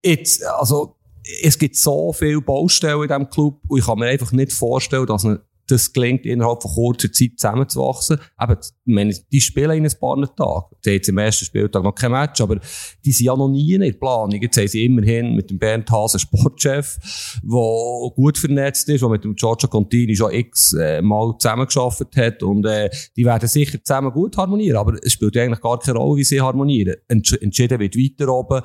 Jetzt, 0.05 0.47
also, 0.47 0.95
es 1.43 1.59
gibt 1.59 1.75
so 1.75 2.13
viele 2.13 2.41
Baustellen 2.41 3.03
in 3.03 3.09
diesem 3.09 3.29
Club 3.29 3.61
und 3.67 3.81
ich 3.81 3.85
kann 3.85 3.99
mir 3.99 4.07
einfach 4.07 4.31
nicht 4.31 4.53
vorstellen, 4.53 5.07
dass 5.07 5.25
eine 5.25 5.41
das 5.67 5.93
gelingt, 5.93 6.27
innerhalb 6.27 6.63
von 6.63 6.71
kurzer 6.73 7.11
Zeit 7.13 7.33
zusammenzuwachsen. 7.37 8.19
Eben, 8.41 8.57
meine, 8.85 9.15
die 9.33 9.41
spielen 9.41 9.79
in 9.79 9.85
ein 9.85 9.93
paar 9.99 10.17
Tagen. 10.37 10.77
Die 10.85 10.91
haben 10.91 10.95
jetzt 10.95 11.09
im 11.09 11.19
ersten 11.19 11.45
Spieltag 11.45 11.83
noch 11.83 11.95
kein 11.95 12.13
Match, 12.13 12.41
aber 12.41 12.61
die 13.05 13.13
sind 13.13 13.27
ja 13.27 13.37
noch 13.37 13.49
nie 13.49 13.75
in 13.75 13.81
der 13.81 13.93
Planung. 13.93 14.41
Jetzt 14.41 14.57
haben 14.57 14.69
sie 14.69 14.85
immerhin 14.85 15.35
mit 15.35 15.51
dem 15.51 15.59
Bernd 15.59 15.91
Hase 15.91 16.19
Sportchef, 16.19 16.99
der 17.43 18.11
gut 18.15 18.39
vernetzt 18.39 18.89
ist, 18.89 19.03
der 19.03 19.09
mit 19.09 19.25
dem 19.25 19.35
Giorgio 19.35 19.69
Contini 19.69 20.15
schon 20.15 20.33
x 20.33 20.73
äh, 20.75 21.03
zusammengearbeitet 21.39 22.17
hat 22.17 22.43
und 22.43 22.65
äh, 22.67 22.91
die 23.17 23.25
werden 23.25 23.49
sicher 23.49 23.83
zusammen 23.83 24.13
gut 24.13 24.37
harmonieren, 24.37 24.77
aber 24.77 24.97
es 25.03 25.13
spielt 25.13 25.37
eigentlich 25.37 25.61
gar 25.61 25.79
keine 25.79 25.99
Rolle, 25.99 26.19
wie 26.19 26.25
sie 26.25 26.41
harmonieren. 26.41 26.97
Entsch 27.09 27.35
entschieden 27.41 27.79
wird 27.81 27.97
weiter 27.97 28.33
oben 28.33 28.63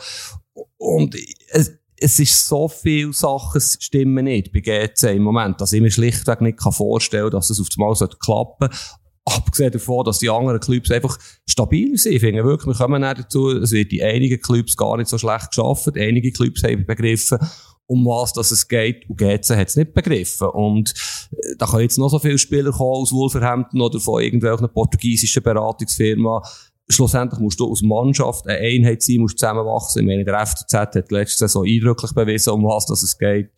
und 0.77 1.15
es, 1.49 1.78
es 2.01 2.19
ist 2.19 2.47
so 2.47 2.67
viele 2.67 3.13
Sachen 3.13 3.61
stimmen 3.61 4.25
nicht 4.25 4.51
bei 4.51 4.59
GC 4.59 5.15
im 5.15 5.23
Moment, 5.23 5.59
dass 5.61 5.73
ich 5.73 5.81
mir 5.81 5.91
schlichtweg 5.91 6.41
nicht 6.41 6.59
vorstellen 6.61 7.23
kann, 7.23 7.31
dass 7.31 7.49
es 7.49 7.59
auf 7.59 7.67
einmal 7.77 7.95
klappen 7.95 8.69
sollte. 8.69 8.77
Abgesehen 9.25 9.71
davon, 9.71 10.05
dass 10.05 10.19
die 10.19 10.29
anderen 10.29 10.59
Clubs 10.59 10.89
einfach 10.89 11.19
stabil 11.47 11.95
sind. 11.97 12.13
Ich 12.13 12.21
finde 12.21 12.43
wirklich, 12.43 12.67
wir 12.67 12.85
kommen 12.85 13.01
dazu, 13.01 13.51
es 13.51 13.71
wird 13.71 13.93
in 13.93 14.01
einigen 14.03 14.41
Clubs 14.41 14.75
gar 14.75 14.97
nicht 14.97 15.09
so 15.09 15.19
schlecht 15.19 15.49
geschafft. 15.49 15.95
Einige 15.95 16.31
Clubs 16.31 16.63
haben 16.63 16.85
begriffen, 16.85 17.37
um 17.85 18.05
was 18.05 18.33
dass 18.33 18.49
es 18.49 18.67
geht. 18.67 19.07
Und 19.07 19.17
GC 19.17 19.55
hat 19.55 19.67
es 19.67 19.75
nicht 19.75 19.93
begriffen. 19.93 20.47
Und 20.47 20.93
äh, 21.31 21.55
da 21.59 21.67
können 21.67 21.83
jetzt 21.83 21.99
noch 21.99 22.09
so 22.09 22.17
viele 22.17 22.39
Spieler 22.39 22.71
kommen 22.71 23.01
aus 23.01 23.11
Wolverhampton 23.11 23.81
oder 23.81 23.99
von 23.99 24.23
irgendwelchen 24.23 24.71
portugiesischen 24.73 25.43
Beratungsfirmen 25.43 26.41
schlussendlich 26.89 27.39
musst 27.39 27.59
du 27.59 27.69
aus 27.69 27.81
Mannschaft 27.81 28.47
eine 28.47 28.57
Einheit 28.57 29.01
sein, 29.01 29.17
musst 29.17 29.37
zusammenwachsen. 29.37 30.01
Ich 30.01 30.07
meine, 30.07 30.25
der 30.25 30.45
FCZ 30.45 30.73
hat 30.73 31.11
letzte 31.11 31.47
Saison 31.47 31.65
eindrücklich 31.65 32.11
bewiesen, 32.13 32.53
um 32.53 32.63
was 32.63 32.89
es 32.89 33.17
geht. 33.17 33.51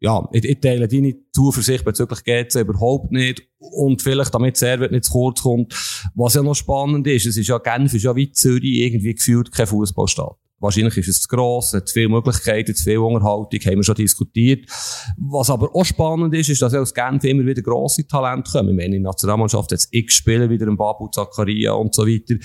Ja, 0.00 0.28
ich, 0.32 0.44
ich 0.44 0.60
teile 0.60 0.86
deine 0.86 1.14
Zuversicht 1.32 1.84
bezüglich 1.84 2.22
GC 2.24 2.60
überhaupt 2.60 3.10
nicht. 3.10 3.42
Und 3.58 4.02
vielleicht, 4.02 4.34
damit 4.34 4.56
Servet 4.56 4.92
nicht 4.92 5.04
zu 5.04 5.12
kurz 5.12 5.42
kommt, 5.42 5.74
was 6.14 6.34
ja 6.34 6.42
noch 6.42 6.54
spannend 6.54 7.06
ist, 7.06 7.26
es 7.26 7.36
ist 7.36 7.48
ja, 7.48 7.58
Genf 7.58 7.92
ist 7.94 8.04
ja 8.04 8.14
wie 8.14 8.30
Zürich 8.30 8.78
irgendwie 8.78 9.14
gefühlt 9.14 9.50
kein 9.50 9.66
Fußballstadt. 9.66 10.36
Wahrscheinlich 10.58 10.96
ist 10.96 11.08
es 11.08 11.20
zu 11.20 11.28
gross, 11.28 11.74
hat 11.74 11.86
zu 11.86 11.92
viele 11.92 12.08
Möglichkeiten, 12.08 12.74
zu 12.74 12.82
viel 12.82 12.96
Unterhaltung, 12.96 13.60
haben 13.60 13.76
wir 13.76 13.84
schon 13.84 13.94
diskutiert. 13.94 14.70
Was 15.18 15.50
aber 15.50 15.74
auch 15.74 15.84
spannend 15.84 16.34
ist, 16.34 16.48
ist, 16.48 16.62
dass 16.62 16.72
aus 16.72 16.94
Genf 16.94 17.24
immer 17.24 17.44
wieder 17.44 17.60
grosse 17.60 18.06
Talente 18.06 18.50
kommen. 18.50 18.70
Ich 18.70 18.76
meine, 18.76 18.96
in 18.96 19.02
der 19.02 19.10
Nationalmannschaft 19.10 19.70
jetzt 19.72 19.88
x 19.90 20.14
Spieler, 20.14 20.48
wieder 20.48 20.66
ein 20.66 20.78
Babu, 20.78 21.08
Zakaria 21.08 21.72
und 21.72 21.94
so 21.94 22.06
weiter, 22.06 22.36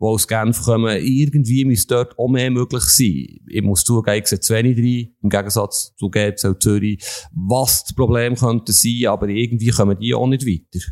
die 0.00 0.04
aus 0.04 0.28
Genf 0.28 0.62
kommen. 0.62 0.96
Irgendwie 1.00 1.64
muss 1.64 1.86
dort 1.86 2.18
auch 2.18 2.28
mehr 2.28 2.50
möglich 2.50 2.84
sein. 2.84 3.40
Ich 3.48 3.62
muss 3.62 3.84
zugeben, 3.84 4.18
ich 4.18 4.26
sehe 4.26 4.40
zu 4.40 4.54
wenig 4.54 4.78
rein, 4.78 5.14
im 5.22 5.28
Gegensatz 5.28 5.94
zu 5.96 6.10
GZ 6.10 6.62
Zürich, 6.62 7.04
was 7.32 7.84
das 7.84 7.94
Problem 7.94 8.34
könnte 8.34 8.72
sein, 8.72 9.06
aber 9.06 9.28
irgendwie 9.28 9.70
kommen 9.70 9.98
die 9.98 10.14
auch 10.14 10.26
nicht 10.26 10.46
weiter. 10.46 10.84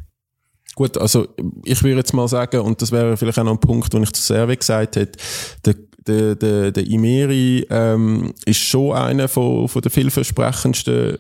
Gut, 0.75 0.99
also 0.99 1.29
ich 1.65 1.83
würde 1.83 1.99
jetzt 1.99 2.13
mal 2.13 2.29
sagen, 2.29 2.61
und 2.61 2.83
das 2.83 2.93
wäre 2.93 3.17
vielleicht 3.17 3.39
auch 3.39 3.45
noch 3.45 3.53
ein 3.53 3.61
Punkt, 3.61 3.93
den 3.93 4.03
ich 4.03 4.13
zu 4.13 4.21
Serve 4.21 4.57
gesagt 4.57 4.97
hätte, 4.97 5.19
der 5.65 5.75
der, 6.07 6.37
der, 6.37 6.71
der 6.73 6.87
Imeri 6.87 7.67
ähm, 7.69 8.33
ist 8.45 8.61
schon 8.61 8.93
einer 8.93 9.29
von, 9.29 9.69
von 9.69 9.83
der 9.83 9.91
vielversprechendsten 9.91 11.19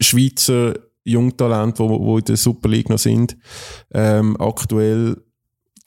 Schweizer 0.00 0.74
Jungtalente, 1.04 1.82
wo, 1.82 2.04
wo 2.04 2.18
in 2.18 2.24
der 2.24 2.36
Super 2.36 2.68
League 2.68 2.88
noch 2.88 2.98
sind. 2.98 3.36
Ähm, 3.92 4.36
aktuell 4.38 5.16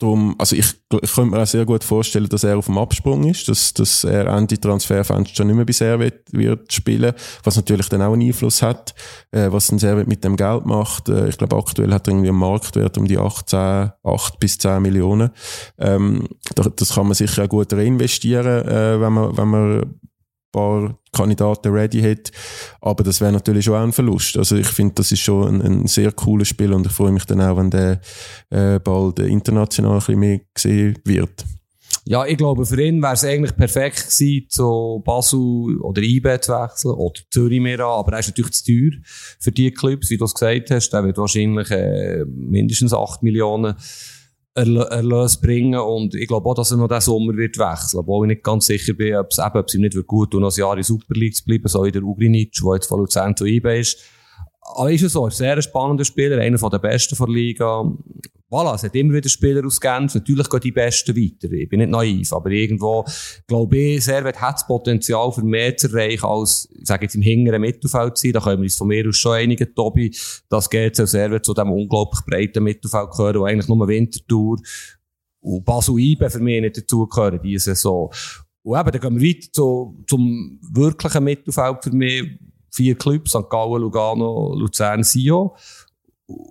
Darum, 0.02 0.34
also 0.36 0.56
ich, 0.56 0.66
ich 1.00 1.14
könnte 1.14 1.30
mir 1.30 1.42
auch 1.42 1.46
sehr 1.46 1.64
gut 1.64 1.84
vorstellen, 1.84 2.28
dass 2.28 2.42
er 2.42 2.58
auf 2.58 2.66
dem 2.66 2.76
Absprung 2.76 3.22
ist, 3.22 3.48
dass, 3.48 3.72
dass 3.72 4.02
er 4.02 4.26
Ende 4.26 4.58
Transferfenster 4.58 5.32
schon 5.32 5.46
nicht 5.46 5.54
mehr 5.54 5.64
bei 5.64 5.72
Servet 5.72 6.24
wird 6.32 6.72
spielen, 6.72 7.12
was 7.44 7.54
natürlich 7.54 7.88
dann 7.88 8.02
auch 8.02 8.12
einen 8.12 8.26
Einfluss 8.26 8.62
hat, 8.62 8.96
äh, 9.30 9.52
was 9.52 9.70
ein 9.70 9.78
Servet 9.78 10.08
mit 10.08 10.24
dem 10.24 10.34
Geld 10.34 10.66
macht. 10.66 11.08
Äh, 11.08 11.28
ich 11.28 11.38
glaube, 11.38 11.54
aktuell 11.54 11.92
hat 11.92 12.08
er 12.08 12.14
irgendwie 12.14 12.30
einen 12.30 12.38
Marktwert 12.38 12.98
um 12.98 13.06
die 13.06 13.16
18, 13.16 13.92
8 14.02 14.40
bis 14.40 14.58
10 14.58 14.82
Millionen. 14.82 15.30
Ähm, 15.78 16.26
das 16.76 16.94
kann 16.94 17.06
man 17.06 17.14
sicher 17.14 17.44
auch 17.44 17.48
gut 17.48 17.72
reinvestieren, 17.72 18.66
äh, 18.66 19.00
wenn 19.00 19.12
man, 19.12 19.36
wenn 19.36 19.48
man 19.48 19.94
paar 20.52 20.98
Kandidaten 21.12 21.72
ready 21.72 22.00
hat. 22.02 22.30
Aber 22.80 23.02
das 23.02 23.20
wäre 23.20 23.32
natürlich 23.32 23.64
schon 23.64 23.74
auch 23.74 23.82
ein 23.82 23.92
Verlust. 23.92 24.36
Also 24.36 24.56
ich 24.56 24.68
finde, 24.68 24.94
das 24.94 25.10
ist 25.10 25.20
schon 25.20 25.48
ein, 25.48 25.62
ein, 25.62 25.86
sehr 25.86 26.12
cooles 26.12 26.48
Spiel 26.48 26.72
und 26.72 26.86
ich 26.86 26.92
freue 26.92 27.12
mich 27.12 27.24
dann 27.24 27.40
auch, 27.40 27.56
wenn 27.56 27.70
der 27.70 28.00
äh, 28.50 28.78
bald 28.78 29.18
international 29.18 29.94
ein 29.94 29.98
bisschen 29.98 30.18
mehr 30.20 30.40
gesehen 30.54 30.98
wird. 31.04 31.44
Ja, 32.04 32.26
ich 32.26 32.36
glaube, 32.36 32.66
für 32.66 32.82
ihn 32.82 33.00
wäre 33.00 33.12
es 33.12 33.24
eigentlich 33.24 33.54
perfekt 33.54 33.96
gewesen, 33.96 34.46
zu 34.48 35.02
Basel 35.04 35.78
oder 35.80 36.02
IB 36.02 36.40
zu 36.40 36.52
wechseln, 36.52 36.94
oder 36.94 37.20
Zürich 37.30 37.60
mehr 37.60 37.78
an, 37.78 38.00
aber 38.00 38.14
er 38.14 38.18
ist 38.18 38.28
natürlich 38.28 38.52
zu 38.52 38.64
teuer 38.64 39.00
für 39.38 39.52
die 39.52 39.70
Clubs, 39.70 40.10
wie 40.10 40.16
du 40.16 40.24
es 40.24 40.34
gesagt 40.34 40.70
hast. 40.72 40.90
Der 40.90 41.04
wird 41.04 41.16
wahrscheinlich 41.16 41.70
äh, 41.70 42.24
mindestens 42.26 42.92
8 42.92 43.22
Millionen 43.22 43.76
Erlös 44.54 45.40
bringen 45.40 45.80
und 45.80 46.14
ich 46.14 46.28
glaube 46.28 46.48
auch, 46.48 46.54
dass 46.54 46.70
er 46.70 46.76
noch 46.76 46.88
diesen 46.88 47.00
Sommer 47.00 47.34
wird 47.36 47.56
wechseln, 47.56 48.00
obwohl 48.00 48.26
ich 48.26 48.36
nicht 48.36 48.44
ganz 48.44 48.66
sicher 48.66 48.92
bin, 48.92 49.16
ob 49.16 49.28
es 49.30 49.38
eben, 49.38 49.58
ob 49.58 49.66
es 49.66 49.74
ihm 49.74 49.80
nicht 49.80 50.06
gut 50.06 50.30
tut, 50.30 50.40
noch 50.40 50.54
ein 50.54 50.60
Jahr 50.60 50.76
in 50.76 50.82
Super 50.82 51.14
League 51.14 51.36
zu 51.36 51.44
bleiben, 51.44 51.68
so 51.68 51.84
wie 51.84 51.92
der 51.92 52.02
Ugrinic, 52.02 52.52
der 52.52 52.74
jetzt 52.74 52.86
von 52.86 53.00
Luzern 53.00 53.34
zu 53.34 53.46
IB 53.46 53.80
ist. 53.80 53.98
Aber 54.74 54.92
ist 54.92 55.02
es 55.02 55.12
so, 55.12 55.26
ist 55.26 55.38
sehr 55.38 55.60
spannender 55.62 56.04
Spieler, 56.04 56.38
einer 56.38 56.58
der 56.58 56.78
besten 56.78 57.16
der 57.16 57.28
Liga. 57.28 57.90
Voilà, 58.52 58.74
es 58.74 58.82
hat 58.82 58.94
immer 58.94 59.14
wieder 59.14 59.30
Spieler 59.30 59.64
aus 59.64 59.80
Genf. 59.80 60.14
Natürlich 60.14 60.46
gehen 60.50 60.60
die 60.60 60.72
Besten 60.72 61.16
weiter. 61.16 61.50
Ich 61.50 61.70
bin 61.70 61.80
nicht 61.80 61.88
naiv, 61.88 62.34
aber 62.34 62.50
irgendwo, 62.50 63.02
glaube 63.46 63.78
ich, 63.78 64.04
Servet 64.04 64.38
hat 64.42 64.56
das 64.56 64.66
Potenzial 64.66 65.32
für 65.32 65.42
mehr 65.42 65.74
zu 65.74 65.88
erreichen 65.88 66.26
als, 66.26 66.68
ich 66.78 66.86
sage 66.86 67.06
jetzt 67.06 67.14
im 67.14 67.22
hinteren 67.22 67.62
Mittelfeld 67.62 68.18
zu 68.18 68.26
sein. 68.26 68.32
Da 68.34 68.40
können 68.40 68.58
wir 68.58 68.64
uns 68.64 68.76
von 68.76 68.88
mir 68.88 69.08
aus 69.08 69.16
schon 69.16 69.32
einige, 69.32 69.72
Tobi, 69.72 70.14
das 70.50 70.68
geht 70.68 70.96
so 70.96 71.06
Servet 71.06 71.46
zu 71.46 71.54
dem 71.54 71.72
unglaublich 71.72 72.20
breiten 72.26 72.64
Mittelfeld 72.64 73.10
gehören, 73.12 73.40
wo 73.40 73.44
eigentlich 73.44 73.68
nur 73.68 73.88
Wintertour 73.88 74.58
und 75.40 75.64
Basel 75.64 75.98
Ibe 75.98 76.28
für 76.28 76.40
mich 76.40 76.60
nicht 76.60 76.76
dazugehören, 76.76 77.40
diese 77.42 77.74
Saison. 77.74 78.12
Und 78.64 78.78
eben, 78.78 78.90
dann 78.92 79.00
gehen 79.00 79.18
wir 79.18 79.28
weiter 79.30 79.48
zu, 79.50 80.04
zum 80.06 80.60
wirklichen 80.60 81.24
Mittelfeld 81.24 81.82
für 81.82 81.92
mich, 81.92 82.38
vier 82.70 82.96
Clubs, 82.96 83.30
St. 83.30 83.48
Gallen, 83.48 83.80
Lugano, 83.80 84.54
Luzern, 84.54 85.02
Sio. 85.02 85.56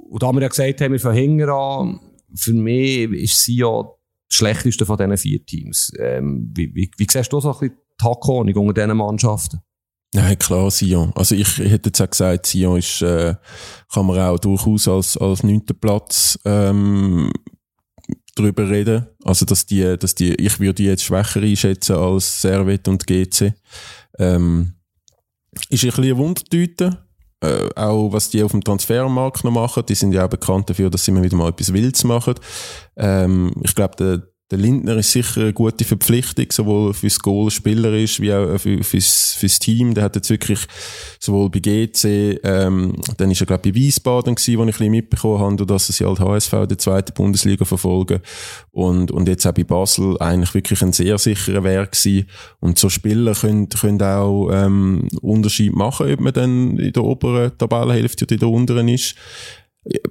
Und 0.10 0.24
da 0.24 0.32
wir 0.32 0.41
ja 0.41 0.48
gesagt 0.48 0.82
haben, 0.82 0.91
wir 0.91 1.00
von 1.00 1.13
hinten 1.13 1.50
an, 1.50 2.00
für 2.36 2.54
mich 2.54 3.12
ist 3.12 3.44
Sio 3.44 3.98
das 4.30 4.38
schlechteste 4.38 4.86
von 4.86 4.98
diesen 4.98 5.17
vier 5.17 5.46
Teams. 5.46 5.91
Ähm, 6.00 6.52
wie, 6.54 6.74
wie, 6.74 6.91
wie 6.98 7.08
siehst 7.10 7.34
du 7.34 7.39
so 7.39 7.54
ein 7.54 7.60
bisschen 7.60 7.78
die 8.00 8.06
Hackordnung 8.06 8.56
unter 8.56 8.74
diesen 8.82 8.98
Mannschaften? 8.98 9.60
Nein, 10.13 10.38
klar, 10.38 10.70
Sion. 10.72 11.13
Also 11.15 11.36
ich 11.36 11.58
hätte 11.58 11.89
jetzt 11.89 12.02
auch 12.02 12.10
gesagt, 12.10 12.46
Sion 12.46 12.78
ist, 12.78 13.02
äh, 13.02 13.36
kann 13.94 14.06
man 14.06 14.20
auch 14.20 14.39
durchaus 14.39 14.88
als, 14.88 15.17
als 15.17 15.44
neunten 15.44 15.80
Platz, 15.80 16.38
ähm, 16.44 17.32
drüber 18.36 18.70
reden. 18.70 19.08
Also, 19.24 19.46
dass 19.46 19.65
die, 19.65 19.98
dass 19.98 20.15
die, 20.15 20.34
ich 20.36 20.60
würde 20.60 20.76
die 20.76 20.86
jetzt 20.86 21.04
schwächer 21.04 21.41
einschätzen 21.41 21.96
als 21.96 22.41
Servet 22.41 22.88
und 22.88 23.06
GC. 23.08 23.54
Ähm, 24.20 24.74
ist 25.70 25.84
ein 25.84 25.88
bisschen 25.89 26.04
eine 26.04 26.17
Wundertüte. 26.17 27.06
Äh, 27.43 27.69
auch 27.75 28.13
was 28.13 28.30
die 28.30 28.43
auf 28.43 28.51
dem 28.51 28.63
Transfermarkt 28.63 29.43
noch 29.43 29.51
machen. 29.51 29.84
Die 29.88 29.95
sind 29.95 30.13
ja 30.13 30.25
auch 30.25 30.30
bekannt 30.30 30.69
dafür, 30.69 30.91
dass 30.91 31.06
sie 31.06 31.12
immer 31.12 31.23
wieder 31.23 31.38
mal 31.38 31.49
etwas 31.49 31.73
Wildes 31.73 32.04
machen. 32.04 32.36
Ähm, 32.95 33.51
ich 33.63 33.73
glaube, 33.73 33.95
der, 33.95 34.21
der 34.52 34.58
Lindner 34.58 34.98
ist 34.98 35.14
sicher 35.14 35.42
eine 35.42 35.54
gute 35.54 35.86
Verpflichtung, 35.86 36.48
sowohl 36.52 36.94
fürs 36.94 37.20
Goal 37.20 37.50
spielerisch 37.50 38.20
wie 38.20 38.34
auch 38.34 38.58
für, 38.58 38.84
fürs, 38.84 39.34
fürs 39.34 39.60
Team. 39.60 39.94
Der 39.94 40.04
hat 40.04 40.16
jetzt 40.18 40.30
wirklich 40.30 40.60
sowohl 41.20 41.50
bei 41.50 41.60
GC, 41.60 42.40
ähm, 42.44 42.96
dann 43.16 43.32
ist 43.32 43.40
er 43.40 43.48
glaube 43.48 43.62
ich 43.66 43.74
bei 43.74 43.80
Wiesbaden 43.80 44.36
gewesen, 44.36 44.58
wo 44.58 44.64
ich 44.64 44.68
ein 44.68 44.72
bisschen 44.72 44.92
mitbekommen 44.92 45.40
habe, 45.40 45.66
dass 45.66 45.88
sie 45.88 46.06
halt 46.06 46.20
HSV 46.20 46.52
der 46.68 46.78
zweiten 46.78 47.14
Bundesliga 47.14 47.64
verfolgen. 47.64 48.20
Und, 48.72 49.12
und 49.12 49.28
jetzt 49.30 49.46
auch 49.48 49.54
bei 49.54 49.64
Basel 49.64 50.18
eigentlich 50.20 50.54
wirklich 50.54 50.82
ein 50.82 50.92
sehr 50.92 51.18
sicherer 51.18 51.64
Werk 51.64 51.94
gewesen. 51.94 52.28
Und 52.60 52.78
so 52.78 52.90
Spieler 52.90 53.34
können, 53.34 53.70
können 53.70 54.02
auch, 54.02 54.50
ähm, 54.52 55.08
Unterschied 55.22 55.74
machen, 55.74 56.12
ob 56.12 56.20
man 56.20 56.34
dann 56.34 56.78
in 56.78 56.92
der 56.92 57.04
oberen 57.04 57.58
Tabellenhälfte 57.58 58.26
oder 58.26 58.34
in 58.34 58.40
der 58.40 58.50
unteren 58.50 58.88
ist 58.90 59.16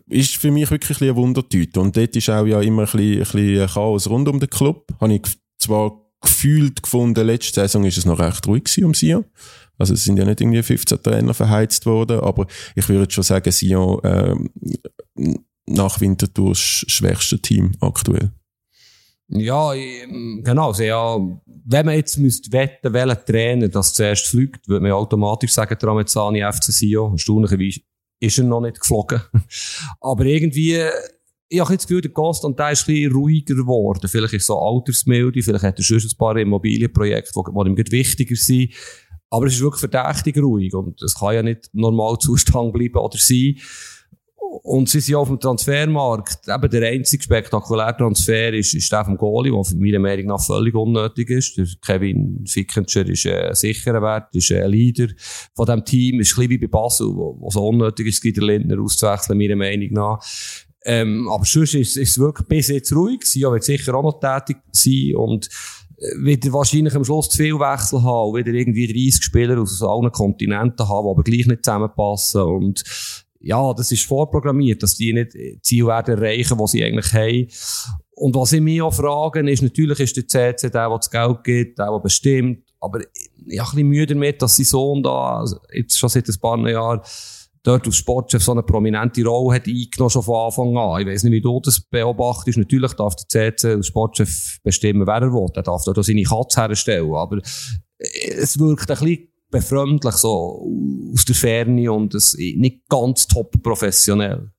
ist 0.09 0.37
für 0.37 0.51
mich 0.51 0.71
wirklich 0.71 1.01
ein 1.01 1.09
eine 1.09 1.17
Wundertüte. 1.17 1.81
Und 1.81 1.97
dort 1.97 2.17
ist 2.17 2.29
auch 2.29 2.47
ja 2.47 2.61
immer 2.61 2.83
ein 2.83 2.87
bisschen, 2.87 3.13
ein 3.15 3.19
bisschen 3.21 3.69
Chaos 3.69 4.09
rund 4.09 4.29
um 4.29 4.41
den 4.41 4.51
Club. 4.51 4.93
Habe 5.01 5.15
ich 5.15 5.23
zwar 5.59 6.01
gefühlt 6.21 6.83
gefunden, 6.83 7.27
letzte 7.27 7.61
Saison 7.61 7.85
ist 7.85 7.99
es 7.99 8.05
noch 8.05 8.19
recht 8.19 8.47
ruhig 8.47 8.85
um 8.85 8.95
Sion. 8.95 9.25
Also 9.79 9.95
es 9.95 10.05
sind 10.05 10.19
ja 10.19 10.25
nicht 10.27 10.41
irgendwie 10.41 10.63
15 10.63 11.03
Trainer 11.03 11.33
verheizt 11.33 11.87
worden, 11.87 12.21
aber 12.21 12.47
ich 12.75 12.87
würde 12.89 13.11
schon 13.11 13.25
sagen, 13.25 13.51
Sion 13.51 14.01
ähm, 14.05 14.51
nach 15.67 16.01
Winterthur 16.01 16.51
das 16.51 16.59
schwächste 16.59 17.39
Team 17.41 17.73
aktuell. 17.81 18.33
Ja, 19.29 19.73
genau. 19.73 20.69
Also 20.69 20.83
ja, 20.83 21.17
wenn 21.47 21.87
man 21.87 21.95
jetzt 21.95 22.19
müsste 22.19 22.51
wetten, 22.53 22.93
welcher 22.93 23.25
Trainer 23.25 23.69
das 23.69 23.95
zuerst 23.95 24.27
fliegt, 24.27 24.69
würde 24.69 24.83
man 24.83 24.93
automatisch 24.93 25.53
sagen, 25.53 25.79
Tramezzani 25.79 26.43
FC 26.43 26.65
Sion. 26.65 27.13
Erstaunlicherweise 27.13 27.81
ist 28.21 28.39
er 28.39 28.45
noch 28.45 28.61
nicht 28.61 28.79
geflogen. 28.79 29.21
Aber 30.01 30.25
irgendwie, 30.25 30.79
ich 31.49 31.61
habe 31.61 31.75
das 31.75 31.87
Gefühl, 31.87 32.03
der 32.03 32.13
Gast 32.13 32.45
und 32.45 32.59
der 32.59 32.71
ist 32.71 32.89
ein 32.89 32.95
bisschen 32.95 33.13
ruhiger 33.13 33.55
geworden. 33.55 34.07
Vielleicht 34.09 34.35
ist 34.35 34.47
so 34.47 34.59
altersmilde, 34.59 35.43
vielleicht 35.43 35.65
hat 35.65 35.79
er 35.79 35.83
schon 35.83 35.99
ein 35.99 36.17
paar 36.17 36.37
Immobilienprojekte, 36.37 37.33
die 37.35 37.69
ihm 37.69 37.77
wichtiger 37.77 38.37
sind. 38.37 38.73
Aber 39.31 39.47
es 39.47 39.55
ist 39.55 39.61
wirklich 39.61 39.81
verdächtig 39.81 40.39
ruhig 40.39 40.75
und 40.75 41.01
es 41.03 41.15
kann 41.15 41.35
ja 41.35 41.43
nicht 41.43 41.71
normal 41.73 42.19
Zustand 42.21 42.73
bleiben 42.73 42.99
oder 42.99 43.19
sein. 43.19 43.57
Und 44.41 44.89
sie 44.89 45.01
sind 45.01 45.17
auf 45.17 45.29
dem 45.29 45.39
Transfermarkt. 45.39 46.49
Eben 46.49 46.71
der 46.71 46.91
einzige 46.91 47.23
spektakuläre 47.23 47.97
Transfer 47.97 48.53
ist, 48.53 48.75
ist 48.75 48.91
der 48.91 49.05
vom 49.05 49.17
Goalie, 49.17 49.53
der 49.53 49.77
meiner 49.79 49.99
Meinung 49.99 50.27
nach 50.27 50.45
völlig 50.45 50.75
unnötig 50.75 51.29
ist. 51.31 51.57
Der 51.57 51.67
Kevin 51.85 52.45
Fickenscher 52.47 53.07
ist 53.07 53.27
ein 53.27 53.55
sicherer 53.55 54.01
Wert, 54.01 54.35
ist 54.35 54.51
ein 54.51 54.71
Leader 54.71 55.09
von 55.55 55.67
diesem 55.67 55.85
Team, 55.85 56.21
ist 56.21 56.33
ein 56.33 56.37
bisschen 56.37 56.51
wie 56.51 56.59
bei 56.59 56.67
Basel, 56.67 57.09
wo, 57.09 57.37
wo 57.39 57.51
so 57.51 57.67
unnötig 57.67 58.07
ist, 58.07 58.25
der 58.25 58.43
Lindner 58.43 58.81
auszuwechseln, 58.81 59.39
meiner 59.39 59.57
Meinung 59.57 59.93
nach. 59.93 60.25
Ähm, 60.85 61.29
aber 61.29 61.45
sonst 61.45 61.75
ist, 61.75 61.97
es 61.97 62.19
wirklich 62.19 62.49
bis 62.49 62.69
jetzt 62.69 62.93
ruhig. 62.93 63.21
Sie 63.25 63.43
wird 63.43 63.65
sicher 63.65 63.95
auch 63.95 64.03
noch 64.03 64.21
tätig 64.21 64.63
sein 64.73 65.15
und 65.17 65.49
äh, 65.99 66.25
wieder 66.25 66.53
wahrscheinlich 66.53 66.95
am 66.95 67.05
Schluss 67.05 67.29
zu 67.29 67.37
viel 67.37 67.59
Wechsel 67.59 68.03
haben 68.03 68.31
und 68.31 68.39
wieder 68.39 68.53
irgendwie 68.53 68.87
30 68.87 69.23
Spieler 69.23 69.61
aus 69.61 69.83
allen 69.83 70.11
Kontinenten 70.11 70.89
haben, 70.89 71.05
die 71.07 71.11
aber 71.11 71.23
gleich 71.23 71.47
nicht 71.47 71.65
zusammenpassen 71.65 72.43
und 72.43 72.83
ja, 73.41 73.73
das 73.73 73.91
ist 73.91 74.05
vorprogrammiert, 74.05 74.83
dass 74.83 74.97
die 74.97 75.13
nicht 75.13 75.33
Ziel 75.63 75.87
werden 75.87 76.17
erreichen, 76.17 76.59
was 76.59 76.73
sie 76.73 76.85
eigentlich 76.85 77.13
haben. 77.13 77.49
Und 78.13 78.35
was 78.35 78.53
ich 78.53 78.61
mich 78.61 78.83
auch 78.83 78.93
frage, 78.93 79.51
ist, 79.51 79.63
natürlich 79.63 79.99
ist 80.01 80.17
der 80.17 80.29
CC 80.29 80.71
der, 80.71 80.89
der 80.89 80.97
das 80.97 81.11
Geld 81.11 81.43
gibt, 81.43 81.79
der, 81.79 81.91
der 81.91 82.01
bestimmt, 82.01 82.65
aber 82.81 83.01
ich 83.47 83.59
habe 83.59 83.71
ein 83.71 83.75
bisschen 83.75 83.89
Mühe 83.89 84.07
damit, 84.07 84.43
dass 84.43 84.57
sein 84.57 84.67
Sohn 84.67 85.03
da, 85.03 85.39
also 85.39 85.59
jetzt 85.73 85.99
schon 85.99 86.09
seit 86.09 86.29
ein 86.29 86.41
paar 86.41 86.69
Jahren, 86.69 87.01
dort 87.63 87.87
als 87.87 87.97
Sportchef 87.97 88.43
so 88.43 88.53
eine 88.53 88.63
prominente 88.63 89.25
Rolle 89.25 89.57
hat 89.57 89.67
eingenommen, 89.67 90.11
schon 90.11 90.23
von 90.23 90.47
Anfang 90.47 90.77
an. 90.77 91.01
Ich 91.01 91.07
weiss 91.07 91.23
nicht, 91.23 91.33
wie 91.33 91.41
du 91.41 91.61
das 91.61 91.81
beobachtest. 91.81 92.59
Natürlich 92.59 92.93
darf 92.95 93.15
der 93.17 93.57
CC 93.57 93.75
als 93.75 93.87
Sportchef 93.87 94.61
bestimmen, 94.63 95.07
wer 95.07 95.15
er 95.15 95.33
will. 95.33 95.49
Er 95.55 95.63
darf 95.63 95.87
auch 95.87 96.03
seine 96.03 96.23
Katze 96.23 96.61
herstellen. 96.61 97.15
Aber 97.15 97.41
es 97.99 98.59
wirkt 98.59 98.91
ein 98.91 98.99
bisschen 98.99 99.29
befremdlich, 99.51 100.15
so 100.15 100.69
aus 101.13 101.25
der 101.25 101.35
Ferne 101.35 101.93
und 101.93 102.15
es 102.15 102.35
nicht 102.35 102.89
ganz 102.89 103.27
top 103.27 103.63
professionell. 103.63 104.51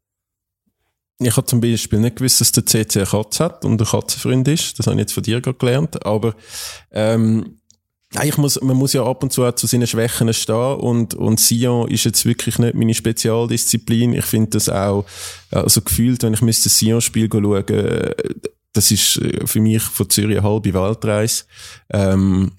Ich 1.20 1.38
habe 1.38 1.46
zum 1.46 1.62
Beispiel 1.62 2.00
nicht 2.00 2.16
gewusst, 2.16 2.42
dass 2.42 2.52
der 2.52 2.66
CC 2.66 3.00
eine 3.00 3.08
Katze 3.08 3.44
hat 3.44 3.64
und 3.64 3.80
ein 3.80 3.88
Katzenfreund 3.88 4.48
ist. 4.48 4.80
Das 4.80 4.88
habe 4.88 4.96
ich 4.96 5.02
jetzt 5.02 5.14
von 5.14 5.22
dir 5.22 5.40
gelernt. 5.40 6.04
Aber 6.04 6.36
ähm, 6.92 7.60
ich 8.24 8.38
muss, 8.38 8.60
man 8.62 8.76
muss 8.76 8.94
ja 8.94 9.06
ab 9.06 9.22
und 9.24 9.32
zu 9.32 9.46
auch 9.46 9.54
zu 9.54 9.68
seinen 9.68 9.86
Schwächen 9.86 10.34
stehen 10.34 10.76
und, 10.80 11.14
und 11.14 11.40
Sion 11.40 11.90
ist 11.90 12.06
jetzt 12.06 12.26
wirklich 12.26 12.58
nicht 12.58 12.74
meine 12.74 12.94
Spezialdisziplin. 12.94 14.14
Ich 14.14 14.26
finde 14.26 14.50
das 14.50 14.68
auch 14.68 15.06
also 15.52 15.82
gefühlt, 15.82 16.24
wenn 16.24 16.34
ich 16.34 16.42
müsste 16.42 16.70
Sion-Spiel 16.70 17.30
schauen, 17.32 18.14
das 18.74 18.90
ist 18.92 19.18
äh, 19.18 19.46
für 19.46 19.62
mich 19.62 19.82
von 19.82 20.10
Zürich 20.10 20.38
eine 20.38 20.48
halbe 20.48 20.74
Weltreise. 20.74 21.44
Ähm, 21.90 22.52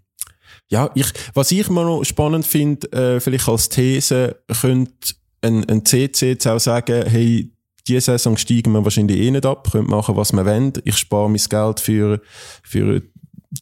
ja, 0.73 0.91
ich, 0.95 1.13
was 1.35 1.53
ich 1.53 1.69
mal 1.69 1.85
noch 1.85 2.03
spannend 2.03 2.47
finde, 2.47 2.91
äh, 2.93 3.21
vielleicht 3.21 3.47
als 3.47 3.69
These, 3.69 4.37
könnte 4.59 5.15
ein, 5.43 5.69
ein 5.69 5.85
CC 5.85 6.31
jetzt 6.31 6.47
auch 6.47 6.59
sagen, 6.59 7.05
hey, 7.07 7.53
diese 7.87 8.01
Saison 8.01 8.39
steigen 8.39 8.73
wir 8.73 8.83
wahrscheinlich 8.83 9.19
eh 9.19 9.31
nicht 9.31 9.45
ab, 9.45 9.69
könnt 9.71 9.89
machen, 9.89 10.17
was 10.17 10.33
wir 10.33 10.47
wollen. 10.47 10.73
Ich 10.85 10.97
spare 10.97 11.29
mein 11.29 11.43
Geld 11.47 11.79
für, 11.79 12.23
für 12.63 13.03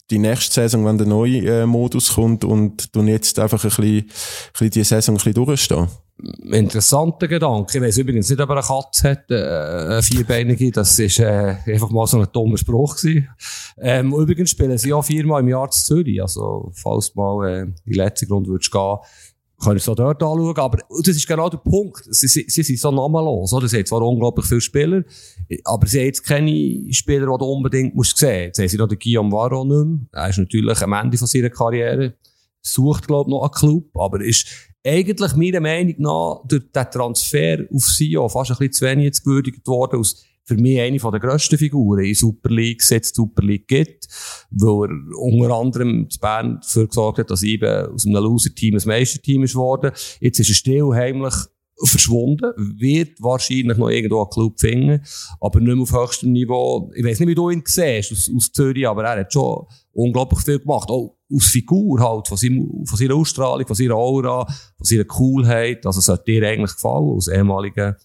die 0.09 0.19
nächste 0.19 0.53
Saison, 0.53 0.85
wenn 0.85 0.97
der 0.97 1.07
neue 1.07 1.39
äh, 1.39 1.65
Modus 1.65 2.13
kommt 2.13 2.45
und 2.45 2.95
du 2.95 3.01
jetzt 3.01 3.37
einfach 3.39 3.61
ein 3.61 3.69
bisschen, 3.69 3.97
ein 3.97 4.05
bisschen 4.53 4.69
die 4.69 4.83
Saison 4.85 5.15
ein 5.15 5.17
bisschen 5.17 5.33
durchstehen 5.33 5.87
interessanter 6.43 7.27
Gedanke. 7.27 7.77
Ich 7.77 7.83
weiss 7.83 7.97
übrigens 7.97 8.29
nicht, 8.29 8.41
ob 8.41 8.49
er 8.49 8.57
eine 8.57 8.65
Katze 8.65 9.09
hat, 9.09 9.31
äh, 9.31 9.35
eine 9.35 10.03
vierbeinige. 10.03 10.71
Das 10.71 10.97
ist 10.99 11.19
äh, 11.19 11.55
einfach 11.65 11.89
mal 11.89 12.07
so 12.07 12.19
ein 12.19 12.27
dummer 12.31 12.57
Spruch 12.57 12.95
gewesen. 12.95 13.29
Ähm, 13.77 14.13
übrigens 14.13 14.51
spielen 14.51 14.77
sie 14.77 14.93
auch 14.93 15.03
viermal 15.03 15.41
im 15.41 15.49
Jahr 15.49 15.69
zu 15.69 15.83
Zürich. 15.83 16.21
Also, 16.21 16.71
falls 16.73 17.15
mal 17.15 17.47
äh, 17.47 17.61
in 17.61 17.75
die 17.85 17.93
letzte 17.93 18.27
Grund 18.27 18.47
würdest 18.47 18.71
gehen, 18.71 18.97
kann 19.61 19.77
ich 19.77 19.83
so 19.83 19.95
dort 19.95 20.21
anschauen. 20.21 20.57
Aber 20.57 20.79
das 20.89 21.15
ist 21.15 21.27
genau 21.27 21.49
der 21.49 21.59
Punkt. 21.59 22.03
Sie, 22.09 22.27
sie, 22.27 22.45
sie 22.47 22.63
sind 22.63 22.79
so 22.79 22.91
namenlos. 22.91 23.53
Oder? 23.53 23.67
Sie 23.67 23.77
haben 23.77 23.85
zwar 23.85 24.01
unglaublich 24.01 24.45
viele 24.45 24.61
Spieler, 24.61 25.03
aber 25.65 25.87
sie 25.87 25.99
haben 25.99 26.05
jetzt 26.05 26.23
keine 26.23 26.51
Spieler, 26.93 27.27
die 27.31 27.37
du 27.37 27.45
unbedingt 27.45 27.95
musst 27.95 28.17
sehen 28.17 28.47
musst. 28.47 28.57
Jetzt 28.57 28.59
haben 28.59 28.67
sie 28.69 28.77
noch 28.77 28.87
den 28.87 28.99
Guillaume 28.99 29.31
Varro 29.31 29.63
nicht 29.63 30.11
mehr. 30.11 30.23
Er 30.23 30.29
ist 30.29 30.37
natürlich 30.37 30.81
am 30.81 30.93
Ende 30.93 31.17
von 31.17 31.27
seiner 31.27 31.49
Karriere. 31.49 32.13
Sucht, 32.63 33.07
glaube 33.07 33.29
ich, 33.29 33.31
noch 33.31 33.41
einen 33.41 33.51
Club, 33.51 33.97
aber 33.97 34.21
ist 34.21 34.45
eigentlich 34.83 35.35
meiner 35.35 35.59
Meinung 35.59 35.95
nach 35.99 36.41
durch 36.47 36.71
den 36.71 36.91
Transfer 36.91 37.65
auf 37.71 37.83
Sion 37.83 38.29
fast 38.29 38.51
ein 38.51 38.57
bisschen 38.57 38.73
zu 38.73 38.85
wenig 38.85 39.05
jetzt 39.05 39.23
gewürdigt 39.23 39.65
worden. 39.67 39.99
Aus 39.99 40.25
für 40.43 40.57
mich 40.57 40.79
eine 40.79 40.97
der 40.97 41.19
grössten 41.19 41.57
Figuren 41.57 42.03
in 42.03 42.15
Super 42.15 42.49
League, 42.49 42.81
seit 42.81 43.03
es 43.03 43.09
Super 43.09 43.43
League 43.43 43.67
gibt, 43.67 44.07
weil 44.49 44.89
er 44.89 45.17
unter 45.19 45.55
anderem 45.55 46.09
zu 46.09 46.19
Bern 46.19 46.59
dafür 46.61 46.87
gesorgt 46.87 47.19
hat, 47.19 47.29
dass 47.29 47.43
eben 47.43 47.93
aus 47.93 48.05
einem 48.05 48.23
Loser-Team 48.23 48.75
ein 48.75 48.81
Meisterteam 48.85 49.43
ist 49.43 49.55
worden. 49.55 49.91
Jetzt 50.19 50.39
ist 50.39 50.49
er 50.49 50.55
still 50.55 50.89
heimlich 50.93 51.35
verschwunden, 51.83 52.51
wird 52.57 53.21
wahrscheinlich 53.21 53.77
noch 53.77 53.89
irgendwo 53.89 54.21
einen 54.21 54.29
Club 54.29 54.59
finden, 54.59 55.03
aber 55.39 55.59
nicht 55.59 55.73
mehr 55.73 55.81
auf 55.81 55.93
höchstem 55.93 56.31
Niveau. 56.31 56.91
Ich 56.95 57.03
weiß 57.03 57.19
nicht, 57.19 57.29
wie 57.29 57.35
du 57.35 57.49
ihn 57.49 57.63
siehst 57.65 58.11
aus, 58.11 58.31
aus 58.35 58.51
Zürich, 58.51 58.87
aber 58.87 59.03
er 59.03 59.21
hat 59.21 59.33
schon 59.33 59.65
unglaublich 59.93 60.41
viel 60.41 60.59
gemacht. 60.59 60.89
Auch 60.89 61.15
aus 61.33 61.45
Figur 61.47 61.99
halt, 61.99 62.27
von, 62.27 62.37
seinem, 62.37 62.85
von 62.85 62.97
seiner 62.97 63.15
Ausstrahlung, 63.15 63.65
von 63.65 63.75
seiner 63.75 63.95
Aura, 63.95 64.45
von 64.45 64.85
seiner 64.85 65.05
Coolheit. 65.05 65.85
Also, 65.85 65.99
es 65.99 66.09
hat 66.09 66.27
dir 66.27 66.47
eigentlich 66.47 66.73
gefallen, 66.73 67.13
als 67.13 67.27
ehemaliger 67.27 67.97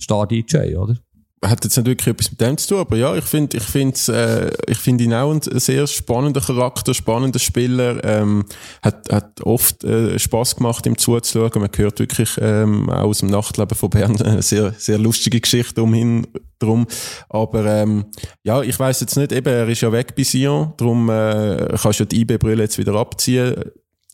Star-DJ, 0.00 0.76
oder? 0.76 0.96
Hat 1.44 1.64
jetzt 1.64 1.76
nicht 1.76 1.86
wirklich 1.86 2.08
etwas 2.08 2.30
mit 2.30 2.40
dem 2.40 2.58
zu 2.58 2.68
tun, 2.68 2.78
aber 2.78 2.96
ja, 2.96 3.14
ich 3.14 3.24
finde 3.24 3.56
ich 3.56 3.62
finde 3.62 3.98
äh, 4.08 4.70
ich 4.70 4.78
finde 4.78 5.04
ihn 5.04 5.14
auch 5.14 5.32
ein 5.32 5.40
sehr 5.42 5.86
spannender 5.86 6.40
Charakter, 6.40 6.94
spannender 6.94 7.38
Spieler, 7.38 8.02
ähm, 8.04 8.44
hat, 8.82 9.12
hat 9.12 9.40
oft 9.42 9.84
äh, 9.84 10.18
Spaß 10.18 10.56
gemacht, 10.56 10.86
ihm 10.86 10.98
zuzuschauen. 10.98 11.50
Man 11.54 11.70
hört 11.76 12.00
wirklich 12.00 12.30
ähm, 12.40 12.90
auch 12.90 13.04
aus 13.04 13.18
dem 13.18 13.30
Nachtleben 13.30 13.76
von 13.76 13.90
Bern 13.90 14.20
eine 14.22 14.42
sehr, 14.42 14.72
sehr 14.76 14.98
lustige 14.98 15.40
Geschichte 15.40 15.82
umhin 15.82 16.26
drum. 16.58 16.86
Aber 17.28 17.64
ähm, 17.66 18.06
ja, 18.42 18.62
ich 18.62 18.78
weiß 18.78 19.00
jetzt 19.00 19.16
nicht, 19.16 19.32
eben, 19.32 19.48
er 19.48 19.68
ist 19.68 19.80
ja 19.80 19.92
weg 19.92 20.14
bei 20.16 20.24
Sion, 20.24 20.72
darum 20.76 21.08
äh, 21.08 21.76
kannst 21.80 22.00
du 22.00 22.04
ja 22.04 22.08
die 22.08 22.20
IB-Brille 22.22 22.62
jetzt 22.62 22.78
wieder 22.78 22.94
abziehen. 22.94 23.54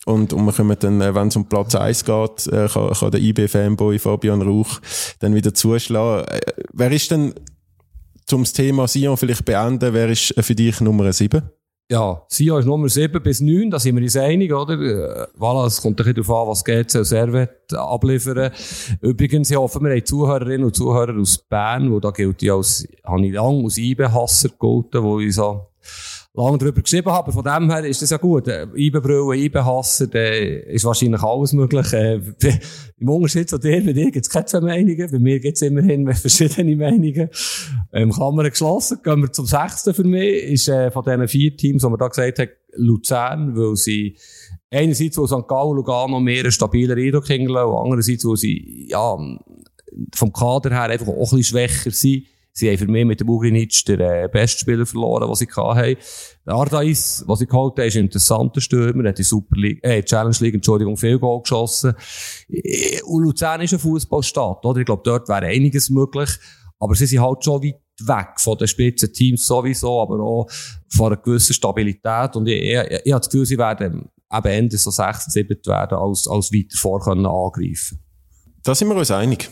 Und, 0.07 0.33
und 0.33 0.45
wir 0.45 0.53
können 0.53 0.77
dann, 0.79 1.01
äh, 1.01 1.15
wenn 1.15 1.29
es 1.29 1.37
um 1.37 1.47
Platz 1.47 1.75
1 1.75 2.05
geht, 2.05 2.47
äh, 2.49 2.69
kann, 2.69 2.93
kann 2.93 3.11
der 3.11 3.21
IB-Fanboy 3.21 3.99
Fabian 3.99 4.43
Rauch 4.43 4.81
dann 5.21 5.35
wieder 5.35 5.55
zuschlagen. 5.55 6.29
Äh, 6.29 6.41
wer 6.73 6.93
ist 6.93 7.11
denn, 7.11 7.35
zum 8.27 8.45
Thema 8.45 8.89
Sion 8.89 9.17
vielleicht 9.17 9.45
beenden, 9.45 9.93
wer 9.93 10.09
ist 10.09 10.35
für 10.39 10.55
dich 10.55 10.81
Nummer 10.81 11.13
7? 11.13 11.43
Ja, 11.91 12.23
Sion 12.29 12.61
ist 12.61 12.65
Nummer 12.65 12.89
7 12.89 13.23
bis 13.23 13.43
9, 13.43 13.71
da 13.71 13.79
sind 13.79 13.97
wir 13.97 14.03
uns 14.03 14.17
einig, 14.17 14.53
oder? 14.55 14.75
Äh, 14.75 15.27
voilà, 15.39 15.67
es 15.67 15.83
kommt 15.83 16.01
ein 16.01 16.05
bisschen 16.05 16.25
darauf 16.27 16.43
an, 16.43 16.49
was 16.49 16.65
GC 16.65 16.99
und 16.99 17.05
Servet 17.05 17.75
abliefern. 17.75 18.53
Übrigens, 19.03 19.51
ich 19.51 19.57
hoffe, 19.57 19.81
wir 19.81 19.91
haben 19.91 20.05
Zuhörerinnen 20.05 20.65
und 20.65 20.75
Zuhörer 20.75 21.21
aus 21.21 21.39
Bern, 21.39 21.93
wo 21.93 22.01
da 22.01 22.11
gilt 22.11 22.43
ich 22.43 22.51
als, 22.51 22.89
habe 23.05 23.27
ich 23.27 23.35
lange 23.35 23.69
IB-Hasser 23.77 24.49
gehalten, 24.59 25.03
wo 25.03 25.21
ich 25.21 25.35
so 25.35 25.67
lange 26.35 26.59
darüber 26.59 26.83
geschrieben 26.83 27.13
habe. 27.13 27.33
Von 27.33 27.45
dem 27.45 27.71
her 27.71 27.85
ist 27.85 28.03
das 28.03 28.11
ja 28.11 28.17
gut. 28.17 28.49
Einbebrüllen, 28.49 29.41
einbehassen, 29.41 30.11
da 30.11 30.21
ist 30.21 30.85
wahrscheinlich 30.85 31.23
alles 31.23 31.53
möglich. 31.53 31.93
Äh, 31.93 32.21
Im 32.99 33.09
Unterschied 33.09 33.49
zu 33.49 33.59
dir, 33.59 33.85
bei 33.85 33.93
dir 33.93 34.11
gibt 34.11 34.27
es 34.27 34.31
keine 34.31 34.47
zwei 34.47 34.61
Meinungen. 34.61 35.11
Bei 35.11 35.19
mir 35.19 35.39
gibt 35.39 35.57
es 35.57 35.63
immerhin 35.63 36.13
verschiedene 36.15 36.77
Meinungen. 36.77 37.31
Ähm, 37.93 38.11
Klammern 38.11 38.51
geschlossen. 38.51 38.99
Gehen 39.03 39.23
wir 39.23 39.33
zum 39.33 39.47
sechsten 39.47 39.95
für 39.95 40.05
mich. 40.05 40.45
Ist 40.45 40.69
äh, 40.69 40.91
von 40.91 41.05
diesen 41.05 41.29
vier 41.29 41.57
Teams, 41.57 41.83
die 41.83 41.89
wir 41.89 41.99
da 41.99 42.09
gesagt 42.09 42.39
haben, 42.41 42.51
Luzern, 42.77 43.57
weil 43.57 43.77
sie 43.77 44.17
einerseits, 44.71 45.17
wo 45.17 45.27
St. 45.29 45.47
Gallen, 45.47 45.77
Lugano 45.77 46.19
mehr 46.19 46.41
einen 46.41 46.51
stabiler 46.51 46.97
Eindruck 46.97 47.29
hinterlassen 47.29 47.71
und 47.71 47.85
andererseits, 47.85 48.25
wo 48.25 48.35
sie 48.35 48.89
ja, 48.91 49.17
vom 50.13 50.33
Kader 50.33 50.71
her 50.71 50.83
einfach 50.83 51.07
auch 51.07 51.33
ein 51.33 51.39
bisschen 51.39 51.45
schwächer 51.45 51.93
sind 51.93 52.25
Sie 52.57 52.71
haben 52.71 52.79
für 52.79 52.87
mich 52.87 53.05
mit 53.05 53.19
dem 53.19 53.29
Ugrinic 53.29 53.85
den 53.85 53.99
äh, 53.99 54.29
besten 54.31 54.61
Spieler 54.61 54.87
verloren, 54.87 55.27
den 55.27 55.35
sie 55.35 55.47
hatten. 55.47 55.97
Der 56.47 56.55
Ardais, 56.55 57.25
was 57.27 57.41
ich 57.41 57.49
geholt 57.49 57.73
habe, 57.73 57.87
ist 57.87 57.97
ein 57.97 58.05
interessanter 58.05 58.61
Stürmer, 58.61 59.09
hat 59.09 59.19
die 59.19 59.25
Super 59.25 59.57
League, 59.57 59.83
äh, 59.83 60.05
Challenge 60.05 60.37
League, 60.39 60.55
Entschuldigung, 60.55 60.97
viel 60.97 61.19
Goal 61.19 61.43
geschossen. 61.43 61.95
Äh, 62.49 63.03
und 63.03 63.25
Luzern 63.25 63.61
ist 63.61 63.73
eine 63.73 63.81
Fußballstadt, 63.81 64.65
oder? 64.65 64.79
Ich 64.79 64.87
glaube, 64.87 65.03
dort 65.05 65.29
wäre 65.29 65.47
einiges 65.47 65.91
möglich. 65.91 66.31
Aber 66.79 66.95
sie 66.95 67.07
sind 67.07 67.23
halt 67.23 67.43
schon 67.43 67.61
weit 67.61 67.81
weg 68.07 68.29
von 68.39 68.57
den 68.57 68.69
Spitzenteams 68.69 69.45
sowieso, 69.45 70.01
aber 70.01 70.21
auch 70.21 70.47
von 70.91 71.07
einer 71.13 71.21
gewissen 71.21 71.55
Stabilität. 71.55 72.37
Und 72.37 72.47
ich, 72.47 72.63
ich, 72.63 72.79
ich, 72.79 73.01
ich 73.05 73.13
habe 73.13 73.21
das 73.21 73.31
Gefühl, 73.31 73.47
sie 73.47 73.59
werden 73.59 74.09
eben 74.33 74.47
Ende 74.47 74.79
so 74.79 74.93
16, 74.93 75.33
7 75.33 75.59
werden, 75.67 75.99
als, 75.99 76.29
als 76.29 76.53
weiter 76.53 76.79
vor 76.79 77.01
können 77.01 77.27
angreifen. 77.27 77.99
Da 78.63 78.77
sind 78.77 78.89
wir 78.89 78.97
uns 78.97 79.11
einig 79.11 79.51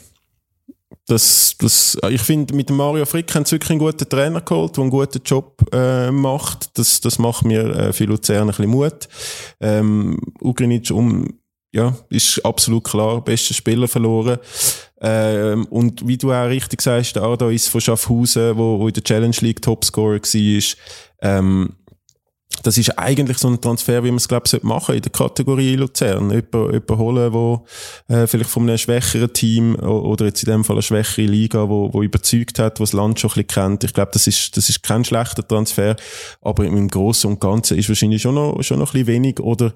das, 1.07 1.57
das, 1.59 1.99
ich 2.11 2.23
finde, 2.23 2.55
mit 2.55 2.71
Mario 2.71 3.05
Frick 3.07 3.35
haben 3.35 3.45
sie 3.45 3.53
wirklich 3.53 3.71
einen 3.71 3.79
guten 3.81 4.09
Trainer 4.09 4.41
geholt, 4.41 4.77
der 4.77 4.83
einen 4.83 4.91
guten 4.91 5.23
Job 5.25 5.63
äh, 5.73 6.11
macht. 6.11 6.79
Das, 6.79 7.01
das 7.01 7.19
macht 7.19 7.45
mir 7.45 7.65
äh, 7.65 7.93
für 7.93 8.05
Luzern 8.05 8.43
ein 8.43 8.47
bisschen 8.49 8.71
Mut. 8.71 9.09
Ähm, 9.61 10.19
Ugrinic 10.41 10.91
um, 10.91 11.29
ja, 11.75 11.97
ist 12.11 12.45
absolut 12.45 12.85
klar, 12.85 13.23
bester 13.23 13.55
Spieler 13.55 13.89
verloren. 13.89 14.39
Ähm, 15.01 15.67
und 15.67 16.07
wie 16.07 16.17
du 16.17 16.33
auch 16.33 16.49
richtig 16.49 16.83
sagst, 16.83 17.17
der 17.17 17.23
Arda 17.23 17.51
ist 17.51 17.69
von 17.69 17.81
Schaffhausen, 17.81 18.57
wo, 18.57 18.79
wo 18.79 18.89
in 18.89 18.95
der 18.95 19.03
Challenge 19.03 19.37
League 19.41 19.63
Topscorer 19.63 20.21
war, 20.21 20.63
ähm, 21.23 21.77
das 22.63 22.79
ist 22.79 22.99
eigentlich 22.99 23.39
so 23.39 23.49
ein 23.49 23.61
Transfer, 23.61 24.05
wie 24.05 24.09
man 24.09 24.17
es, 24.17 24.29
glaube 24.29 24.47
ich, 24.47 24.63
machen 24.63 24.95
in 24.95 25.03
der 25.03 25.13
Kategorie 25.13 25.77
Luzern. 25.77 26.31
Jemand, 26.31 26.73
jemand 26.73 26.91
holen, 26.91 27.33
wo 27.33 27.65
äh, 28.09 28.27
vielleicht 28.27 28.51
von 28.51 28.65
einem 28.65 28.79
schwächeren 28.79 29.33
Team 29.33 29.75
oder 29.77 30.27
jetzt 30.27 30.43
in 30.43 30.51
dem 30.51 30.65
Fall 30.65 30.77
eine 30.77 30.83
schwächere 30.83 31.27
Liga, 31.27 31.69
wo, 31.69 31.93
wo 31.93 32.03
überzeugt 32.03 32.59
hat, 32.59 32.81
wo 32.81 32.85
das 32.85 32.93
Land 32.93 33.21
schon 33.21 33.31
ein 33.31 33.45
bisschen 33.45 33.49
kennt. 33.49 33.85
Ich 33.85 33.95
glaube, 33.95 34.11
das 34.13 34.27
ist, 34.27 34.57
das 34.57 34.69
ist 34.69 34.83
kein 34.83 35.05
schlechter 35.05 35.47
Transfer, 35.47 35.97
aber 36.41 36.65
im 36.65 36.89
Großen 36.89 37.31
und 37.31 37.41
Ganzen 37.41 37.79
ist 37.79 37.89
wahrscheinlich 37.89 38.23
schon 38.23 38.35
noch, 38.35 38.63
schon 38.63 38.79
noch 38.79 38.91
ein 38.91 39.05
bisschen 39.05 39.07
wenig 39.07 39.41
oder 39.41 39.73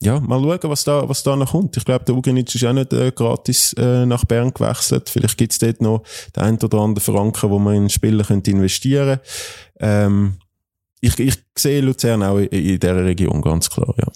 ja, 0.00 0.20
mal 0.20 0.40
schauen, 0.40 0.70
was 0.70 0.84
da, 0.84 1.08
was 1.08 1.24
da 1.24 1.34
noch 1.34 1.50
kommt. 1.50 1.76
Ich 1.76 1.84
glaube, 1.84 2.04
der 2.04 2.14
Ugenitz 2.14 2.54
ist 2.54 2.64
auch 2.64 2.72
nicht 2.72 2.92
äh, 2.92 3.10
gratis 3.10 3.72
äh, 3.72 4.06
nach 4.06 4.24
Bern 4.24 4.54
gewechselt. 4.54 5.10
Vielleicht 5.10 5.36
gibt's 5.36 5.58
dort 5.58 5.82
noch 5.82 6.04
den 6.36 6.42
ein 6.44 6.58
oder 6.58 6.78
anderen 6.78 7.02
Franken, 7.02 7.50
wo 7.50 7.58
man 7.58 7.74
in 7.74 7.90
Spieler 7.90 8.22
könnte 8.22 8.52
investieren 8.52 9.18
ähm, 9.80 10.38
ich, 11.00 11.18
ich 11.18 11.34
sehe 11.56 11.80
Luzern 11.80 12.22
auch 12.22 12.38
in, 12.38 12.46
in 12.48 12.78
dieser 12.78 13.04
Region, 13.04 13.40
ganz 13.42 13.70
klar, 13.70 13.94
ja. 13.98 14.08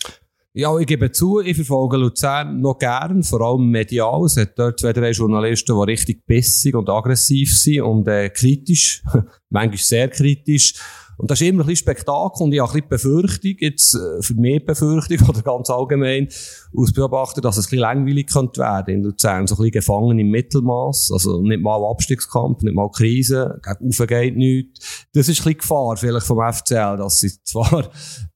Ja, 0.54 0.78
ich 0.78 0.86
gebe 0.86 1.10
zu, 1.10 1.40
ich 1.40 1.56
verfolge 1.56 1.96
Luzern 1.96 2.60
noch 2.60 2.78
gern, 2.78 3.22
vor 3.22 3.40
allem 3.40 3.70
medial. 3.70 4.26
Es 4.26 4.36
hat 4.36 4.58
dort 4.58 4.80
zwei, 4.80 4.92
drei 4.92 5.12
Journalisten, 5.12 5.74
die 5.74 5.90
richtig 5.90 6.26
bissig 6.26 6.74
und 6.74 6.90
aggressiv 6.90 7.56
sind 7.56 7.80
und 7.80 8.06
äh, 8.06 8.28
kritisch, 8.28 9.02
manchmal 9.48 9.78
sehr 9.78 10.08
kritisch. 10.08 10.74
Und 11.18 11.30
das 11.30 11.40
ist 11.40 11.46
immer 11.46 11.62
ein 11.62 11.66
bisschen 11.66 11.84
Spektakel 11.84 12.42
und 12.42 12.52
ich 12.52 12.60
habe 12.60 12.72
ein 12.72 12.88
bisschen 12.88 12.88
Befürchtung, 12.88 13.54
jetzt 13.58 13.94
äh, 13.94 14.22
für 14.22 14.34
mich 14.34 14.64
Befürchtung 14.64 15.28
oder 15.28 15.42
ganz 15.42 15.70
allgemein 15.70 16.28
aus 16.76 16.92
Beobachter, 16.92 17.40
dass 17.40 17.56
es 17.56 17.66
ein 17.66 17.70
bisschen 17.70 17.78
langweilig 17.80 18.26
könnte 18.28 18.60
werden 18.60 18.94
in 18.94 19.02
Luzern. 19.02 19.46
So 19.46 19.54
ein 19.54 19.58
bisschen 19.58 19.72
gefangen 19.72 20.18
im 20.18 20.30
Mittelmaß, 20.30 21.12
also 21.12 21.42
nicht 21.42 21.62
mal 21.62 21.84
Abstiegskampf, 21.84 22.62
nicht 22.62 22.74
mal 22.74 22.90
Krise, 22.90 23.60
gegen 23.62 23.88
Ufe 23.88 24.06
geht 24.06 24.36
nichts. 24.36 25.06
Das 25.12 25.28
ist 25.28 25.40
ein 25.40 25.44
bisschen 25.44 25.58
Gefahr 25.58 25.96
vielleicht 25.96 26.26
vom 26.26 26.40
FCL, 26.40 26.96
dass 26.96 27.20
sie 27.20 27.30
zwar 27.44 27.90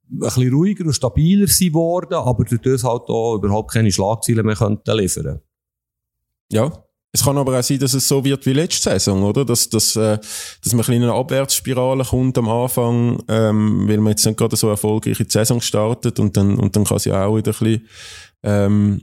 ein 0.08 0.18
bisschen 0.18 0.52
ruhiger 0.52 0.84
und 0.84 0.92
stabiler 0.92 1.48
sind 1.48 1.74
worden, 1.74 2.14
aber 2.14 2.44
durch 2.44 2.62
das 2.62 2.84
halt 2.84 3.08
auch 3.08 3.36
überhaupt 3.36 3.72
keine 3.72 3.90
Schlagzeilen 3.90 4.46
mehr 4.46 4.54
könnten 4.54 4.96
liefern. 4.96 5.40
Ja, 6.52 6.85
es 7.16 7.24
kann 7.24 7.38
aber 7.38 7.58
auch 7.58 7.62
sein, 7.62 7.78
dass 7.78 7.94
es 7.94 8.06
so 8.06 8.22
wird 8.26 8.44
wie 8.44 8.52
letzte 8.52 8.90
Saison, 8.90 9.22
oder? 9.22 9.46
Dass, 9.46 9.70
dass, 9.70 9.96
äh, 9.96 10.18
dass 10.62 10.74
man 10.74 10.84
ein 10.84 10.92
in 10.92 11.02
eine 11.04 11.14
Abwärtsspirale 11.14 12.04
kommt 12.04 12.36
am 12.36 12.46
Anfang, 12.46 13.22
ähm, 13.28 13.88
weil 13.88 13.96
man 13.98 14.10
jetzt 14.10 14.26
nicht 14.26 14.36
gerade 14.36 14.54
so 14.54 14.68
erfolgreich 14.68 15.18
in 15.18 15.26
die 15.26 15.32
Saison 15.32 15.62
startet 15.62 16.20
und 16.20 16.36
dann, 16.36 16.58
und 16.58 16.76
dann 16.76 16.84
kann 16.84 16.98
sie 16.98 17.12
auch 17.12 17.34
wieder 17.34 17.52
ein 17.52 17.58
bisschen, 17.58 17.88
ähm, 18.42 19.00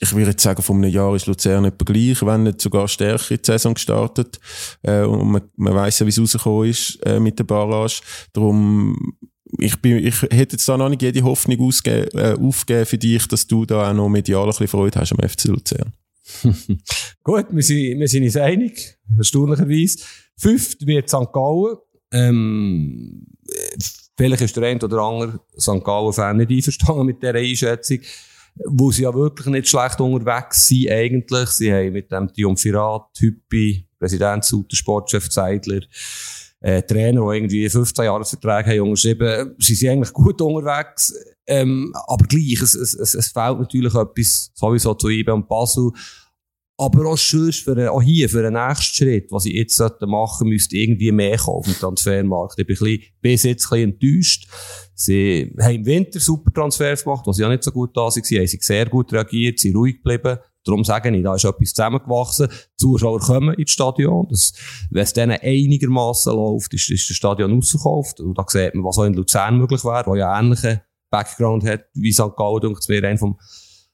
ich 0.00 0.12
würde 0.12 0.30
jetzt 0.30 0.42
sagen, 0.42 0.60
von 0.60 0.76
einem 0.76 0.92
Jahr 0.92 1.14
ist 1.14 1.26
Luzern 1.26 1.66
etwa 1.66 1.84
gleich, 1.84 2.20
wenn 2.26 2.42
nicht 2.42 2.60
sogar 2.60 2.88
stärker 2.88 3.30
in 3.30 3.36
die 3.36 3.46
Saison 3.46 3.74
gestartet. 3.74 4.40
Äh, 4.82 5.02
und 5.02 5.30
man, 5.30 5.42
man 5.56 5.74
weiss 5.76 6.00
ja, 6.00 6.06
wie 6.06 6.10
es 6.10 6.20
rausgekommen 6.20 6.68
ist 6.68 6.98
äh, 7.06 7.20
mit 7.20 7.38
der 7.38 7.44
Barrage. 7.44 8.00
Darum, 8.32 9.16
ich, 9.58 9.80
bin, 9.80 10.04
ich 10.04 10.20
hätte 10.22 10.56
jetzt 10.56 10.68
da 10.68 10.76
noch 10.76 10.88
nicht 10.88 11.02
jede 11.02 11.22
Hoffnung 11.22 11.60
ausgegeben, 11.60 12.18
äh, 12.18 12.36
aufgegeben 12.40 12.86
für 12.86 12.98
dich, 12.98 13.28
dass 13.28 13.46
du 13.46 13.64
da 13.64 13.88
auch 13.88 13.94
noch 13.94 14.08
medial 14.08 14.42
ein 14.42 14.48
bisschen 14.48 14.68
Freude 14.68 14.98
hast 14.98 15.12
am 15.12 15.28
FC 15.28 15.44
Luzern. 15.44 15.92
Gut, 17.22 17.46
wir 17.50 17.62
sind, 17.62 18.00
wir 18.00 18.08
sind 18.08 18.24
uns 18.24 18.36
einig, 18.36 18.98
erstaunlicherweise. 19.16 19.98
Fünft 20.36 20.86
wird 20.86 21.08
St. 21.08 21.32
Gallen. 21.32 21.76
Ähm, 22.12 23.26
vielleicht 24.16 24.42
ist 24.42 24.56
der 24.56 24.64
eine 24.64 24.80
oder 24.80 24.98
andere 24.98 25.40
St. 25.58 25.84
Gallen-Fan 25.84 26.36
nicht 26.36 26.50
einverstanden 26.50 27.06
mit 27.06 27.22
dieser 27.22 27.34
Einschätzung, 27.34 28.00
wo 28.66 28.90
sie 28.90 29.02
ja 29.02 29.14
wirklich 29.14 29.46
nicht 29.46 29.68
schlecht 29.68 30.00
unterwegs 30.00 30.68
sind 30.68 30.90
eigentlich. 30.90 31.48
Sie 31.50 31.72
haben 31.72 31.92
mit 31.92 32.10
dem 32.10 32.28
Triumphirat, 32.28 33.08
Hüppi, 33.18 33.86
Präsident 33.98 34.44
Suter, 34.44 34.76
Sportchef 34.76 35.28
Zeidler, 35.28 35.80
äh, 36.60 36.82
Trainer, 36.82 37.30
die 37.30 37.36
irgendwie 37.36 37.68
15 37.68 38.04
Jahresverträge 38.04 38.70
haben 38.70 38.88
unterschrieben, 38.88 39.54
sie 39.58 39.74
sind 39.74 39.90
eigentlich 39.90 40.12
gut 40.12 40.40
unterwegs. 40.40 41.14
Ähm, 41.46 41.92
aber 42.06 42.26
gleich, 42.26 42.60
es, 42.60 42.74
es, 42.74 43.14
es 43.14 43.28
fehlt 43.28 43.58
natürlich 43.58 43.94
etwas 43.94 44.50
sowieso 44.54 44.94
zu 44.94 45.08
IBE 45.08 45.32
und 45.32 45.48
Basel. 45.48 45.90
Aber 46.80 47.06
auch 47.06 47.18
sonst 47.18 47.64
für, 47.64 47.90
auch 47.90 48.02
hier, 48.02 48.28
für 48.28 48.42
den 48.42 48.52
nächsten 48.52 48.94
Schritt, 48.94 49.32
was 49.32 49.46
ich 49.46 49.54
jetzt 49.54 49.82
machen 50.02 50.48
müsste 50.48 50.76
irgendwie 50.76 51.10
mehr 51.10 51.40
auf 51.48 51.64
dem 51.64 51.74
Transfermarkt. 51.74 52.56
Ich 52.58 52.66
bin, 52.66 52.76
ein 52.76 52.78
bisschen, 52.78 53.02
bis 53.20 53.42
jetzt 53.42 53.72
ein 53.72 53.96
bisschen 53.96 54.12
enttäuscht. 54.12 54.46
Sie 54.94 55.52
haben 55.60 55.74
im 55.74 55.86
Winter 55.86 56.20
super 56.20 56.52
Transfers 56.52 57.02
gemacht, 57.02 57.26
was 57.26 57.38
ja 57.38 57.48
nicht 57.48 57.64
so 57.64 57.72
gut 57.72 57.96
da 57.96 58.02
waren. 58.02 58.22
Sie 58.22 58.38
haben 58.38 58.46
sehr 58.46 58.86
gut 58.86 59.12
reagiert, 59.12 59.58
sind 59.58 59.74
ruhig 59.74 59.96
geblieben. 59.96 60.38
Darum 60.68 60.84
sage 60.84 61.16
ich, 61.16 61.22
da 61.22 61.34
ist 61.34 61.44
etwas 61.44 61.70
zusammengewachsen. 61.70 62.48
Die 62.48 62.76
Zuschauer 62.76 63.20
kommen 63.20 63.54
ins 63.54 63.70
Stadion. 63.70 64.26
Das, 64.28 64.52
wenn 64.90 65.02
es 65.02 65.14
denen 65.14 65.38
einigermaßen 65.40 66.32
läuft, 66.32 66.74
ist, 66.74 66.90
ist 66.90 67.08
das 67.08 67.16
Stadion 67.16 67.56
ausverkauft. 67.56 68.20
Und 68.20 68.36
da 68.36 68.44
sieht 68.46 68.74
man, 68.74 68.84
was 68.84 68.98
auch 68.98 69.04
in 69.04 69.14
Luzern 69.14 69.56
möglich 69.56 69.82
wäre, 69.82 70.04
wo 70.06 70.14
ja 70.14 70.38
ähnliche 70.38 70.82
Background 71.10 71.64
hat 71.64 71.86
wie 71.94 72.12
St. 72.12 72.36
Gallen, 72.36 72.60
denke 72.60 72.80
ich 72.82 72.88
mir, 72.88 73.08
ein 73.08 73.16
vom, 73.16 73.38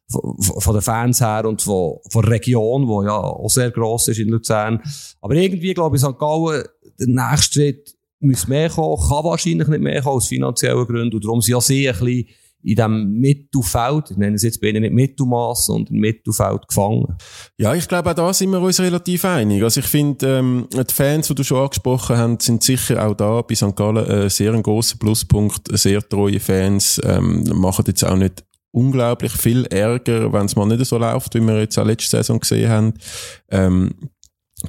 von, 0.08 0.74
den 0.74 0.82
Fans 0.82 1.20
her 1.20 1.44
und 1.46 1.62
von, 1.62 1.98
von 2.10 2.22
der 2.22 2.32
Region, 2.32 2.86
die 2.86 3.06
ja 3.06 3.16
auch 3.16 3.48
sehr 3.48 3.70
gross 3.70 4.08
ist 4.08 4.18
in 4.18 4.28
Luzern. 4.28 4.82
Aber 5.20 5.34
irgendwie, 5.34 5.74
glaube 5.74 5.96
ich, 5.96 6.02
St. 6.02 6.18
Gallen, 6.18 6.64
der 6.98 7.06
nächste 7.06 7.60
Schritt 7.60 7.94
muss 8.20 8.48
mehr 8.48 8.70
kommen, 8.70 9.00
kann 9.00 9.24
wahrscheinlich 9.24 9.68
nicht 9.68 9.80
mehr 9.80 10.02
kommen 10.02 10.16
aus 10.16 10.28
finanziellen 10.28 10.86
Gründen. 10.86 11.14
Und 11.14 11.24
darum 11.24 11.40
sind 11.40 11.52
ja 11.52 11.60
bisschen 12.00 12.26
in 12.64 12.76
diesem 12.76 13.12
Mittelfeld, 13.12 14.10
ich 14.10 14.16
nenne 14.16 14.36
es 14.36 14.42
jetzt 14.42 14.60
bei 14.60 14.68
ihnen 14.68 14.82
nicht 14.82 14.94
Mittelmaß, 14.94 15.66
sondern 15.66 15.96
Mittelfeld 15.96 16.66
gefangen. 16.66 17.16
Ja, 17.58 17.74
ich 17.74 17.86
glaube, 17.86 18.10
auch 18.10 18.14
da 18.14 18.32
sind 18.32 18.50
wir 18.50 18.60
uns 18.60 18.80
relativ 18.80 19.24
einig. 19.26 19.62
Also 19.62 19.80
ich 19.80 19.86
finde, 19.86 20.38
ähm, 20.38 20.66
die 20.72 20.94
Fans, 20.94 21.28
die 21.28 21.34
du 21.34 21.44
schon 21.44 21.62
angesprochen 21.62 22.16
hast, 22.16 22.42
sind 22.42 22.62
sicher 22.62 23.06
auch 23.06 23.14
da 23.14 23.42
bei 23.42 23.54
St. 23.54 23.76
Gallen 23.76 24.06
äh, 24.06 24.30
sehr 24.30 24.54
ein 24.54 24.62
grosser 24.62 24.96
Pluspunkt, 24.96 25.76
sehr 25.76 26.00
treue 26.08 26.40
Fans, 26.40 27.00
ähm, 27.04 27.44
machen 27.54 27.84
jetzt 27.86 28.04
auch 28.04 28.16
nicht 28.16 28.44
unglaublich 28.74 29.32
viel 29.32 29.66
Ärger, 29.66 30.32
wenn 30.32 30.46
es 30.46 30.56
mal 30.56 30.66
nicht 30.66 30.84
so 30.84 30.98
läuft, 30.98 31.34
wie 31.34 31.40
wir 31.40 31.60
jetzt 31.60 31.78
auch 31.78 31.84
letzte 31.84 32.16
Saison 32.16 32.40
gesehen 32.40 32.70
haben. 32.70 32.94
Ähm, 33.50 33.90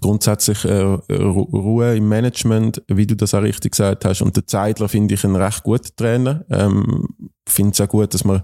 grundsätzlich 0.01 0.65
äh, 0.65 0.81
Ruhe 1.11 1.95
im 1.95 2.09
Management, 2.09 2.81
wie 2.87 3.05
du 3.05 3.15
das 3.15 3.33
auch 3.33 3.43
richtig 3.43 3.71
gesagt 3.71 4.05
hast. 4.05 4.21
Und 4.21 4.35
der 4.35 4.47
Zeidler 4.47 4.89
finde 4.89 5.13
ich 5.13 5.23
einen 5.23 5.35
recht 5.35 5.63
guten 5.63 5.95
Trainer. 5.95 6.43
Ähm, 6.49 7.07
finde 7.47 7.71
es 7.73 7.81
auch 7.81 7.87
gut, 7.87 8.13
dass 8.13 8.23
man 8.23 8.41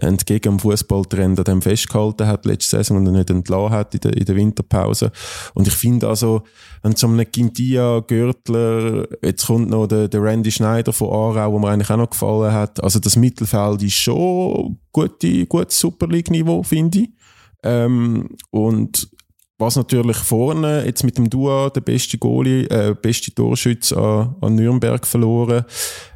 entgegen 0.00 0.52
dem 0.52 0.58
Fußballtrend 0.60 1.38
an 1.40 1.44
dem 1.44 1.62
festgehalten 1.62 2.28
hat 2.28 2.46
letzte 2.46 2.76
Saison 2.76 2.98
und 2.98 3.12
nicht 3.12 3.28
entlassen 3.28 3.70
hat 3.70 3.94
in 3.94 4.00
der, 4.00 4.16
in 4.16 4.24
der 4.24 4.36
Winterpause. 4.36 5.10
Und 5.54 5.66
ich 5.66 5.74
finde 5.74 6.08
also, 6.08 6.42
wenn 6.82 6.94
so 6.94 7.08
einem 7.08 7.30
Quintia, 7.30 8.00
Görtler, 8.06 9.08
jetzt 9.22 9.46
kommt 9.46 9.70
noch 9.70 9.88
der, 9.88 10.06
der 10.06 10.22
Randy 10.22 10.52
Schneider 10.52 10.92
von 10.92 11.08
Aarau, 11.08 11.52
wo 11.52 11.58
mir 11.58 11.70
eigentlich 11.70 11.90
auch 11.90 11.96
noch 11.96 12.10
gefallen 12.10 12.52
hat. 12.52 12.82
Also 12.82 13.00
das 13.00 13.16
Mittelfeld 13.16 13.82
ist 13.82 13.94
schon 13.94 14.78
gute, 14.92 15.46
gutes 15.46 15.80
Super 15.80 16.06
League-Niveau, 16.06 16.62
finde 16.62 17.00
ich. 17.00 17.08
Ähm, 17.64 18.28
und 18.50 19.08
was 19.58 19.76
natürlich 19.76 20.16
vorne, 20.18 20.84
jetzt 20.84 21.02
mit 21.04 21.16
dem 21.16 21.30
Dua, 21.30 21.70
der 21.70 21.80
beste 21.80 22.18
Goalie, 22.18 22.64
äh, 22.66 22.94
beste 22.94 23.34
Torschütz 23.34 23.92
an, 23.92 24.36
an 24.40 24.54
Nürnberg 24.54 25.06
verloren. 25.06 25.64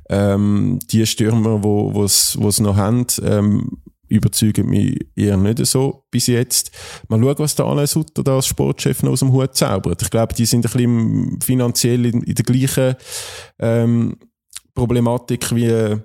Ähm, 0.08 0.78
die 0.90 1.06
Stürmer, 1.06 1.62
wo 1.62 1.94
wo's, 1.94 2.36
wo's 2.38 2.60
noch 2.60 2.76
haben, 2.76 3.06
ähm, 3.22 3.78
überzeugen 4.08 4.68
mich 4.68 5.06
eher 5.14 5.36
nicht 5.36 5.64
so 5.66 6.04
bis 6.10 6.26
jetzt. 6.26 6.72
Mal 7.08 7.20
schauen, 7.20 7.38
was 7.38 7.54
der 7.54 7.66
Alain 7.66 7.86
Sutter 7.86 8.24
da 8.24 8.36
als 8.36 8.46
Sportchef 8.46 9.02
noch 9.02 9.12
aus 9.12 9.20
dem 9.20 9.32
Hut 9.32 9.54
zaubert. 9.54 10.02
Ich 10.02 10.10
glaube, 10.10 10.34
die 10.34 10.46
sind 10.46 10.66
ein 10.66 10.72
bisschen 10.72 11.40
finanziell 11.40 12.06
in, 12.06 12.22
in 12.22 12.34
der 12.34 12.44
gleichen 12.44 12.96
ähm, 13.60 14.16
Problematik 14.74 15.54
wie 15.54 15.96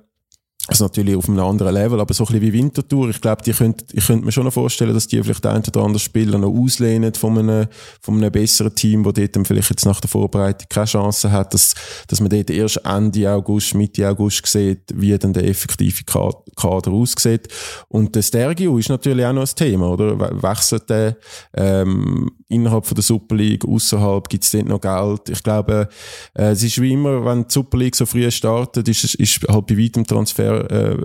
also 0.68 0.86
natürlich 0.86 1.16
auf 1.16 1.30
einem 1.30 1.40
anderen 1.40 1.76
Level, 1.76 2.00
aber 2.00 2.14
so 2.14 2.24
ein 2.24 2.28
bisschen 2.28 2.42
wie 2.42 2.54
Wintertour. 2.54 3.10
Ich 3.10 3.22
glaube, 3.22 3.44
die 3.44 3.52
könnt, 3.52 3.86
ich 3.94 4.08
könnte 4.08 4.26
mir 4.26 4.32
schon 4.32 4.46
noch 4.46 4.54
vorstellen, 4.54 4.96
dass 4.96 5.06
die 5.06 5.22
vielleicht 5.22 5.46
ein 5.46 5.62
oder 5.64 5.84
andere 5.84 6.00
Spieler 6.00 6.40
noch 6.40 6.50
auslehnen 6.50 7.14
von 7.14 7.38
einem, 7.38 7.68
von 8.02 8.16
einem 8.16 8.32
besseren 8.32 8.74
Team, 8.74 9.06
wo 9.06 9.12
dort 9.12 9.36
dann 9.36 9.46
vielleicht 9.46 9.70
jetzt 9.70 9.86
nach 9.86 10.02
der 10.02 10.10
Vorbereitung 10.10 10.68
keine 10.68 10.88
Chance 10.88 11.32
hat, 11.32 11.54
dass, 11.54 11.76
dass 12.08 12.20
man 12.20 12.30
dort 12.30 12.50
erst 12.50 12.78
Ende 12.78 13.32
August, 13.32 13.76
Mitte 13.76 14.10
August 14.10 14.48
sieht, 14.48 14.82
wie 14.96 15.16
dann 15.20 15.34
der 15.34 15.48
effektive 15.48 16.04
Kader 16.04 16.92
aussieht. 16.92 17.48
Und 17.88 18.16
der 18.16 18.24
Stergio 18.24 18.80
ist 18.80 18.90
natürlich 18.90 19.26
auch 19.26 19.34
noch 19.34 19.48
ein 19.48 19.56
Thema, 19.56 19.92
oder? 19.92 20.20
Wechselt 20.42 20.90
der, 20.90 21.18
ähm, 21.54 22.32
innerhalb 22.48 22.88
von 22.88 22.96
der 22.96 23.04
Super 23.04 23.36
League, 23.36 23.66
außerhalb 23.66 24.28
gibt 24.30 24.44
es 24.44 24.52
dort 24.52 24.66
noch 24.66 24.82
Geld. 24.82 25.30
Ich 25.30 25.44
glaube, 25.44 25.90
äh, 26.34 26.52
es 26.52 26.64
ist 26.64 26.82
wie 26.82 26.94
immer, 26.94 27.24
wenn 27.24 27.44
die 27.44 27.54
Super 27.54 27.78
League 27.78 27.96
so 27.96 28.06
früh 28.08 28.30
startet, 28.32 28.88
ist, 28.88 29.16
ist 29.16 29.48
halt 29.48 29.68
bei 29.68 29.78
weitem 29.78 30.06
Transfer 30.06 30.55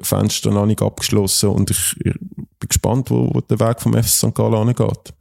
Fenster 0.03 0.51
noch 0.51 0.67
nicht 0.67 0.83
abgeschlossen 0.83 1.51
und 1.51 1.71
ich, 1.71 1.97
ich 2.05 2.15
bin 2.15 2.69
gespannt, 2.69 3.11
wo, 3.11 3.31
wo 3.33 3.41
der 3.41 3.61
Weg 3.61 3.81
vom 3.81 3.95
FC 3.95 4.09
St. 4.09 4.35
Gallen 4.35 4.55
angeht. 4.55 5.15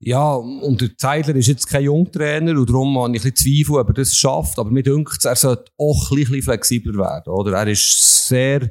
Ja, 0.00 0.34
und 0.34 0.80
der 0.80 0.96
Zeidler 0.96 1.36
ist 1.36 1.46
jetzt 1.46 1.68
kein 1.68 1.84
Jungtrainer 1.84 2.58
und 2.58 2.68
darum 2.68 2.98
habe 2.98 3.16
ich 3.16 3.24
ein 3.24 3.36
Zweifel, 3.36 3.76
ob 3.78 3.88
er 3.88 3.94
das 3.94 4.16
schafft. 4.16 4.58
Aber 4.58 4.70
mir 4.70 4.82
denkt, 4.82 5.24
er 5.24 5.36
sollte 5.36 5.70
auch 5.78 6.10
ein 6.10 6.16
bisschen 6.16 6.42
flexibler 6.42 6.98
werden. 6.98 7.32
Oder? 7.32 7.58
Er 7.58 7.68
ist 7.68 8.26
sehr 8.26 8.68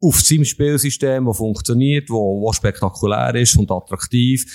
auf 0.00 0.20
seinem 0.20 0.44
Spielsystem, 0.44 1.26
das 1.26 1.36
funktioniert, 1.36 2.08
wo 2.10 2.52
spektakulär 2.52 3.34
ist 3.34 3.56
und 3.56 3.70
attraktiv. 3.72 4.46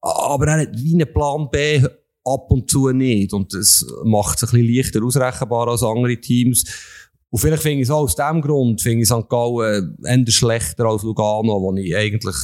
Aber 0.00 0.46
er 0.46 0.60
hat 0.60 0.78
wie 0.78 0.94
einen 0.94 1.12
Plan 1.12 1.48
B 1.50 1.82
ab 2.24 2.50
und 2.50 2.70
zu 2.70 2.90
nicht. 2.90 3.32
Und 3.32 3.52
das 3.52 3.84
macht 4.04 4.42
es 4.42 4.44
ein 4.44 4.60
bisschen 4.60 4.74
leichter 4.74 5.04
ausrechenbar 5.04 5.68
als 5.68 5.82
andere 5.82 6.20
Teams. 6.20 6.64
Und 7.34 7.40
vielleicht 7.40 7.64
finde 7.64 7.82
ich 7.82 7.88
es 7.88 7.90
auch 7.90 8.02
aus 8.02 8.14
diesem 8.14 8.40
Grund, 8.42 8.80
finde 8.80 9.02
ich 9.02 9.08
St. 9.08 9.28
Gallen 9.28 9.98
eher 10.04 10.24
schlechter 10.30 10.84
als 10.84 11.02
Lugano, 11.02 11.60
wo 11.60 11.74
ich 11.74 11.96
eigentlich 11.96 12.36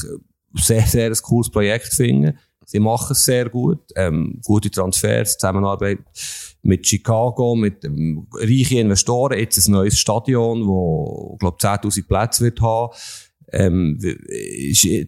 sehr, 0.55 0.85
sehr 0.85 1.07
ein 1.07 1.17
cooles 1.23 1.49
Projekt 1.49 1.95
finde. 1.95 2.35
Sie 2.67 2.81
machen 2.81 3.13
es 3.13 3.23
sehr 3.23 3.49
gut, 3.49 3.79
ähm, 3.95 4.41
gute 4.45 4.69
Transfers, 4.69 5.39
Zusammenarbeit 5.39 6.01
mit 6.63 6.85
Chicago, 6.89 7.55
mit 7.55 7.85
ähm, 7.85 8.27
reichen 8.33 8.79
Investoren, 8.79 9.39
jetzt 9.39 9.65
ein 9.65 9.71
neues 9.71 9.97
Stadion, 9.97 10.67
wo, 10.67 11.37
glaube 11.39 11.59
10.000 11.59 12.09
Plätze 12.09 12.45
wird 12.47 12.61
haben. 12.61 12.93
Ähm, 13.53 13.97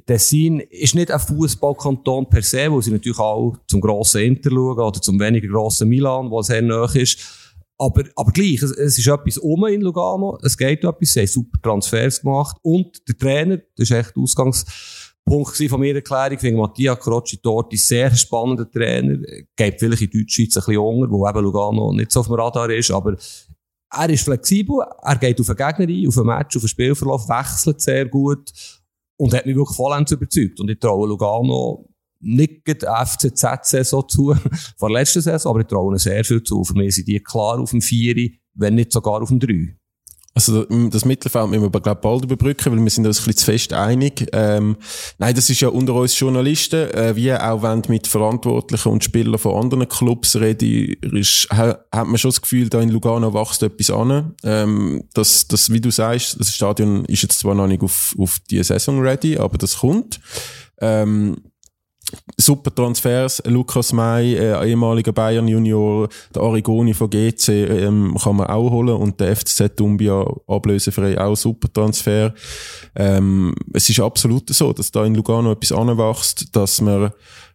Tessin 0.06 0.60
ist 0.60 0.94
nicht 0.94 1.10
ein 1.10 1.18
Fußballkanton 1.18 2.28
per 2.28 2.42
se, 2.42 2.70
wo 2.70 2.80
sie 2.80 2.92
natürlich 2.92 3.18
auch 3.18 3.56
zum 3.66 3.80
grossen 3.80 4.20
Inter 4.22 4.50
schauen 4.50 4.78
oder 4.78 5.00
zum 5.00 5.18
weniger 5.18 5.48
grossen 5.48 5.88
Milan, 5.88 6.30
wo 6.30 6.40
sehr 6.40 6.62
nahe 6.62 7.00
ist. 7.00 7.41
Aber, 7.82 8.04
aber 8.14 8.30
gleich, 8.30 8.62
es, 8.62 8.70
es 8.70 8.96
ist 8.96 9.08
etwas 9.08 9.38
um 9.38 9.66
in 9.66 9.80
Lugano, 9.80 10.38
es 10.44 10.56
geht 10.56 10.84
etwas, 10.84 11.12
sie 11.12 11.20
haben 11.20 11.26
super 11.26 11.60
Transfers 11.60 12.20
gemacht 12.20 12.56
und 12.62 13.08
der 13.08 13.18
Trainer, 13.18 13.56
das 13.56 13.90
ist 13.90 13.96
echt 13.96 14.14
der 14.14 14.22
Ausgangspunkt 14.22 15.56
von 15.68 15.80
meiner 15.80 15.96
Erklärung, 15.96 16.34
ich 16.34 16.40
finde 16.40 16.60
Mattia 16.60 16.94
Crocci 16.94 17.40
dort 17.42 17.72
ein 17.72 17.78
sehr 17.78 18.14
spannender 18.14 18.70
Trainer, 18.70 19.18
geht 19.56 19.80
vielleicht 19.80 20.02
in 20.02 20.10
Deutschschweiz 20.10 20.56
ein 20.56 20.64
bisschen 20.64 20.78
unter, 20.78 21.10
wo 21.10 21.28
eben 21.28 21.40
Lugano 21.40 21.92
nicht 21.92 22.12
so 22.12 22.20
auf 22.20 22.26
dem 22.26 22.36
Radar 22.36 22.70
ist, 22.70 22.92
aber 22.92 23.16
er 23.94 24.10
ist 24.10 24.22
flexibel, 24.22 24.76
er 25.02 25.16
geht 25.16 25.40
auf 25.40 25.46
den 25.46 25.56
Gegner 25.56 25.88
ein, 25.88 26.06
auf 26.06 26.18
ein 26.18 26.26
Match, 26.26 26.54
auf 26.54 26.62
den 26.62 26.68
Spielverlauf, 26.68 27.28
wechselt 27.28 27.80
sehr 27.80 28.06
gut 28.06 28.52
und 29.16 29.34
hat 29.34 29.44
mich 29.44 29.56
wirklich 29.56 29.76
vollends 29.76 30.12
überzeugt. 30.12 30.60
Und 30.60 30.70
ich 30.70 30.78
traue 30.78 31.08
Lugano 31.08 31.88
nicht 32.22 32.66
die 32.66 32.74
FCZ-Saison 32.74 34.08
zu, 34.08 34.34
vor 34.78 34.88
der 34.88 35.00
letzten 35.00 35.20
Saison, 35.20 35.50
aber 35.50 35.60
ich 35.60 35.66
traue 35.66 35.98
sehr 35.98 36.24
viel 36.24 36.42
zu. 36.42 36.64
Für 36.64 36.74
mich 36.74 36.94
sind 36.94 37.08
die 37.08 37.20
klar 37.20 37.60
auf 37.60 37.70
dem 37.70 37.82
4, 37.82 38.30
wenn 38.54 38.74
nicht 38.74 38.92
sogar 38.92 39.22
auf 39.22 39.28
dem 39.28 39.40
3. 39.40 39.76
Also 40.34 40.64
das 40.64 41.04
Mittelfeld 41.04 41.50
müssen 41.50 41.60
wir 41.60 41.66
aber 41.66 41.80
glaub, 41.80 42.00
bald 42.00 42.24
überbrücken, 42.24 42.72
weil 42.72 42.82
wir 42.82 42.90
sind 42.90 43.06
uns 43.06 43.20
ein 43.20 43.26
bisschen 43.26 43.36
zu 43.36 43.44
fest 43.44 43.72
einig. 43.74 44.26
Ähm, 44.32 44.76
nein, 45.18 45.34
das 45.34 45.50
ist 45.50 45.60
ja 45.60 45.68
unter 45.68 45.94
uns 45.94 46.18
Journalisten, 46.18 46.90
äh, 46.90 47.14
wie 47.14 47.34
auch 47.34 47.62
wenn 47.62 47.82
mit 47.88 48.06
Verantwortlichen 48.06 48.88
und 48.88 49.04
Spielern 49.04 49.38
von 49.38 49.62
anderen 49.62 49.86
Clubs 49.88 50.36
rede, 50.36 50.94
ist, 50.94 51.48
hat 51.50 51.86
man 51.92 52.16
schon 52.16 52.30
das 52.30 52.40
Gefühl, 52.40 52.70
da 52.70 52.80
in 52.80 52.88
Lugano 52.88 53.34
wächst 53.34 53.62
etwas 53.62 53.90
an. 53.90 54.34
Ähm, 54.42 55.04
das, 55.12 55.48
das, 55.48 55.70
wie 55.70 55.82
du 55.82 55.90
sagst, 55.90 56.40
das 56.40 56.54
Stadion 56.54 57.04
ist 57.04 57.22
jetzt 57.22 57.40
zwar 57.40 57.54
noch 57.54 57.66
nicht 57.66 57.82
auf, 57.82 58.14
auf 58.18 58.38
die 58.50 58.62
Saison 58.62 59.00
ready, 59.00 59.36
aber 59.36 59.58
das 59.58 59.80
kommt. 59.80 60.18
Ähm, 60.80 61.36
super 62.36 62.74
Transfers. 62.74 63.42
Lukas 63.46 63.92
May, 63.92 64.34
äh, 64.34 64.68
ehemaliger 64.68 65.12
Bayern 65.12 65.48
Junior, 65.48 66.08
der 66.34 66.42
Arigoni 66.42 66.94
von 66.94 67.10
GC 67.10 67.48
ähm, 67.48 68.16
kann 68.22 68.36
man 68.36 68.48
auch 68.48 68.70
holen 68.70 68.96
und 68.96 69.20
der 69.20 69.36
FCZ 69.36 69.80
Umbia 69.80 70.24
ablösefrei 70.46 71.18
auch 71.18 71.36
super 71.36 71.72
Transfer. 71.72 72.34
Ähm, 72.94 73.54
es 73.72 73.88
ist 73.88 74.00
absolut 74.00 74.48
so, 74.50 74.72
dass 74.72 74.90
da 74.90 75.04
in 75.04 75.14
Lugano 75.14 75.52
etwas 75.52 75.72
anwächst, 75.72 76.54
dass 76.54 76.80
man 76.80 77.12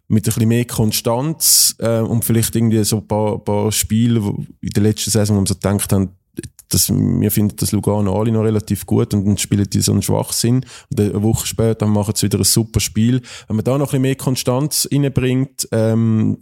mit 0.10 0.24
ein 0.24 0.34
bisschen 0.34 0.48
mehr 0.48 0.66
Konstanz 0.66 1.76
äh, 1.80 2.00
und 2.00 2.24
vielleicht 2.24 2.56
irgendwie 2.56 2.84
so 2.84 2.98
ein 2.98 3.08
paar, 3.08 3.40
paar 3.40 3.72
Spiele 3.72 4.22
in 4.62 4.70
der 4.70 4.84
letzten 4.84 5.12
Saison, 5.12 5.36
wo 5.36 5.40
man 5.42 5.46
so 5.46 5.56
gedacht 5.56 5.92
haben, 5.92 6.10
das, 6.70 6.90
wir 6.90 7.32
finden 7.32 7.56
das 7.58 7.72
Lugano 7.72 8.20
alle 8.20 8.32
noch 8.32 8.44
relativ 8.44 8.86
gut 8.86 9.14
und 9.14 9.26
dann 9.26 9.38
spielen 9.38 9.70
die 9.70 9.82
so 9.82 9.92
einen 9.92 10.02
Schwachsinn. 10.02 10.66
Und 10.90 11.00
eine 11.00 11.24
Woche 11.24 11.48
später 11.48 11.88
machen 11.88 12.14
sie 12.16 12.26
wieder 12.26 12.40
ein 12.40 12.44
super 12.44 12.80
Spiel. 12.80 13.22
Wenn 13.48 13.56
man 13.56 13.66
da 13.66 13.78
noch 13.78 13.88
ein 13.88 13.88
bisschen 13.88 14.02
mehr 14.02 14.16
Konstanz 14.16 14.88
reinbringt, 14.92 15.68
ähm, 15.72 16.38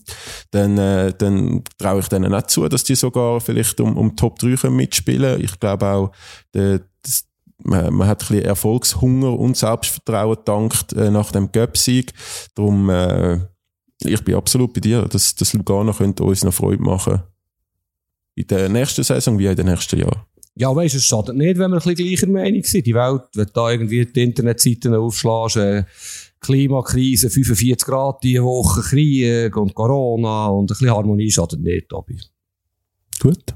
dann, 0.51 0.77
äh, 0.77 1.13
dann 1.17 1.63
traue 1.77 1.99
ich 1.99 2.07
denen 2.07 2.31
nicht 2.31 2.49
zu, 2.49 2.67
dass 2.67 2.83
die 2.83 2.95
sogar 2.95 3.39
vielleicht 3.41 3.79
um, 3.79 3.97
um 3.97 4.15
Top 4.15 4.39
3 4.39 4.55
können 4.55 4.75
mitspielen 4.75 5.41
Ich 5.41 5.59
glaube 5.59 5.85
auch, 5.85 6.11
der, 6.53 6.81
das, 7.03 7.25
man, 7.63 7.93
man 7.93 8.07
hat 8.07 8.23
ein 8.23 8.27
bisschen 8.27 8.45
Erfolgshunger 8.45 9.37
und 9.37 9.57
Selbstvertrauen 9.57 10.37
gedankt 10.37 10.93
äh, 10.93 11.11
nach 11.11 11.31
dem 11.31 11.51
Göpsieg. 11.51 12.13
Darum, 12.55 12.89
äh, 12.89 13.39
ich 14.03 14.23
bin 14.23 14.35
absolut 14.35 14.73
bei 14.73 14.81
dir, 14.81 15.03
dass 15.03 15.35
das 15.35 15.53
Lugano 15.53 15.93
könnte 15.93 16.23
uns 16.23 16.43
noch 16.43 16.53
Freude 16.53 16.83
machen 16.83 17.23
in 18.35 18.47
der 18.47 18.69
nächsten 18.69 19.03
Saison 19.03 19.39
wie 19.39 19.47
in 19.47 19.55
den 19.55 19.67
nächsten 19.67 19.99
Jahren. 19.99 20.21
Ja, 20.57 20.73
weißt 20.73 20.93
du, 20.93 20.97
es 20.99 21.05
schadet 21.05 21.35
nicht, 21.35 21.57
wenn 21.57 21.71
wir 21.71 21.77
ein 21.77 21.83
bisschen 21.83 21.95
gleicher 21.95 22.27
Meinung 22.27 22.63
sind. 22.63 22.85
Die 22.85 22.95
Welt, 22.95 23.23
wenn 23.33 23.45
du 23.45 23.51
da 23.51 23.71
irgendwie 23.71 24.05
die 24.05 24.23
Internetseiten 24.23 24.95
aufschlägst, 24.95 25.57
äh, 25.57 25.83
Klimakrise, 26.39 27.29
45 27.29 27.85
Grad 27.85 28.23
diese 28.23 28.43
Woche, 28.43 28.81
Krieg 28.81 29.55
und 29.57 29.73
Corona 29.73 30.47
und 30.47 30.63
ein 30.63 30.67
bisschen 30.67 30.91
Harmonie 30.91 31.31
schadet 31.31 31.59
nicht, 31.59 31.89
Tobi. 31.89 32.21
Gut. 33.19 33.53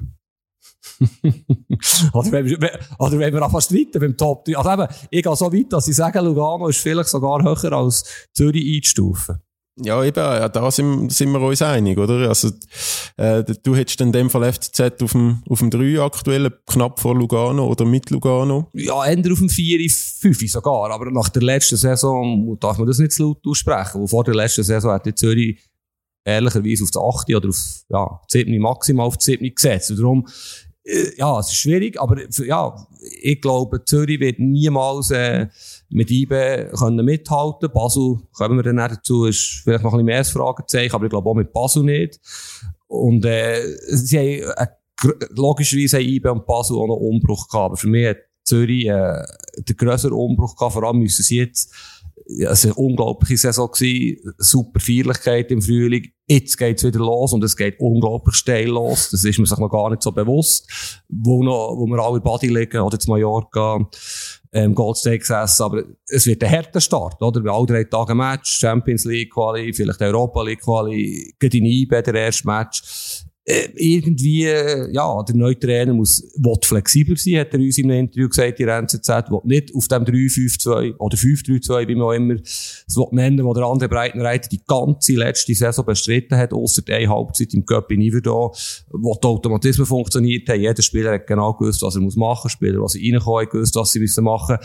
oder, 2.14 2.32
wenn 2.32 2.46
wir, 2.46 2.80
oder 2.98 3.20
wenn 3.20 3.34
wir 3.34 3.44
einfach 3.44 3.62
streiten 3.62 4.00
beim 4.00 4.18
Top 4.18 4.44
3. 4.44 4.58
Also 4.58 4.72
eben, 4.72 4.88
ich 5.10 5.24
gehe 5.24 5.36
so 5.36 5.54
weit, 5.54 5.72
dass 5.72 5.88
ich 5.88 5.96
sage, 5.96 6.20
Lugano 6.20 6.68
ist 6.68 6.80
vielleicht 6.80 7.10
sogar 7.10 7.42
höher 7.44 7.74
als 7.74 8.04
Zürich 8.34 8.76
einzustufen. 8.76 9.40
Ja, 9.82 10.04
eben, 10.04 10.20
ja, 10.20 10.50
da 10.50 10.70
sind, 10.72 11.12
sind 11.12 11.32
wir 11.32 11.40
uns 11.40 11.62
einig, 11.62 11.98
oder? 11.98 12.28
Also, 12.28 12.50
äh, 13.18 13.44
du 13.64 13.76
hättest 13.76 14.02
in 14.02 14.12
dem 14.12 14.30
Fall 14.30 14.52
FCZ 14.52 15.02
auf 15.02 15.14
dem, 15.14 15.42
auf 15.50 15.60
dem 15.60 15.70
3 15.70 16.02
aktuell, 16.02 16.52
knapp 16.68 17.00
vor 17.00 17.16
Lugano 17.16 17.68
oder 17.68 17.86
mit 17.86 18.10
Lugano? 18.10 18.68
Ja, 18.74 19.06
eher 19.06 19.32
auf 19.32 19.40
dem 19.40 19.50
4, 19.50 19.90
5 19.90 20.52
sogar. 20.52 20.92
Aber 20.92 21.10
nach 21.12 21.30
der 21.30 21.44
letzten 21.44 21.78
Saison 21.78 22.58
darf 22.60 22.78
man 22.78 22.88
das 22.88 23.00
nicht 23.00 23.14
so 23.14 23.30
laut 23.30 23.46
aussprechen. 23.46 24.08
Vor 24.08 24.24
der 24.24 24.36
letzten 24.36 24.64
Saison 24.64 24.92
hat 24.92 25.06
die 25.06 25.16
Zürich 25.16 25.60
ehrlicherweise 26.26 26.84
auf 26.84 26.92
das 26.92 27.02
8 27.02 27.36
oder 27.36 27.50
auf, 27.50 27.84
ja, 27.90 28.22
7, 28.28 28.58
maximal 28.60 29.08
auf 29.08 29.18
das 29.18 29.26
7 29.26 29.54
gesetzt. 29.56 29.92
Und 29.92 30.00
darum, 30.00 30.28
äh, 30.84 31.16
ja, 31.18 31.40
es 31.40 31.48
ist 31.48 31.56
schwierig, 31.56 32.00
aber 32.00 32.18
ja, 32.46 32.88
ich 33.22 33.42
glaube, 33.42 33.84
Zürich 33.86 34.20
wird 34.20 34.40
niemals 34.40 35.12
äh, 35.12 35.48
mit 35.90 36.12
IBE 36.12 36.72
können 36.78 37.04
mithalten. 37.04 37.70
Basel, 37.72 38.18
kommen 38.34 38.58
wir 38.58 38.64
dann 38.64 38.78
dazu, 38.78 39.26
ist 39.26 39.62
vielleicht 39.64 39.84
noch 39.84 39.94
ein 39.94 39.98
bisschen 39.98 40.06
mehr 40.06 40.18
als 40.18 40.30
Fragezeichen, 40.30 40.94
aber 40.94 41.06
ich 41.06 41.10
glaube 41.10 41.30
auch 41.30 41.36
mit 41.36 41.52
Basel 41.52 41.84
nicht. 41.84 42.20
Und 42.88 43.26
äh, 43.26 43.62
sie 43.88 44.44
haben, 44.58 44.68
äh, 44.68 45.26
logischerweise 45.36 45.98
haben 45.98 46.06
IBE 46.06 46.32
und 46.32 46.46
Basel 46.46 46.78
auch 46.78 46.88
noch 46.88 46.96
Umbruch 46.96 47.48
gehabt, 47.48 47.66
aber 47.66 47.78
für 47.78 47.88
mich 47.88 48.08
hat 48.08 48.18
Zürich 48.44 48.88
äh, 48.88 49.24
den 49.58 49.78
grösseren 49.78 50.14
Umbruch 50.14 50.56
gehabt, 50.56 50.74
vor 50.74 50.84
allem 50.84 51.00
müssen 51.00 51.24
sie 51.24 51.38
jetzt 51.38 51.74
ja, 52.32 52.52
es 52.52 52.64
war 52.64 52.72
eine 52.78 52.88
unglaubliche 52.88 53.38
Saison 53.38 53.72
gewesen, 53.72 54.34
super 54.38 54.80
Feierlichkeit 54.80 55.50
im 55.52 55.62
Frühling. 55.62 56.12
Jetzt 56.28 56.58
geht's 56.58 56.84
wieder 56.84 57.00
los 57.00 57.34
und 57.34 57.44
es 57.44 57.58
geht 57.58 57.80
unglaublich 57.80 58.36
steil 58.36 58.68
los. 58.68 59.10
Das 59.10 59.24
ist 59.24 59.40
man 59.40 59.48
sich 59.48 59.58
noch 59.58 59.70
gar 59.70 59.90
nicht 59.90 60.04
so 60.04 60.12
bewusst. 60.12 61.02
Wo, 61.10 61.44
noch, 61.44 61.76
wo 61.76 61.88
wir 61.88 61.98
alle 61.98 62.22
Body 62.22 62.48
liegen 62.48 62.82
oder 62.82 63.00
zu 63.00 63.10
Mallorca, 63.10 63.80
ähm, 64.52 64.76
Goldsteak 64.76 65.22
gesessen. 65.22 65.64
Aber 65.64 65.84
es 66.08 66.26
wird 66.26 66.44
ein 66.44 66.52
harter 66.52 66.82
Start, 66.82 67.22
oder? 67.22 67.42
Bei 67.42 67.52
all 67.52 67.66
drei 67.66 67.84
Tagen 67.84 68.18
Match, 68.18 68.60
Champions 68.60 69.06
League 69.06 69.32
Quali, 69.34 69.74
vielleicht 69.74 70.02
Europa 70.02 70.44
League 70.44 70.62
Quali, 70.62 71.34
geht 71.40 71.54
in 71.54 71.66
IBE 71.66 72.02
der 72.02 72.16
erste 72.16 72.48
Match 72.48 73.26
irgendwie, 73.46 74.46
äh, 74.46 74.92
ja, 74.92 75.24
der 75.24 75.36
neue 75.36 75.58
Trainer 75.58 75.94
muss, 75.94 76.22
will 76.38 76.56
flexibler 76.62 77.16
sein, 77.16 77.40
hat 77.40 77.54
er 77.54 77.60
uns 77.60 77.78
in 77.78 77.90
Interview 77.90 78.30
gesagt, 78.30 78.60
die 78.60 78.64
NZZ, 78.64 79.08
will 79.30 79.42
nicht 79.44 79.74
auf 79.74 79.88
dem 79.88 80.04
3-5-2 80.04 80.98
oder 80.98 81.18
5-3-2, 81.18 81.88
wie 81.88 81.96
man 81.96 82.08
auch 82.08 82.12
immer 82.12 82.36
es 82.36 82.86
will 82.96 83.08
nennen, 83.12 83.44
wo 83.44 83.54
der 83.54 83.64
andere 83.64 83.90
Breitenreiter 83.90 84.50
die 84.50 84.62
ganze 84.68 85.14
letzte 85.14 85.56
Saison 85.56 85.86
bestritten 85.86 86.38
hat, 86.38 86.54
ausser 86.54 86.84
der 86.84 87.10
Halbzeit 87.10 87.54
im 87.54 87.66
Cup 87.66 87.92
in 87.92 88.02
Iverdon, 88.02 88.52
wo 88.92 89.16
die 89.16 89.28
Automatismen 89.28 89.88
funktioniert 89.88 90.48
haben. 90.48 90.62
Jeder 90.62 90.82
Spieler 90.82 91.14
hat 91.14 91.26
genau 91.26 91.54
gewusst, 91.54 91.82
was 91.82 91.96
er 91.96 92.02
muss 92.02 92.16
machen, 92.16 92.50
Spieler, 92.50 92.82
was 92.82 92.94
sie 92.94 93.12
reinkommen, 93.12 93.50
gewusst, 93.50 93.76
was 93.76 93.92
sie 93.92 94.00
müssen 94.00 94.24
machen. 94.26 94.58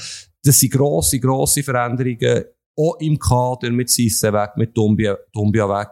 Das 0.45 0.61
sind 0.61 0.73
grosse, 0.73 1.19
grosse 1.21 1.63
Veränderungen, 1.63 2.45
auch 2.77 2.97
im 2.99 3.19
Kader, 3.19 3.71
mit 3.71 3.89
Sisse 3.89 4.33
weg, 4.33 4.51
mit 4.57 4.77
Dumbia, 4.77 5.17
Dumbia 5.33 5.69
weg 5.69 5.91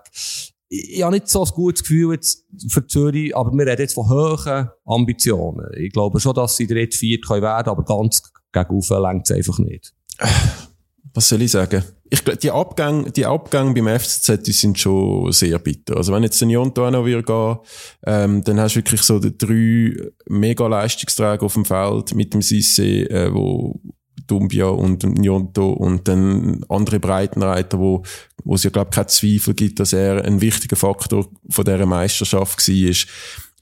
ich 0.74 1.02
habe 1.02 1.12
nicht 1.12 1.28
so 1.28 1.44
ein 1.44 1.50
gutes 1.50 1.82
Gefühl 1.82 2.14
jetzt 2.14 2.46
für 2.68 2.86
Zürich, 2.86 3.36
aber 3.36 3.52
wir 3.52 3.66
reden 3.66 3.82
jetzt 3.82 3.92
von 3.92 4.08
hohen 4.08 4.70
Ambitionen. 4.86 5.66
Ich 5.76 5.92
glaube 5.92 6.18
schon, 6.18 6.34
dass 6.34 6.56
sie 6.56 6.66
dritt, 6.66 6.94
viert 6.94 7.26
können 7.26 7.42
werden, 7.42 7.68
aber 7.68 7.84
ganz 7.84 8.22
gegen 8.52 8.80
längt 8.80 9.30
es 9.30 9.36
einfach 9.36 9.58
nicht. 9.58 9.92
Was 11.14 11.28
soll 11.28 11.42
ich 11.42 11.50
sagen? 11.50 11.84
Ich 12.08 12.24
glaube, 12.24 12.38
die 12.38 12.50
Abgänge, 12.50 13.10
die 13.10 13.26
Abgänge 13.26 13.74
beim 13.74 14.00
FCZ, 14.00 14.42
die 14.44 14.52
sind 14.52 14.78
schon 14.78 15.30
sehr 15.32 15.58
bitter. 15.58 15.98
Also 15.98 16.14
wenn 16.14 16.22
jetzt 16.22 16.40
der 16.40 16.48
Njonto 16.48 16.86
auch 16.86 16.90
noch 16.90 17.04
wieder 17.04 17.22
gehen, 17.22 17.58
ähm, 18.06 18.42
dann 18.42 18.58
hast 18.58 18.74
du 18.74 18.78
wirklich 18.78 19.02
so 19.02 19.18
die 19.18 19.36
drei 19.36 20.10
mega 20.26 20.66
Leistungsträger 20.66 21.42
auf 21.42 21.52
dem 21.52 21.66
Feld 21.66 22.14
mit 22.14 22.32
dem 22.32 22.40
Sisse, 22.40 23.10
äh, 23.10 23.30
wo 23.32 23.78
Dumbia 24.26 24.66
und 24.66 25.04
Njonto 25.04 25.72
und 25.72 26.08
dann 26.08 26.64
andere 26.68 27.00
Breitenreiter, 27.00 27.78
wo, 27.78 28.02
wo 28.44 28.54
es 28.54 28.62
ja, 28.62 28.70
glaube 28.70 28.90
keinen 28.90 29.08
Zweifel 29.08 29.54
gibt, 29.54 29.80
dass 29.80 29.92
er 29.92 30.24
ein 30.24 30.40
wichtiger 30.40 30.76
Faktor 30.76 31.28
von 31.48 31.64
dieser 31.64 31.86
Meisterschaft 31.86 32.68
war. 32.68 32.94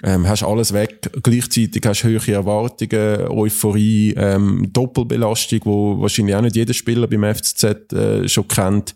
Ähm, 0.03 0.27
hast 0.27 0.43
alles 0.43 0.73
weg. 0.73 1.11
Gleichzeitig 1.23 1.83
hast 1.85 2.03
du 2.05 2.09
höhere 2.09 2.33
Erwartungen, 2.33 3.29
Euphorie, 3.29 4.15
ähm, 4.17 4.69
Doppelbelastung, 4.73 5.61
wo 5.65 6.01
wahrscheinlich 6.01 6.35
auch 6.35 6.41
nicht 6.41 6.57
jeder 6.57 6.73
Spieler 6.73 7.07
beim 7.07 7.35
FCZ 7.35 7.93
äh, 7.93 8.29
schon 8.29 8.49
kennt. 8.49 8.95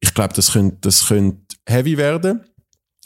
Ich 0.00 0.12
glaube, 0.12 0.34
das 0.34 0.52
könnte, 0.52 0.78
das 0.80 1.06
könnte 1.06 1.38
heavy 1.66 1.96
werden. 1.96 2.40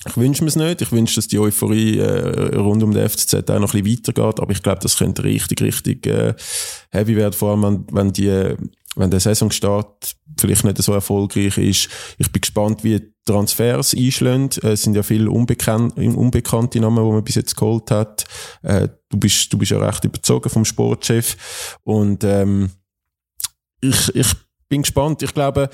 Ich 0.06 0.16
wünsche 0.16 0.44
mir 0.44 0.48
es 0.48 0.56
nicht. 0.56 0.80
Ich 0.80 0.92
wünsche, 0.92 1.16
dass 1.16 1.26
die 1.26 1.40
Euphorie 1.40 1.98
äh, 1.98 2.56
rund 2.56 2.82
um 2.82 2.92
den 2.92 3.08
FCZ 3.08 3.34
auch 3.34 3.58
noch 3.58 3.74
ein 3.74 3.82
bisschen 3.82 3.98
weitergeht. 3.98 4.40
Aber 4.40 4.52
ich 4.52 4.62
glaube, 4.62 4.78
das 4.80 4.96
könnte 4.96 5.24
richtig, 5.24 5.60
richtig 5.60 6.06
äh, 6.06 6.34
heavy 6.90 7.16
werden. 7.16 7.32
Vor 7.32 7.50
allem, 7.50 7.84
wenn, 7.90 8.12
die, 8.12 8.54
wenn 8.94 9.10
der 9.10 9.18
Saisonstart 9.18 10.14
vielleicht 10.38 10.64
nicht 10.64 10.80
so 10.80 10.92
erfolgreich 10.92 11.58
ist. 11.58 11.88
Ich 12.16 12.30
bin 12.30 12.40
gespannt, 12.40 12.84
wie 12.84 13.00
die 13.00 13.12
Transfers 13.24 13.94
einschlagen. 13.94 14.50
Äh, 14.62 14.72
es 14.72 14.82
sind 14.82 14.94
ja 14.94 15.02
viele 15.02 15.30
unbekan 15.30 15.90
unbekannte 15.90 16.78
Namen, 16.78 17.04
die 17.04 17.12
man 17.12 17.24
bis 17.24 17.34
jetzt 17.34 17.56
geholt 17.56 17.90
hat. 17.90 18.24
Äh, 18.62 18.88
du, 19.08 19.18
bist, 19.18 19.52
du 19.52 19.58
bist 19.58 19.72
ja 19.72 19.78
recht 19.78 20.04
überzogen 20.04 20.48
vom 20.48 20.64
Sportchef. 20.64 21.76
Und 21.82 22.22
ähm, 22.22 22.70
ich, 23.80 24.14
ich 24.14 24.28
bin 24.68 24.82
gespannt. 24.82 25.22
Ich 25.22 25.32
glaube, 25.32 25.70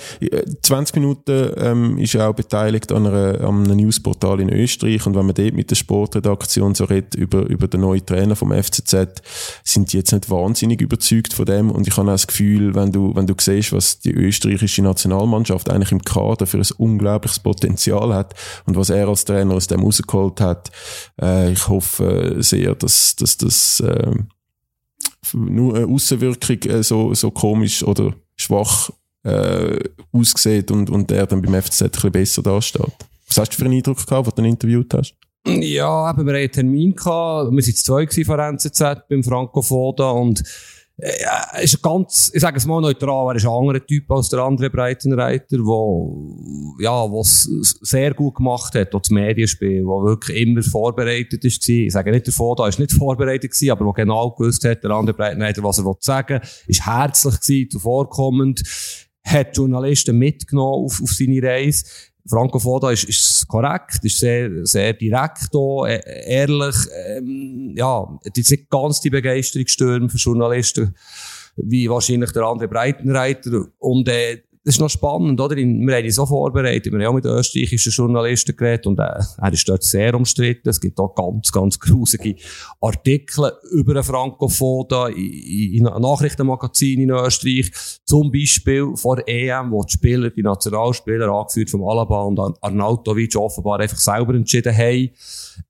20 0.63 0.95
Minuten 0.97 1.53
ähm, 1.57 1.99
ist 1.99 2.13
ja 2.13 2.29
auch 2.29 2.35
beteiligt 2.35 2.93
an, 2.93 3.07
einer, 3.07 3.41
an 3.41 3.65
einem 3.65 3.77
Newsportal 3.77 4.41
in 4.41 4.51
Österreich 4.51 5.07
und 5.07 5.17
wenn 5.17 5.27
man 5.27 5.35
dort 5.35 5.55
mit 5.55 5.71
der 5.71 5.77
Sportredaktion 5.77 6.75
so 6.75 6.85
redet 6.85 7.15
über, 7.15 7.41
über 7.47 7.67
den 7.67 7.81
neuen 7.81 8.07
Trainer 8.07 8.37
vom 8.37 8.53
FCZ, 8.53 9.23
sind 9.65 9.93
die 9.93 9.97
jetzt 9.97 10.13
nicht 10.13 10.31
wahnsinnig 10.31 10.81
überzeugt 10.81 11.33
von 11.33 11.47
dem 11.47 11.71
und 11.71 11.89
ich 11.89 11.97
habe 11.97 12.09
auch 12.09 12.15
das 12.15 12.27
Gefühl, 12.27 12.75
wenn 12.75 12.93
du, 12.93 13.15
wenn 13.15 13.27
du 13.27 13.35
siehst, 13.39 13.73
was 13.73 13.99
die 13.99 14.13
österreichische 14.13 14.83
Nationalmannschaft 14.83 15.71
eigentlich 15.71 15.93
im 15.93 16.03
Kader 16.03 16.47
für 16.47 16.59
ein 16.59 16.67
unglaubliches 16.79 17.41
Potenzial 17.41 18.15
hat 18.15 18.35
und 18.67 18.77
was 18.77 18.91
er 18.91 19.09
als 19.09 19.25
Trainer 19.25 19.55
aus 19.55 19.67
dem 19.67 19.83
rausgeholt 19.83 20.41
hat, 20.41 20.71
äh, 21.21 21.53
ich 21.53 21.69
hoffe 21.69 22.37
sehr, 22.39 22.75
dass, 22.77 23.17
dass 23.17 23.37
das 23.37 23.81
äh, 23.81 24.13
nur 25.33 25.75
eine 25.75 25.87
Außenwirkung 25.87 26.59
äh, 26.71 26.83
so, 26.83 27.13
so 27.15 27.31
komisch 27.31 27.83
oder 27.83 28.15
schwach 28.37 28.91
äh, 29.25 29.79
aussieht 30.13 30.71
und, 30.71 30.91
und 30.91 31.11
er 31.11 31.27
dann 31.27 31.43
beim 31.43 31.61
FCZ 31.63 31.91
bisschen 31.91 32.13
besser 32.13 32.43
dasteht. 32.43 32.93
Was 33.27 33.39
hast 33.39 33.53
du 33.53 33.57
für 33.57 33.65
einen 33.65 33.75
Eindruck 33.75 34.05
gehabt, 34.07 34.27
als 34.27 34.35
du 34.35 34.43
ihn 34.43 34.49
interviewt 34.49 34.93
hast? 34.95 35.15
Ja, 35.47 36.11
eben, 36.11 36.27
wir 36.27 36.33
hatten 36.33 36.37
einen 36.37 36.53
Termin 36.53 36.95
gehabt. 36.95 37.51
Wir 37.51 37.53
waren 37.53 37.75
zwei 37.75 38.25
von 38.25 38.39
NZZ 38.39 39.09
beim 39.09 39.23
Franco 39.23 39.63
Foda 39.63 40.11
und 40.11 40.43
ja, 40.97 41.59
ist 41.61 41.83
ganz, 41.83 42.31
ich 42.33 42.41
sage 42.41 42.57
es 42.57 42.67
mal 42.67 42.81
neutral, 42.81 43.33
er 43.33 43.37
ist 43.37 43.45
ein 43.45 43.51
anderer 43.51 43.85
Typ 43.85 44.09
als 44.13 44.29
der 44.29 44.41
andere 44.41 44.71
Breitenreiter, 44.71 45.59
wo, 45.59 46.77
ja, 46.81 46.93
was 47.11 47.49
sehr 47.81 48.15
gut 48.15 48.37
gemacht 48.37 48.77
hat, 48.77 48.95
auch 48.95 49.01
das 49.01 49.11
Medienspiel, 49.11 49.85
wo 49.85 50.05
wirklich 50.05 50.41
immer 50.41 50.63
vorbereitet 50.63 51.45
ist 51.45 51.69
Ich 51.69 51.93
sage 51.93 52.13
nicht 52.13 52.29
davon, 52.29 52.55
da 52.57 52.69
ist 52.69 52.79
nicht 52.79 52.93
vorbereitet 52.93 53.53
aber 53.71 53.87
wo 53.87 53.93
genau 53.93 54.31
gewusst 54.31 54.65
hat, 54.65 54.85
der 54.85 54.93
andere 54.93 55.17
Breitenreiter, 55.17 55.65
was 55.65 55.79
er 55.79 55.97
sagen 55.99 56.41
ist 56.69 56.87
herzlich 56.87 57.41
gewesen, 57.41 57.71
zuvorkommend, 57.71 58.63
hat 59.25 59.57
Journalisten 59.57 60.17
mitgenommen 60.17 60.85
auf, 60.85 61.01
auf 61.03 61.11
seine 61.11 61.43
Reise. 61.43 61.87
Franco 62.27 62.59
Foda 62.59 62.91
ist, 62.91 63.05
ist 63.05 63.47
korrekt, 63.49 64.01
ist 64.03 64.19
sehr, 64.19 64.65
sehr 64.65 64.95
direkt 64.95 65.55
auch, 65.55 65.87
e, 65.87 66.01
ehrlich, 66.27 66.75
ähm, 67.07 67.75
ja, 67.77 68.09
hat 68.25 68.37
jetzt 68.37 68.51
nicht 68.51 68.71
ganz 68.71 69.01
die 69.01 69.11
Begeisterungsstürme 69.11 70.09
für 70.09 70.17
Journalisten, 70.17 70.95
wie 71.57 71.89
wahrscheinlich 71.89 72.33
der 72.33 72.45
andere 72.45 72.69
Breitenreiter. 72.69 73.67
Und, 73.79 74.09
äh, 74.09 74.43
das 74.65 74.77
ist 74.77 74.81
noch 74.81 74.89
spannend, 74.89 75.39
oder? 75.43 75.57
Wir 75.57 75.65
haben 75.65 76.05
ihn 76.05 76.11
so 76.11 76.25
vorbereitet. 76.25 76.91
Wir 76.91 76.99
haben 77.01 77.11
auch 77.11 77.15
mit 77.15 77.27
österreichischen 77.27 77.93
Journalisten 77.93 78.57
geredet 78.57 78.87
und 78.87 78.99
äh, 78.99 79.21
er 79.37 79.53
ist 79.53 79.69
dort 79.69 79.83
sehr 79.83 80.15
umstritten. 80.15 80.71
Es 80.71 80.81
gibt 80.81 80.99
auch 80.99 81.15
ganz, 81.15 81.53
ganz 81.53 81.79
grusige 81.79 82.37
Artikel 82.81 83.53
über 83.73 83.93
den 83.93 84.03
Frankophon 84.03 84.87
in, 85.15 85.75
in 85.75 85.83
Nachrichtenmagazinen 85.83 87.11
in 87.11 87.15
Österreich. 87.15 87.73
Zum 88.07 88.33
Beispiel 88.33 88.97
vor 88.97 89.19
EM, 89.29 89.71
wo 89.71 89.85
die 89.85 89.93
Spieler, 89.93 90.31
die 90.31 90.43
Nationalspieler, 90.43 91.29
angeführt 91.29 91.69
vom 91.69 91.87
Alaba 91.87 92.23
und 92.23 92.41
Arnautovic 92.63 93.37
offenbar 93.37 93.81
einfach 93.81 93.99
selber 93.99 94.35
entschieden 94.35 94.75
haben, 94.75 95.11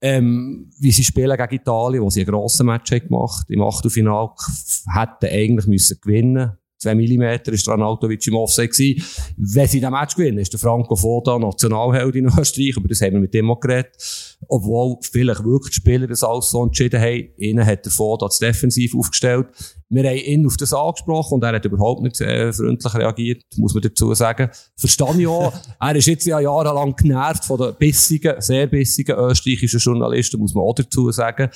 ähm, 0.00 0.70
wie 0.78 0.92
sie 0.92 1.02
spielen 1.02 1.36
gegen 1.36 1.54
Italien, 1.54 2.02
wo 2.04 2.10
sie 2.10 2.20
einen 2.20 2.30
grossen 2.30 2.66
Match 2.66 2.92
haben 2.92 3.08
gemacht. 3.08 3.50
Im 3.50 3.60
Achtelfinale 3.62 4.30
hätten 4.86 5.34
eigentlich 5.34 5.66
müssen 5.66 5.98
gewinnen 6.00 6.52
2 6.84 6.94
mm 6.94 7.52
ist 7.52 7.68
Ranautovic 7.68 8.26
im 8.26 8.36
Offside 8.36 8.68
gewesen. 8.68 9.02
Wenn 9.36 9.66
sie 9.66 9.80
den 9.80 9.90
Match 9.90 10.14
gewinnen, 10.14 10.38
ist 10.38 10.52
der 10.52 10.60
Franco 10.60 10.94
Foda 10.94 11.38
Nationalheld 11.38 12.14
in 12.14 12.26
Österreich, 12.26 12.76
aber 12.76 12.88
das 12.88 13.00
haben 13.00 13.14
wir 13.14 13.20
mit 13.20 13.34
dem 13.34 13.50
auch 13.50 13.60
geredet. 13.60 13.96
Obwohl 14.48 14.96
vielleicht 15.00 15.44
wirklich 15.44 15.74
die 15.74 15.80
Spieler 15.80 16.06
das 16.06 16.22
alles 16.22 16.50
so 16.50 16.62
entschieden 16.62 17.00
haben. 17.00 17.28
Ihnen 17.38 17.64
hat 17.64 17.84
der 17.84 17.92
Foda 17.92 18.26
das 18.26 18.38
Defensiv 18.38 18.94
aufgestellt. 18.94 19.46
Wir 19.88 20.08
haben 20.08 20.16
ihn 20.16 20.46
auf 20.46 20.56
das 20.56 20.72
angesprochen 20.72 21.34
und 21.34 21.44
er 21.44 21.54
hat 21.54 21.64
überhaupt 21.64 22.02
nicht 22.02 22.20
äh, 22.20 22.52
freundlich 22.52 22.94
reagiert, 22.94 23.42
muss 23.56 23.74
man 23.74 23.82
dazu 23.82 24.12
sagen. 24.14 24.50
Verstehe 24.76 25.20
ich 25.20 25.26
auch. 25.26 25.52
er 25.80 25.96
ist 25.96 26.06
jetzt 26.06 26.26
ja 26.26 26.40
jahrelang 26.40 26.96
genervt 26.96 27.44
von 27.44 27.58
den 27.58 27.74
bissigen, 27.76 28.34
sehr 28.40 28.66
bissigen 28.66 29.16
österreichischen 29.16 29.78
Journalisten, 29.78 30.40
muss 30.40 30.54
man 30.54 30.64
auch 30.64 30.74
dazu 30.74 31.10
sagen. 31.10 31.48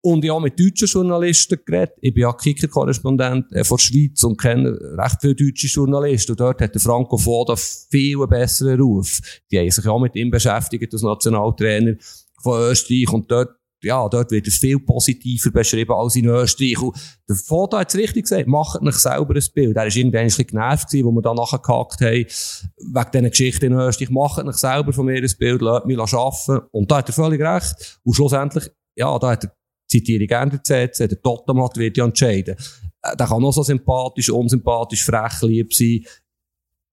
Und 0.00 0.24
ich 0.24 0.30
habe 0.30 0.42
mit 0.42 0.58
deutschen 0.58 0.86
Journalisten 0.86 1.58
geredet. 1.64 1.94
Ich 2.00 2.14
bin 2.14 2.22
ja 2.22 2.32
Kicker-Korrespondent 2.32 3.52
äh, 3.52 3.64
von 3.64 3.76
der 3.76 3.82
Schweiz 3.82 4.22
und 4.22 4.40
kenne 4.40 4.78
recht 4.96 5.20
viele 5.20 5.34
deutsche 5.34 5.66
Journalisten. 5.66 6.32
Und 6.32 6.40
dort 6.40 6.60
hat 6.60 6.74
der 6.74 6.80
Franco 6.80 7.16
Foda 7.16 7.56
viel 7.56 8.24
besseren 8.28 8.80
Ruf. 8.80 9.20
Die 9.50 9.58
haben 9.58 9.70
sich 9.70 9.86
auch 9.86 9.98
mit 9.98 10.14
ihm 10.14 10.30
beschäftigt, 10.30 10.92
als 10.92 11.02
Nationaltrainer 11.02 11.94
von 12.40 12.60
Österreich. 12.60 13.12
Und 13.12 13.30
dort 13.30 13.58
ja, 13.82 14.08
dort 14.08 14.30
wird 14.30 14.46
es 14.46 14.58
viel 14.58 14.80
positiver 14.80 15.50
beschrieben 15.50 15.92
als 15.92 16.16
in 16.16 16.26
Österreich. 16.26 16.80
Und 16.80 16.96
der 17.28 17.36
Foto 17.36 17.78
hat 17.78 17.88
es 17.88 17.96
richtig 17.96 18.24
gesagt, 18.24 18.48
macht 18.48 18.82
nicht 18.82 18.98
selber 18.98 19.34
ein 19.34 19.44
Bild. 19.54 19.76
Er 19.76 19.82
war 19.82 19.86
irgendwie 19.86 20.18
ein 20.18 20.26
bisschen 20.26 20.46
genervt 20.46 20.92
wo 20.94 21.12
wir 21.12 21.22
da 21.22 21.34
nachgehakt 21.34 22.00
haben, 22.00 22.26
wegen 22.26 23.10
diesen 23.12 23.30
Geschichten 23.30 23.66
in 23.66 23.72
Österreich. 23.74 24.10
Macht 24.10 24.44
nicht 24.44 24.58
selber 24.58 24.92
von 24.92 25.06
mir 25.06 25.22
ein 25.22 25.30
Bild, 25.38 25.62
lasst 25.62 25.86
mich 25.86 25.98
arbeiten. 25.98 26.66
Und 26.72 26.90
da 26.90 26.96
hat 26.98 27.08
er 27.08 27.12
völlig 27.12 27.40
recht. 27.40 28.00
Und 28.02 28.14
schlussendlich, 28.14 28.68
ja, 28.96 29.16
da 29.18 29.30
hat 29.30 29.44
er, 29.44 29.52
ich 29.96 30.28
gerne 30.28 30.50
der 30.50 30.62
CC, 30.62 31.08
der 31.08 31.20
Totomat 31.20 31.76
wird 31.76 31.96
ja 31.96 32.04
entscheiden. 32.04 32.56
Äh, 33.02 33.16
der 33.16 33.26
kann 33.26 33.44
auch 33.44 33.52
so 33.52 33.62
sympathisch, 33.62 34.30
unsympathisch, 34.30 35.04
frech, 35.04 35.42
lieb 35.42 35.74
sein. 35.74 36.04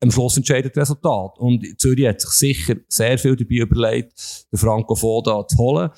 Am 0.02 0.12
Schluss 0.12 0.38
entscheidet 0.38 0.76
das 0.76 0.90
Resultat. 0.90 1.40
Und 1.40 1.80
Zürich 1.80 2.08
hat 2.08 2.22
sich 2.22 2.32
sicher 2.32 2.76
sehr 2.88 3.18
viel 3.18 3.36
dabei 3.36 3.56
überlegt, 3.56 4.14
den 4.52 4.60
Franco 4.60 4.96
Foda 4.96 5.48
zu 5.48 5.58
holen. 5.58 5.90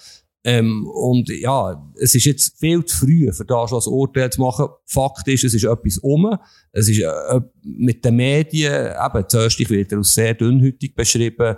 Ähm, 0.43 0.87
und 0.87 1.27
ja, 1.27 1.91
es 1.95 2.15
ist 2.15 2.25
jetzt 2.25 2.57
viel 2.57 2.85
zu 2.85 2.95
früh, 2.95 3.31
für 3.33 3.43
da 3.43 3.67
schon 3.67 3.81
ein 3.81 3.91
Urteil 3.91 4.29
zu 4.29 4.39
machen. 4.39 4.67
Fakt 4.85 5.27
ist, 5.27 5.43
es 5.43 5.53
ist 5.53 5.65
etwas 5.65 5.97
um. 5.97 6.37
Es 6.71 6.87
ist 6.87 7.01
äh, 7.01 7.41
mit 7.63 8.05
den 8.05 8.15
Medien, 8.15 8.93
eben, 9.05 9.25
zuerst 9.27 9.69
wird 9.69 9.91
er 9.91 9.97
als 9.97 10.13
sehr 10.13 10.35
dünnhütig 10.35 10.95
beschrieben. 10.95 11.57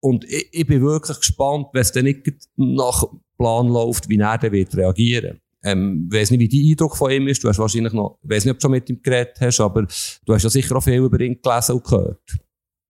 Und 0.00 0.24
ich, 0.24 0.48
ich 0.52 0.66
bin 0.66 0.82
wirklich 0.82 1.16
gespannt, 1.16 1.68
wenn 1.72 1.80
es 1.80 1.92
dann 1.92 2.04
nicht 2.04 2.26
nach 2.56 3.04
Plan 3.40 3.68
läuft, 3.68 4.08
wie 4.08 4.18
er 4.18 4.38
dann 4.38 4.52
wird 4.52 4.76
reagieren 4.76 5.40
ähm, 5.62 6.08
ich 6.10 6.18
weiss 6.18 6.30
nicht, 6.30 6.40
wie 6.40 6.48
dein 6.48 6.70
Eindruck 6.70 6.96
von 6.96 7.10
ihm 7.10 7.28
ist. 7.28 7.42
Du 7.42 7.48
hast 7.48 7.58
wahrscheinlich 7.58 7.92
noch, 7.92 8.18
ich 8.22 8.30
weiss 8.30 8.44
nicht, 8.44 8.52
ob 8.52 8.58
du 8.58 8.62
schon 8.62 8.70
mit 8.70 8.88
ihm 8.88 9.00
geredet 9.02 9.36
hast, 9.40 9.60
aber 9.60 9.86
du 10.24 10.34
hast 10.34 10.42
ja 10.42 10.50
sicher 10.50 10.76
auch 10.76 10.82
viel 10.82 11.02
über 11.02 11.20
ihn 11.20 11.40
gelesen 11.40 11.72
und 11.72 11.84
gehört. 11.84 12.38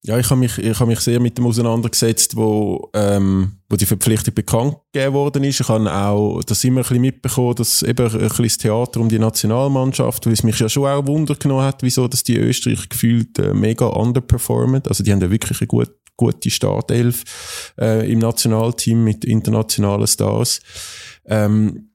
Ja, 0.03 0.19
ich 0.19 0.31
habe 0.31 0.41
mich, 0.41 0.57
ich 0.57 0.81
habe 0.81 0.89
mich 0.89 1.01
sehr 1.01 1.21
mit 1.21 1.37
dem 1.37 1.45
auseinandergesetzt, 1.45 2.35
wo, 2.35 2.89
ähm, 2.95 3.59
wo 3.69 3.77
die 3.77 3.85
Verpflichtung 3.85 4.33
bekannt 4.33 4.77
gegeben 4.93 5.15
worden 5.15 5.45
ist. 5.45 5.61
Ich 5.61 5.69
habe 5.69 5.95
auch 5.95 6.43
das 6.43 6.65
immer 6.65 6.81
ein 6.81 6.83
bisschen 6.85 7.03
mitbekommen, 7.03 7.55
dass 7.57 7.83
eben 7.83 8.07
ein 8.07 8.19
bisschen 8.19 8.45
das 8.45 8.57
Theater 8.57 9.01
um 9.01 9.11
die 9.11 9.19
Nationalmannschaft, 9.19 10.25
weil 10.25 10.33
es 10.33 10.43
mich 10.43 10.59
ja 10.59 10.71
schon 10.71 10.87
auch 10.87 11.07
Wunder 11.07 11.35
genommen 11.35 11.65
hat, 11.65 11.83
wieso, 11.83 12.09
dass 12.09 12.23
die 12.23 12.39
Österreich 12.39 12.89
gefühlt 12.89 13.39
äh, 13.39 13.53
mega 13.53 13.89
underperformen. 13.89 14.83
Also 14.87 15.05
die 15.05 15.13
haben 15.13 15.21
ja 15.21 15.31
wirklich 15.31 15.61
eine 15.61 15.69
gut, 15.69 15.91
gute 16.21 16.51
Startelf 16.51 17.73
äh, 17.81 18.11
im 18.13 18.19
Nationalteam 18.19 19.03
mit 19.03 19.25
internationalen 19.25 20.07
Stars. 20.07 20.61
Ähm, 21.25 21.91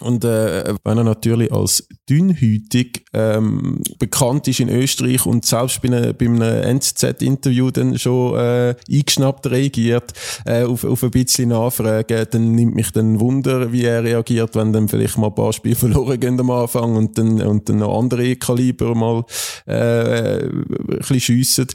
und 0.00 0.24
äh, 0.24 0.74
wenn 0.82 0.98
er 0.98 1.04
natürlich 1.04 1.52
als 1.52 1.86
dünnhütig 2.10 3.04
ähm, 3.12 3.80
bekannt 3.98 4.48
ist 4.48 4.58
in 4.58 4.68
Österreich 4.68 5.24
und 5.24 5.46
selbst 5.46 5.82
bei, 5.82 5.88
ne, 5.88 6.12
bei 6.12 6.26
einem 6.26 6.42
NZZ-Interview 6.42 7.70
dann 7.70 7.96
schon 7.96 8.36
äh, 8.36 8.74
eingeschnappt 8.90 9.46
reagiert 9.46 10.12
äh, 10.46 10.64
auf, 10.64 10.82
auf 10.82 11.04
ein 11.04 11.12
bisschen 11.12 11.50
Nachfragen, 11.50 12.26
dann 12.28 12.52
nimmt 12.56 12.74
mich 12.74 12.90
dann 12.90 13.20
Wunder, 13.20 13.70
wie 13.72 13.84
er 13.84 14.02
reagiert, 14.02 14.56
wenn 14.56 14.72
dann 14.72 14.88
vielleicht 14.88 15.16
mal 15.16 15.28
ein 15.28 15.34
paar 15.34 15.52
Spiele 15.52 15.76
verloren 15.76 16.18
gehen 16.18 16.40
am 16.40 16.50
Anfang 16.50 16.96
und 16.96 17.16
dann, 17.16 17.40
und 17.42 17.68
dann 17.68 17.78
noch 17.78 17.96
andere 17.96 18.34
Kaliber 18.34 18.96
mal 18.96 19.24
äh, 19.66 20.42
ein 20.42 20.64
bisschen 20.98 21.20
schiessen 21.20 21.68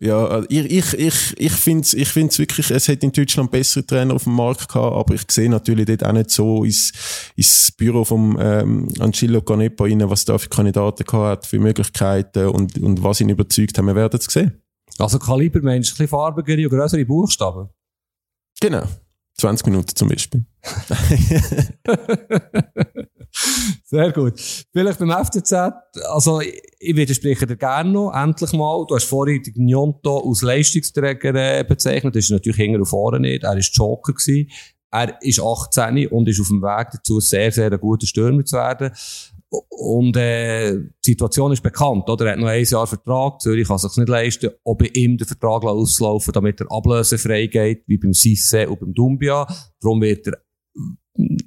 ja, 0.00 0.42
ich, 0.48 0.70
ich, 0.70 0.94
ich, 0.94 1.34
ich 1.36 1.52
finde 1.52 1.82
es 1.82 1.94
ich 1.94 2.08
find's 2.08 2.38
wirklich, 2.38 2.70
es 2.70 2.88
hat 2.88 3.02
in 3.02 3.12
Deutschland 3.12 3.50
bessere 3.50 3.86
Trainer 3.86 4.14
auf 4.14 4.24
dem 4.24 4.34
Markt 4.34 4.68
gehabt, 4.68 4.96
aber 4.96 5.14
ich 5.14 5.22
sehe 5.30 5.48
natürlich 5.48 5.86
dort 5.86 6.04
auch 6.04 6.12
nicht 6.12 6.30
so 6.30 6.64
ins, 6.64 6.92
ins 7.36 7.72
Büro 7.72 8.04
vom 8.04 8.38
ähm, 8.40 8.88
Angelo 8.98 9.40
Canepa 9.42 9.84
rein, 9.84 10.08
was 10.08 10.24
da 10.24 10.38
für 10.38 10.48
Kandidaten 10.48 11.04
gehabt 11.04 11.44
hat, 11.44 11.46
für 11.46 11.58
Möglichkeiten 11.58 12.48
und, 12.48 12.78
und 12.78 13.02
was 13.02 13.20
ihn 13.20 13.28
überzeugt 13.28 13.78
haben. 13.78 13.86
Wir 13.86 13.94
werden 13.94 14.18
es 14.18 14.26
sehen. 14.26 14.60
Also 14.98 15.18
Kaliber 15.18 15.60
meinst 15.62 15.90
du 15.90 15.94
ein 15.94 15.96
bisschen 15.96 16.08
farbigere 16.08 16.64
und 16.68 16.78
größere 16.78 17.04
Buchstaben? 17.04 17.68
Genau. 18.60 18.84
20 19.36 19.66
Minuten 19.66 19.94
zum 19.94 20.08
Beispiel. 20.08 20.44
Sehr 23.84 24.12
gut. 24.12 24.40
Vielleicht 24.72 24.98
beim 25.00 25.10
FCZ, 25.10 25.52
also 26.08 26.40
ich 26.40 26.96
widerspreche 26.96 27.46
dir 27.46 27.56
gerne 27.56 27.90
noch, 27.90 28.12
endlich 28.14 28.52
mal. 28.52 28.84
Du 28.86 28.94
hast 28.94 29.04
vorhin 29.04 29.42
den 29.42 29.54
Gnonto 29.54 30.28
als 30.28 30.42
Leistungsträger 30.42 31.34
äh, 31.34 31.64
bezeichnet, 31.64 32.14
das 32.14 32.24
ist 32.24 32.30
natürlich 32.30 32.56
hinter 32.56 32.78
und 32.78 32.86
vorne 32.86 33.20
nicht. 33.20 33.42
Er 33.42 33.50
war 33.50 33.58
Joker 33.58 34.12
gewesen. 34.12 34.50
Er 34.90 35.20
ist 35.22 35.40
18 35.40 36.06
und 36.08 36.28
ist 36.28 36.40
auf 36.40 36.48
dem 36.48 36.62
Weg 36.62 36.90
dazu, 36.92 37.18
sehr, 37.18 37.50
sehr 37.50 37.72
ein 37.72 37.80
guter 37.80 38.06
Stürmer 38.06 38.44
zu 38.44 38.56
werden. 38.56 38.92
Und 39.68 40.16
äh, 40.16 40.72
die 41.04 41.10
Situation 41.10 41.52
ist 41.52 41.62
bekannt, 41.62 42.08
oder? 42.08 42.26
Er 42.26 42.32
hat 42.32 42.38
noch 42.38 42.48
ein 42.48 42.64
Jahr 42.64 42.86
Vertrag, 42.86 43.40
Zürich 43.40 43.68
kann 43.68 43.78
sich 43.78 43.96
nicht 43.96 44.08
leisten, 44.08 44.50
ob 44.64 44.78
bei 44.78 44.90
ihm 44.94 45.16
der 45.16 45.26
Vertrag 45.26 45.64
auslaufen 45.64 46.32
damit 46.32 46.60
er 46.60 46.70
ablösefrei 46.70 47.46
geht, 47.46 47.82
wie 47.86 47.98
beim 47.98 48.12
Sisse 48.12 48.68
und 48.68 48.80
beim 48.80 48.94
Dumbia. 48.94 49.46
Darum 49.80 50.00
wird 50.00 50.26
er 50.26 50.38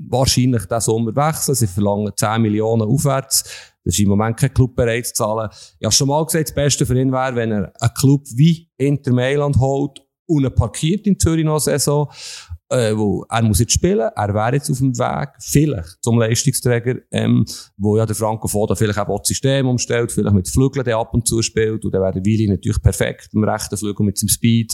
wahrscheinlich 0.10 0.66
diesen 0.66 0.82
Sommer 0.82 1.16
wechseln. 1.16 1.56
Sie 1.56 1.68
verlangen 1.68 2.12
10 2.16 2.42
Millionen 2.42 2.84
aufwärts. 2.84 3.44
Das 3.84 3.94
ist 3.94 4.00
im 4.00 4.10
Moment 4.10 4.38
kein 4.38 4.54
Club 4.54 4.76
bereit 4.76 5.08
zu 5.08 5.14
zahlen. 5.14 5.50
Ich 5.80 5.86
habe 5.86 5.94
schon 5.94 6.08
mal 6.08 6.26
gesagt, 6.26 6.50
das 6.50 6.56
Beste 6.56 6.86
für 6.86 7.00
ihn 7.00 7.12
wäre, 7.12 7.36
wenn 7.36 7.52
er 7.52 7.74
einen 7.80 7.94
Club 7.94 8.24
wie 8.36 8.70
Inter 8.78 9.14
Mailand 9.14 9.58
holt 9.58 10.02
und 10.28 10.44
er 10.44 10.50
parkiert 10.50 11.08
in 11.08 11.18
Zürich 11.18 11.46
noch 11.46 11.60
Saison 11.60 12.10
äh, 12.70 12.94
er 12.94 13.44
muss 13.44 13.60
jetzt 13.60 13.74
spielen, 13.74 14.10
er 14.16 14.34
wäre 14.34 14.56
jetzt 14.56 14.70
auf 14.70 14.80
dem 14.80 14.98
Weg, 14.98 15.30
vielleicht 15.40 15.98
zum 16.02 16.20
Leistungsträger, 16.20 16.96
ähm, 17.12 17.46
wo 17.78 17.98
ja 17.98 18.06
der 18.06 18.16
Franco 18.16 18.48
Foda 18.48 18.76
vielleicht 18.76 19.00
auch 19.00 19.20
das 19.20 19.28
System 19.28 19.68
umstellt, 19.68 20.12
vielleicht 20.12 20.36
mit 20.36 20.50
Flügeln 20.50 20.84
der 20.84 20.98
ab 20.98 21.14
und 21.14 21.28
zu 21.28 21.42
spielt, 21.42 21.86
und 21.86 21.94
dann 21.94 22.02
wäre 22.02 22.14
der 22.14 22.26
Willi 22.26 22.48
natürlich 22.48 22.82
perfekt 22.82 23.30
im 23.34 23.44
rechten 23.44 23.78
Flügel 23.78 24.06
mit 24.06 24.18
seinem 24.18 24.30
Speed. 24.30 24.74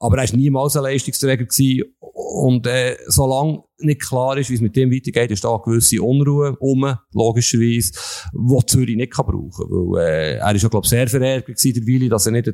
Aber 0.00 0.18
er 0.18 0.24
ist 0.24 0.34
niemals 0.34 0.76
ein 0.76 0.82
Leistungsträger 0.82 1.44
gewesen, 1.44 1.84
und 2.00 2.66
äh, 2.66 2.96
solange 3.06 3.62
nicht 3.78 4.02
klar 4.02 4.36
ist, 4.36 4.50
wie 4.50 4.54
es 4.54 4.60
mit 4.60 4.76
dem 4.76 4.90
weitergeht, 4.90 5.30
ist 5.30 5.44
da 5.44 5.50
eine 5.50 5.62
gewisse 5.64 6.02
Unruhe 6.02 6.56
um, 6.58 6.96
logischerweise, 7.12 7.92
die 8.34 8.66
Zürich 8.66 8.96
nicht 8.96 9.12
kann 9.12 9.26
brauchen. 9.26 9.66
Weil, 9.70 10.02
äh, 10.02 10.36
er 10.36 10.54
ist 10.54 10.62
ja, 10.62 10.68
glaube 10.68 10.86
sehr 10.86 11.08
verärgert 11.08 11.46
gewesen, 11.46 11.74
der 11.74 11.86
Willi, 11.86 12.08
dass 12.08 12.26
er 12.26 12.32
nicht 12.32 12.52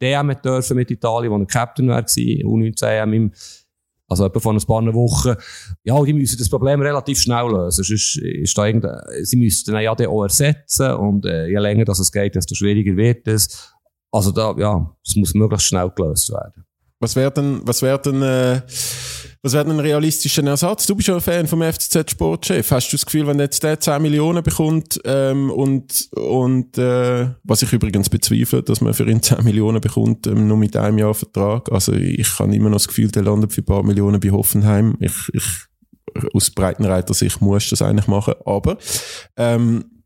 DM 0.00 0.34
dürfen 0.44 0.76
mit 0.76 0.90
Italien, 0.90 1.32
wo 1.32 1.38
er 1.38 1.46
Captain 1.46 1.88
war, 1.88 2.00
U19 2.00 3.12
im 3.12 3.32
also 4.08 4.26
etwa 4.26 4.40
vor 4.40 4.52
ein 4.52 4.60
paar 4.60 4.94
Wochen. 4.94 5.34
Ja, 5.84 6.02
die 6.02 6.12
müssen 6.12 6.38
das 6.38 6.48
Problem 6.48 6.80
relativ 6.80 7.18
schnell 7.18 7.48
lösen. 7.48 7.84
Sonst 7.84 8.16
ist 8.16 8.58
da 8.58 9.02
sie 9.22 9.36
müssen 9.36 9.74
ja 9.78 9.92
auch 9.92 10.22
ersetzen 10.22 10.92
und 10.94 11.24
äh, 11.24 11.46
je 11.48 11.58
länger 11.58 11.84
das 11.84 11.98
es 11.98 12.12
geht, 12.12 12.34
desto 12.34 12.54
schwieriger 12.54 12.96
wird 12.96 13.26
es. 13.28 13.72
Also 14.10 14.30
da, 14.30 14.54
ja, 14.58 14.94
es 15.04 15.16
muss 15.16 15.34
möglichst 15.34 15.68
schnell 15.68 15.90
gelöst 15.94 16.30
werden. 16.30 16.64
Was 17.02 17.16
wäre 17.16 17.32
denn, 17.32 17.60
was 17.64 17.82
wäre 17.82 18.00
denn, 18.00 18.22
äh, 18.22 18.62
was 19.42 19.54
wäre 19.54 19.68
ein 19.68 19.80
realistischer 19.80 20.44
Ersatz? 20.44 20.86
Du 20.86 20.94
bist 20.94 21.08
ja 21.08 21.16
ein 21.16 21.20
Fan 21.20 21.48
vom 21.48 21.60
FCZ 21.60 22.12
Sportchef. 22.12 22.70
Hast 22.70 22.92
du 22.92 22.96
das 22.96 23.04
Gefühl, 23.04 23.26
wenn 23.26 23.40
jetzt 23.40 23.64
der 23.64 23.80
10 23.80 24.00
Millionen 24.00 24.44
bekommt 24.44 25.00
ähm, 25.04 25.50
und, 25.50 26.08
und 26.12 26.78
äh, 26.78 27.30
was 27.42 27.62
ich 27.62 27.72
übrigens 27.72 28.08
bezweifle, 28.08 28.62
dass 28.62 28.80
man 28.80 28.94
für 28.94 29.10
ihn 29.10 29.20
10 29.20 29.42
Millionen 29.42 29.80
bekommt, 29.80 30.28
ähm, 30.28 30.46
nur 30.46 30.56
mit 30.56 30.76
einem 30.76 30.98
Jahr 30.98 31.12
Vertrag. 31.12 31.72
Also 31.72 31.92
ich 31.92 32.38
habe 32.38 32.54
immer 32.54 32.70
noch 32.70 32.76
das 32.76 32.86
Gefühl, 32.86 33.10
der 33.10 33.24
landet 33.24 33.52
für 33.52 33.62
ein 33.62 33.66
paar 33.66 33.82
Millionen 33.82 34.20
bei 34.20 34.30
Hoffenheim. 34.30 34.96
Ich, 35.00 35.28
ich 35.32 35.44
aus 36.34 36.50
Breitenreiter 36.50 37.14
Sicht 37.14 37.40
muss 37.40 37.68
das 37.68 37.82
eigentlich 37.82 38.06
machen. 38.06 38.34
Aber 38.46 38.78
ähm, 39.36 40.04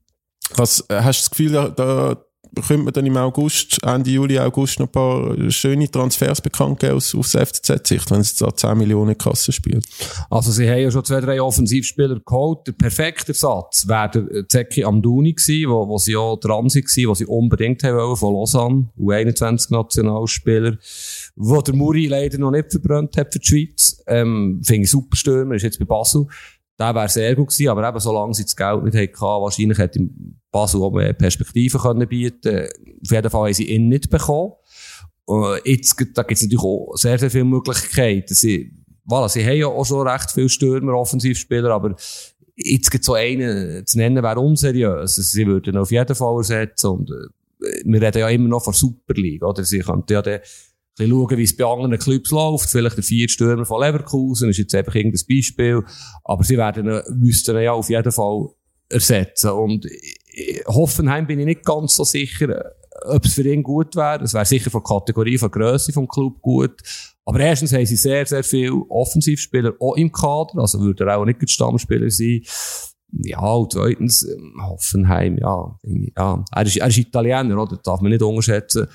was, 0.55 0.81
äh, 0.89 1.03
hast 1.03 1.19
du 1.19 1.23
das 1.25 1.31
Gefühl, 1.31 1.53
da, 1.53 1.69
da 1.69 2.25
könnte 2.55 2.85
man 2.85 2.93
dann 2.93 3.07
im 3.07 3.17
August, 3.17 3.79
Ende 3.83 4.11
Juli, 4.11 4.39
August 4.39 4.79
noch 4.79 4.87
ein 4.87 4.93
paar 4.93 5.51
schöne 5.51 5.91
Transfers 5.91 6.41
bekannt 6.41 6.81
geben 6.81 6.95
aus, 6.95 7.15
aus 7.15 7.33
FCZ-Sicht, 7.33 8.11
wenn 8.11 8.21
es 8.21 8.37
da 8.37 8.55
10 8.55 8.79
Millionen 8.79 9.17
Kasse 9.17 9.53
spielt. 9.53 9.85
Also 10.31 10.53
sie 10.53 10.69
haben 10.69 10.81
ja 10.81 10.91
schon 10.91 11.05
zwei, 11.05 11.21
drei 11.21 11.41
Offensivspieler 11.41 12.21
geholt. 12.21 12.67
Der 12.67 12.73
perfekte 12.73 13.35
Satz 13.35 13.87
wäre 13.89 14.25
der 14.25 14.49
Zeki 14.49 14.85
Amduni 14.85 15.35
gewesen, 15.35 15.71
wo, 15.71 15.89
wo 15.89 15.99
sie 15.99 16.17
auch 16.17 16.37
dran 16.37 16.67
waren, 16.67 17.09
wo 17.09 17.15
sie 17.15 17.27
unbedingt 17.27 17.83
haben 17.83 17.97
wollen, 17.97 18.17
von 18.17 18.35
Lausanne, 18.35 18.89
U21-Nationalspieler, 18.99 20.79
wo 21.37 21.61
der 21.61 21.75
Muri 21.75 22.07
leider 22.07 22.39
noch 22.39 22.51
nicht 22.51 22.71
verbrannt 22.71 23.17
hat 23.17 23.33
für 23.33 23.39
die 23.39 23.47
Schweiz. 23.47 24.03
Ähm, 24.07 24.61
finde 24.65 24.85
ich 24.85 24.91
super 24.91 25.17
Stürmer, 25.17 25.55
ist 25.55 25.63
jetzt 25.63 25.79
bei 25.79 25.85
Basel. 25.85 26.27
Der 26.79 26.95
wäre 26.95 27.09
sehr 27.09 27.35
gut 27.35 27.49
gewesen, 27.49 27.69
aber 27.69 27.89
eben, 27.89 28.01
solange 28.01 28.35
sie 28.35 28.45
das 28.45 28.57
Geld 28.57 28.85
nicht 28.85 28.95
hatten, 28.95 29.21
wahrscheinlich 29.21 29.79
hätte 29.79 30.09
Basel 30.51 30.83
auch 30.83 30.93
mehr 30.93 31.13
Perspektiven 31.13 31.81
können 31.81 32.09
bieten 32.09 32.69
Auf 33.03 33.11
jeden 33.11 33.31
Fall 33.31 33.47
haben 33.47 33.55
sie 33.55 33.71
ihn 33.71 33.89
nicht 33.89 34.11
bekommen. 34.11 34.53
Und 35.25 35.61
jetzt, 35.65 35.97
da 36.15 36.23
gibt 36.23 36.39
es 36.39 36.43
natürlich 36.43 36.63
auch 36.63 36.97
sehr, 36.97 37.19
sehr 37.19 37.31
viele 37.31 37.45
Möglichkeiten. 37.45 38.33
Sie, 38.33 38.73
voilà, 39.09 39.29
sie 39.29 39.45
haben 39.45 39.57
ja 39.57 39.67
auch 39.67 39.85
schon 39.85 40.07
recht 40.07 40.31
viele 40.31 40.49
Stürmer, 40.49 40.95
Offensivspieler, 40.95 41.71
aber 41.71 41.97
jetzt 42.57 42.91
gibt 42.91 43.03
es 43.03 43.07
so 43.07 43.15
einen 43.15 43.85
zu 43.87 43.99
nennen, 43.99 44.23
wäre 44.23 44.39
unseriös. 44.39 45.19
Also, 45.19 45.23
sie 45.23 45.47
würden 45.47 45.77
auf 45.77 45.91
jeden 45.91 46.15
Fall 46.15 46.37
ersetzen 46.37 46.87
und 46.89 47.11
äh, 47.11 47.83
wir 47.85 48.03
reden 48.03 48.19
ja 48.19 48.29
immer 48.29 48.49
noch 48.49 48.63
von 48.63 48.75
Super 48.75 49.15
League, 49.15 49.43
oder? 49.43 49.65
Sie 49.65 49.81
könnten 49.81 50.13
ja 50.13 50.23
dann 50.23 50.41
bisschen 50.97 51.11
schauen, 51.11 51.39
wie 51.39 51.43
es 51.43 51.57
bei 51.57 51.65
anderen 51.65 51.99
Clubs 51.99 52.31
läuft. 52.31 52.71
Vielleicht 52.71 52.97
der 52.97 53.05
vier 53.05 53.29
Stürmer 53.29 53.65
von 53.65 53.81
Leverkusen 53.81 54.51
ist 54.51 54.59
jetzt 54.59 54.75
einfach 54.75 54.95
irgendein 54.95 55.23
Beispiel. 55.29 55.83
Aber 56.25 56.45
sie 56.45 56.57
werden, 56.57 57.03
müssten 57.19 57.57
ja 57.61 57.73
auf 57.73 57.89
jeden 57.89 58.13
Fall 58.13 58.49
ersetzen. 58.89 59.51
Und 59.51 59.87
Hoffenheim 60.67 61.27
bin 61.27 61.41
ich 61.41 61.47
nicht 61.47 61.65
ganz 61.65 61.97
so 61.97 62.05
sicher, 62.05 62.73
ob 63.05 63.25
es 63.25 63.35
für 63.35 63.47
ihn 63.47 63.63
gut 63.63 63.95
wäre. 63.97 64.25
Es 64.25 64.35
wäre 64.35 64.47
sicher 64.47 64.71
von 64.71 64.83
Kategorie, 64.83 65.39
von 65.39 65.51
Grösse 65.51 65.93
vom 65.93 66.09
Club 66.09 66.41
gut. 66.41 66.81
Aber 67.25 67.41
erstens 67.41 67.73
haben 67.73 67.87
sie 67.87 67.97
sehr, 67.97 68.25
sehr 68.25 68.45
viele 68.45 68.75
Offensivspieler 68.89 69.75
auch 69.81 69.97
im 69.97 70.13
Kader. 70.13 70.59
Also 70.59 70.81
würde 70.81 71.05
er 71.05 71.19
auch 71.19 71.25
nicht 71.25 71.49
Stammspieler 71.49 72.11
sein. 72.11 72.43
Ja, 73.13 73.41
und 73.41 73.73
zweitens, 73.73 74.27
Hoffenheim, 74.61 75.39
ja, 75.39 75.79
ja. 76.17 76.45
Er 76.53 76.63
ist, 76.63 76.77
er 76.77 76.89
ist 76.89 76.99
Italiener, 76.99 77.61
oder? 77.61 77.77
Das 77.77 77.83
darf 77.83 78.01
man 78.01 78.11
nicht 78.11 78.23
unterschätzen. 78.23 78.89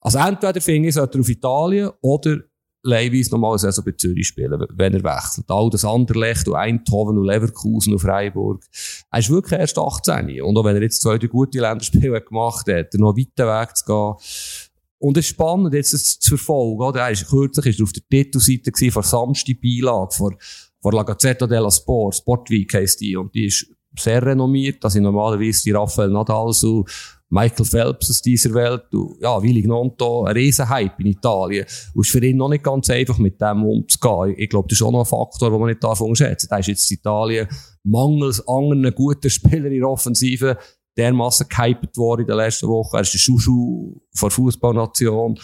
Also 0.00 0.18
entweder 0.18 0.60
finde 0.60 0.88
ich, 0.88 0.94
sollte 0.94 1.18
er 1.18 1.20
auf 1.20 1.28
Italien 1.28 1.90
oder 2.00 2.38
leihweise 2.82 3.30
nochmal 3.30 3.52
eine 3.52 3.58
Saison 3.58 3.84
bei 3.84 3.92
Zürich 3.92 4.28
spielen, 4.28 4.64
wenn 4.70 4.94
er 4.94 5.02
wechselt. 5.02 5.50
All 5.50 5.68
das 5.70 5.84
Anderlecht 5.84 6.46
und 6.48 6.54
Eindhoven 6.54 7.18
und 7.18 7.26
Leverkusen 7.26 7.92
und 7.92 7.98
Freiburg. 7.98 8.64
Er 9.10 9.18
ist 9.18 9.30
wirklich 9.30 9.58
erst 9.58 9.78
18. 9.78 10.42
Und 10.42 10.56
auch 10.56 10.64
wenn 10.64 10.76
er 10.76 10.82
jetzt 10.82 11.02
zwei, 11.02 11.18
gute 11.18 11.60
Länderspiele 11.60 12.20
gemacht 12.20 12.66
hat, 12.68 12.94
noch 12.94 13.16
weiter 13.16 13.46
Weg 13.46 13.76
zu 13.76 13.84
gehen. 13.84 14.74
Und 15.00 15.16
es 15.16 15.26
ist 15.26 15.30
spannend, 15.30 15.74
jetzt 15.74 15.92
das 15.92 16.18
zu 16.18 16.36
verfolgen. 16.36 16.82
Oder? 16.82 17.00
Er 17.00 17.10
ist, 17.10 17.28
kürzlich 17.28 17.66
ist 17.66 17.80
er 17.80 17.84
auf 17.84 17.92
der 17.92 18.02
Titelseite 18.08 18.72
gewesen, 18.72 18.92
von 18.92 19.02
Samstag 19.02 19.60
Beilage, 19.60 20.14
vor, 20.14 20.34
vor 20.80 20.92
La 20.92 21.02
Gazzetta 21.02 21.46
della 21.46 21.70
Sport, 21.70 22.16
Sportweek 22.16 22.74
heisst 22.74 23.00
die. 23.00 23.16
Und 23.16 23.34
die 23.34 23.46
ist 23.46 23.66
sehr 23.96 24.24
renommiert. 24.24 24.82
Da 24.82 24.90
sind 24.90 25.04
normalerweise 25.04 25.62
die 25.62 25.72
Raphael 25.72 26.10
Nadal 26.10 26.52
so 26.52 26.84
Michael 27.30 27.66
Phelps 27.66 28.10
aus 28.10 28.22
dieser 28.22 28.54
Welt, 28.54 28.92
und, 28.94 29.20
ja, 29.20 29.42
Willi 29.42 29.62
Gnonto, 29.62 30.24
ein 30.24 30.34
Riesenhype 30.34 30.94
in 31.00 31.06
Italien. 31.06 31.66
Und 31.94 32.00
es 32.00 32.08
ist 32.08 32.12
für 32.12 32.24
ihn 32.24 32.36
noch 32.36 32.48
nicht 32.48 32.64
ganz 32.64 32.88
einfach, 32.88 33.18
mit 33.18 33.40
dem 33.40 33.64
umzugehen. 33.64 34.34
Ich 34.38 34.48
glaube, 34.48 34.68
das 34.68 34.78
ist 34.78 34.82
auch 34.82 34.92
noch 34.92 35.00
ein 35.00 35.06
Faktor, 35.06 35.50
den 35.50 35.60
man 35.60 35.68
nicht 35.68 35.84
darf 35.84 36.00
unterschätzen. 36.00 36.48
Da 36.50 36.58
ist 36.58 36.68
jetzt 36.68 36.90
Italien 36.90 37.46
mangels 37.84 38.46
anderen 38.48 38.94
guten 38.94 39.30
Spieler 39.30 39.66
in 39.66 39.80
der 39.80 39.88
Offensive 39.88 40.56
dermassen 40.96 41.46
gehypet 41.48 41.96
worden 41.96 42.22
in 42.22 42.26
den 42.28 42.36
letzten 42.36 42.68
Wochen. 42.68 42.96
Er 42.96 43.02
ist 43.02 43.12
der 43.12 43.18
Schuschu 43.18 44.00
von 44.14 44.30
Fußballnation. 44.30 45.38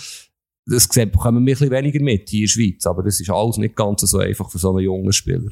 Das 0.66 0.88
bekommen 0.88 1.12
wir 1.22 1.40
ein 1.40 1.44
bisschen 1.44 1.70
weniger 1.70 2.02
mit 2.02 2.28
hier 2.30 2.40
in 2.40 2.44
der 2.46 2.50
Schweiz. 2.50 2.86
Aber 2.86 3.02
das 3.02 3.20
ist 3.20 3.30
alles 3.30 3.58
nicht 3.58 3.76
ganz 3.76 4.00
so 4.00 4.18
einfach 4.18 4.50
für 4.50 4.58
so 4.58 4.70
einen 4.70 4.80
jungen 4.80 5.12
Spieler. 5.12 5.50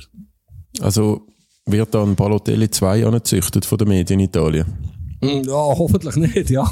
Also, 0.81 1.27
wird 1.67 1.95
dann 1.95 2.17
Balotelli 2.17 2.71
2 2.71 3.07
angezüchtet 3.07 3.65
von 3.65 3.79
den 3.79 3.89
Medien 3.89 4.19
in 4.19 4.27
Italien? 4.27 5.02
Ja, 5.47 5.53
hoffentlich 5.53 6.17
nicht, 6.17 6.51
ja. 6.51 6.69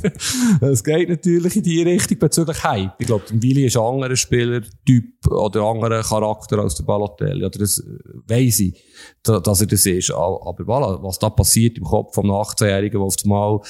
es 0.60 0.84
geht 0.84 1.08
natürlich 1.08 1.56
in 1.56 1.62
die 1.62 1.82
Richtung 1.82 2.18
bezüglich 2.18 2.62
Hype. 2.62 2.92
Ich 2.98 3.06
glaube, 3.06 3.24
Willi 3.30 3.66
ist 3.66 3.76
ein 3.76 3.82
anderer 3.82 4.16
Spielertyp 4.16 5.26
oder 5.26 5.60
ein 5.60 5.76
anderer 5.76 6.02
Charakter 6.02 6.58
als 6.58 6.74
der 6.74 6.84
Balotelli. 6.84 7.44
Oder 7.44 7.58
das 7.58 7.82
weiss 8.26 8.60
ich, 8.60 8.74
dass 9.22 9.60
er 9.60 9.66
das 9.66 9.86
ist. 9.86 10.10
Aber 10.10 10.64
voilà, 10.64 11.02
was 11.02 11.18
da 11.18 11.30
passiert 11.30 11.78
im 11.78 11.84
Kopf 11.84 12.14
vom 12.14 12.30
18-Jährigen, 12.30 12.98
der 12.98 13.06
auf 13.06 13.16
einmal 13.24 13.60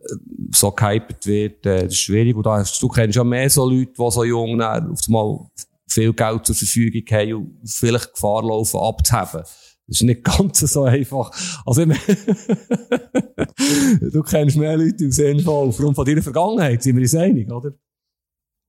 äh, 0.00 0.14
so 0.52 0.72
gehypet 0.72 1.26
wird, 1.26 1.66
äh, 1.66 1.84
das 1.84 1.92
ist 1.92 2.00
schwierig. 2.00 2.34
Und 2.34 2.46
da 2.46 2.64
du 2.80 2.88
kennst 2.88 3.16
ja 3.16 3.22
mehr 3.22 3.48
so 3.48 3.68
Leute, 3.68 3.92
die 3.96 4.10
so 4.10 4.24
jung 4.24 4.60
auf 4.60 5.00
einmal 5.06 5.38
viel 5.86 6.12
Geld 6.12 6.46
zur 6.46 6.56
Verfügung 6.56 7.02
haben 7.10 7.34
und 7.34 7.70
vielleicht 7.70 8.14
Gefahr 8.14 8.42
laufen, 8.42 8.80
abzuheben. 8.80 9.44
Das 9.92 10.00
ist 10.00 10.06
nicht 10.06 10.24
ganz 10.24 10.60
so 10.60 10.84
einfach. 10.84 11.30
Also, 11.66 11.84
du 14.10 14.22
kennst 14.22 14.56
mehr 14.56 14.78
Leute 14.78 15.04
im 15.04 15.40
von, 15.40 15.68
aufgrund 15.68 15.96
von 15.96 16.06
deiner 16.06 16.22
Vergangenheit, 16.22 16.82
sind 16.82 16.96
wir 16.96 17.02
uns 17.02 17.14
einig, 17.14 17.52
oder? 17.52 17.74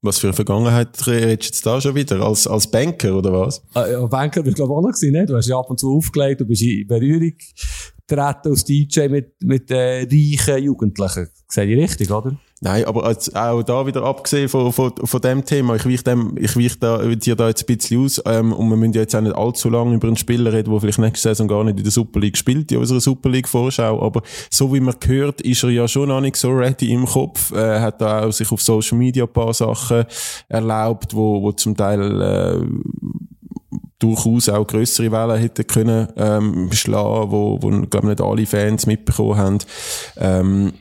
Was 0.01 0.19
für 0.19 0.27
eine 0.27 0.33
Vergangenheit 0.33 0.89
redest 1.07 1.07
du 1.07 1.29
jetzt 1.29 1.65
da 1.65 1.79
schon 1.79 1.95
wieder? 1.95 2.19
Als, 2.19 2.45
als 2.45 2.69
Banker, 2.69 3.17
oder 3.17 3.31
was? 3.31 3.63
Ah, 3.73 3.87
ja, 3.87 4.05
Banker 4.05 4.43
bist 4.43 4.59
du, 4.59 4.65
glaube 4.65 4.73
ich, 4.73 4.77
auch 4.77 4.81
noch 4.81 4.93
gewesen, 4.93 5.13
ne? 5.13 5.25
Du 5.25 5.37
hast 5.37 5.47
ja 5.47 5.57
ab 5.57 5.69
und 5.69 5.79
zu 5.79 5.95
aufgelegt, 5.95 6.41
du 6.41 6.45
bist 6.45 6.61
in 6.61 6.85
Berührung 6.85 7.31
getreten 8.05 8.49
als 8.49 8.65
DJ 8.65 9.07
mit, 9.07 9.41
mit, 9.41 9.71
äh, 9.71 10.01
reichen 10.01 10.61
Jugendlichen. 10.61 11.29
Sehe 11.47 11.63
ich 11.63 11.79
richtig, 11.79 12.11
oder? 12.11 12.37
Nein, 12.63 12.85
aber 12.85 13.03
als, 13.03 13.35
auch 13.35 13.61
da 13.61 13.85
wieder 13.85 14.03
abgesehen 14.03 14.47
von, 14.47 14.71
von, 14.71 14.93
von 15.03 15.19
dem 15.19 15.43
Thema, 15.43 15.75
ich 15.75 15.85
weiche, 15.85 16.03
dem, 16.03 16.37
ich 16.37 16.55
weiche 16.55 16.77
da, 16.79 16.97
dir 16.99 17.35
da 17.35 17.49
jetzt 17.49 17.63
ein 17.63 17.75
bisschen 17.75 18.05
aus, 18.05 18.21
ähm, 18.25 18.53
und 18.53 18.69
wir 18.69 18.77
müssen 18.77 18.93
ja 18.93 19.01
jetzt 19.01 19.13
auch 19.17 19.21
nicht 19.21 19.35
allzu 19.35 19.69
lange 19.69 19.95
über 19.95 20.07
einen 20.07 20.15
Spieler 20.15 20.53
reden, 20.53 20.71
der 20.71 20.79
vielleicht 20.79 20.99
nächste 20.99 21.27
Saison 21.27 21.49
gar 21.49 21.65
nicht 21.65 21.77
in 21.77 21.83
der 21.83 21.91
Super 21.91 22.21
League 22.21 22.37
spielt, 22.37 22.71
in 22.71 22.77
unserer 22.77 23.01
Super 23.01 23.27
League 23.27 23.49
Vorschau, 23.49 24.01
aber 24.01 24.21
so 24.49 24.73
wie 24.73 24.79
man 24.79 24.95
hört, 25.05 25.41
ist 25.41 25.61
er 25.63 25.71
ja 25.71 25.89
schon 25.89 26.07
noch 26.07 26.21
nicht 26.21 26.37
so 26.37 26.51
ready 26.51 26.93
im 26.93 27.05
Kopf, 27.05 27.51
äh, 27.51 27.81
hat 27.81 27.99
da 27.99 28.23
auch 28.23 28.31
sich 28.31 28.49
auf 28.49 28.61
Social 28.61 28.97
Media 28.97 29.25
ein 29.25 29.33
paar 29.33 29.53
Sachen 29.53 30.05
erlaubt, 30.47 31.13
wo, 31.13 31.41
wo 31.41 31.51
zum 31.51 31.75
Teil, 31.75 32.21
äh, 32.21 32.65
durchaus 33.99 34.47
auch 34.47 34.65
größere 34.65 35.11
Wellen 35.11 35.41
hätten 35.41 35.67
können 35.67 36.07
ähm, 36.15 36.69
schlagen, 36.71 37.29
wo, 37.29 37.61
wo 37.61 37.69
glaube 37.87 38.07
nicht 38.07 38.21
alle 38.21 38.45
Fans 38.45 38.85
mitbekommen 38.85 39.37
haben. 39.37 39.57
Ähm, 40.17 40.73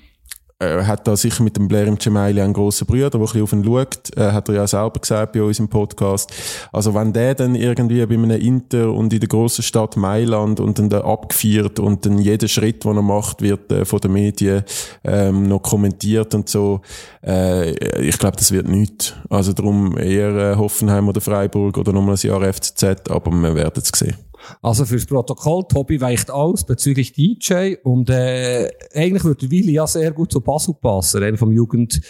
er 0.62 0.86
hat 0.86 1.06
da 1.06 1.16
sicher 1.16 1.42
mit 1.42 1.56
dem 1.56 1.68
Blair 1.68 1.86
im 1.86 1.98
Gemaili 1.98 2.40
einen 2.40 2.52
grossen 2.52 2.86
Bruder, 2.86 3.10
der 3.10 3.20
ein 3.20 3.24
bisschen 3.24 3.42
auf 3.42 3.52
ihn 3.52 3.64
schaut. 3.64 4.16
Äh, 4.16 4.32
hat 4.32 4.48
er 4.48 4.54
ja 4.54 4.66
selber 4.66 5.00
gesagt 5.00 5.32
bei 5.32 5.42
uns 5.42 5.58
im 5.58 5.68
Podcast. 5.68 6.32
Also 6.72 6.94
wenn 6.94 7.12
der 7.12 7.34
dann 7.34 7.54
irgendwie 7.54 8.04
bei 8.06 8.14
einem 8.14 8.30
Inter 8.30 8.92
und 8.92 9.12
in 9.12 9.20
der 9.20 9.28
grossen 9.28 9.62
Stadt 9.62 9.96
Mailand 9.96 10.60
und 10.60 10.78
dann 10.78 10.88
da 10.88 11.00
abgefeiert 11.00 11.78
und 11.80 12.06
dann 12.06 12.18
jeder 12.18 12.48
Schritt, 12.48 12.84
den 12.84 12.96
er 12.96 13.02
macht, 13.02 13.42
wird 13.42 13.72
äh, 13.72 13.84
von 13.84 14.00
den 14.00 14.12
Medien 14.12 14.62
ähm, 15.04 15.48
noch 15.48 15.62
kommentiert 15.62 16.34
und 16.34 16.48
so. 16.48 16.80
Äh, 17.24 17.70
ich 18.00 18.18
glaube, 18.18 18.36
das 18.36 18.52
wird 18.52 18.68
nichts. 18.68 19.14
Also 19.28 19.52
darum 19.52 19.98
eher 19.98 20.52
äh, 20.52 20.56
Hoffenheim 20.56 21.08
oder 21.08 21.20
Freiburg 21.20 21.76
oder 21.78 21.92
nochmal 21.92 22.14
ein 22.14 22.26
Jahr 22.26 22.52
FCZ, 22.52 23.10
aber 23.10 23.30
wir 23.30 23.54
werden 23.54 23.82
es 23.82 23.98
sehen. 23.98 24.16
Also 24.60 24.84
fürs 24.84 25.06
Protokoll, 25.06 25.64
Tobi 25.68 26.00
weicht 26.00 26.30
aus 26.30 26.64
bezüglich 26.64 27.12
DJ 27.12 27.76
und 27.82 28.10
äh, 28.10 28.70
eigentlich 28.94 29.24
würde 29.24 29.50
Willi 29.50 29.72
ja 29.72 29.86
sehr 29.86 30.12
gut 30.12 30.32
zu 30.32 30.40
Basel 30.40 30.74
passen, 30.80 31.22
eben 31.22 31.36
vom 31.36 31.52
Jugend, 31.52 32.00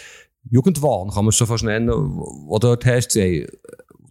Jugendwahn, 0.49 1.09
kann 1.09 1.25
man 1.25 1.29
es 1.29 1.35
schon 1.35 1.47
fast 1.47 1.63
nennen, 1.63 1.89
wo 1.89 2.57
dort 2.59 2.85
hast. 2.85 3.11
Sie, 3.11 3.47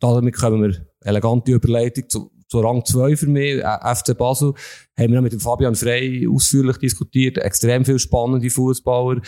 damit 0.01 0.37
kommen 0.37 0.63
wir 0.63 0.87
elegante 1.01 1.53
Überleitung 1.53 2.09
zu, 2.09 2.31
zu 2.49 2.61
Rang 2.61 2.85
2 2.85 3.17
für 3.17 3.27
mich, 3.27 3.61
FC 3.61 4.17
Basel, 4.17 4.55
haben 4.99 5.13
wir 5.13 5.23
mit 5.23 5.33
dem 5.33 5.41
Fabian 5.41 5.75
Frey 5.75 6.27
ausführlich 6.29 6.79
diskutiert, 6.79 7.39
extrem 7.39 7.85
viel 7.85 7.99
spannende 7.99 8.51
Fußballer. 8.51 9.21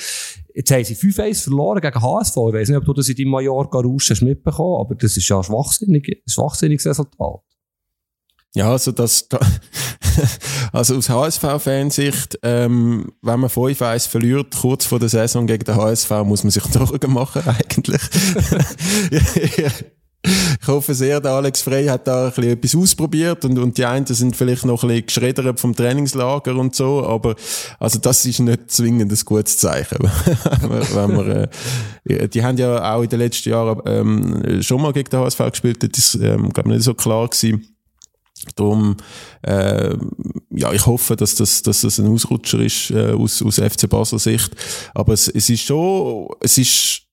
Jetzt 0.55 0.71
haben 0.71 0.85
sie 0.85 0.95
5-1 0.95 1.45
verloren 1.45 1.81
gegen 1.81 2.01
HSV. 2.01 2.37
Ich 2.37 2.55
weiß 2.55 2.69
nicht, 2.69 2.79
ob 2.79 2.85
du 2.85 2.93
das 2.93 3.09
in 3.09 3.17
deinem 3.17 3.31
Mallorca-Rausch 3.31 4.11
hast 4.11 4.23
mitbekommen, 4.23 4.81
aber 4.81 4.95
das 4.95 5.17
ist 5.17 5.29
ja 5.29 5.39
ein 5.39 5.43
schwachsinnig, 5.43 6.09
ein 6.09 6.31
schwachsinniges 6.31 6.87
Resultat. 6.87 7.41
Ja, 8.55 8.71
also 8.71 8.93
das, 8.93 9.29
da, 9.29 9.41
also 10.73 10.97
aus 10.97 11.09
HSV-Fansicht, 11.09 12.39
ähm, 12.43 13.13
wenn 13.21 13.41
man 13.41 13.51
5-1 13.51 14.09
verliert, 14.09 14.55
kurz 14.57 14.87
vor 14.87 15.01
der 15.01 15.09
Saison 15.09 15.47
gegen 15.47 15.65
den 15.65 15.75
HSV, 15.75 16.11
muss 16.25 16.45
man 16.45 16.53
sich 16.53 16.63
Sorgen 16.71 17.13
machen, 17.13 17.43
eigentlich. 17.47 18.01
ich 19.11 20.69
hoffe 20.69 20.95
sehr, 20.95 21.21
der 21.21 21.33
Alex 21.33 21.63
Frey 21.63 21.87
hat 21.87 22.07
da 22.07 22.27
ein 22.27 22.33
bisschen 22.33 22.53
etwas 22.53 22.77
ausprobiert 22.77 23.45
und, 23.45 23.59
und 23.59 23.77
die 23.77 23.85
einen 23.85 24.07
sind 24.07 24.37
vielleicht 24.37 24.65
noch 24.65 24.85
ein 24.85 24.89
bisschen 24.89 25.07
geschreddert 25.07 25.59
vom 25.59 25.75
Trainingslager 25.75 26.55
und 26.55 26.77
so, 26.77 27.05
aber 27.05 27.35
also 27.81 27.99
das 27.99 28.25
ist 28.25 28.39
nicht 28.39 28.71
zwingend 28.71 29.11
ein 29.11 29.25
gutes 29.25 29.59
Zeichen. 29.59 29.99
wenn 29.99 31.13
man, 31.13 31.49
äh, 32.07 32.29
die 32.29 32.45
haben 32.45 32.57
ja 32.57 32.95
auch 32.95 33.03
in 33.03 33.09
den 33.09 33.19
letzten 33.19 33.51
Jahren 33.51 33.83
ähm, 33.85 34.63
schon 34.63 34.81
mal 34.81 34.93
gegen 34.93 35.11
den 35.11 35.19
HSV 35.19 35.39
gespielt, 35.51 35.83
das 35.83 35.99
ist, 35.99 36.15
ähm, 36.23 36.51
glaube 36.51 36.71
nicht 36.71 36.85
so 36.85 36.95
klar 36.95 37.29
gewesen 37.29 37.74
Darum, 38.57 38.97
äh, 39.43 39.97
ja, 40.51 40.73
ich 40.73 40.87
hoffe, 40.87 41.17
dass 41.17 41.35
das, 41.35 41.63
dass 41.63 41.83
das 41.83 41.99
ein 41.99 42.13
Ausrutscher 42.13 42.61
ist 42.61 42.91
äh, 42.91 43.13
aus, 43.13 43.43
aus 43.43 43.57
FC 43.57 43.89
Basel 43.89 44.19
Sicht. 44.19 44.53
Aber 44.95 45.13
es, 45.13 45.29
es 45.29 45.49
ist 45.51 45.63
schon, 45.63 46.29
es 46.41 46.59
ist 46.59 47.05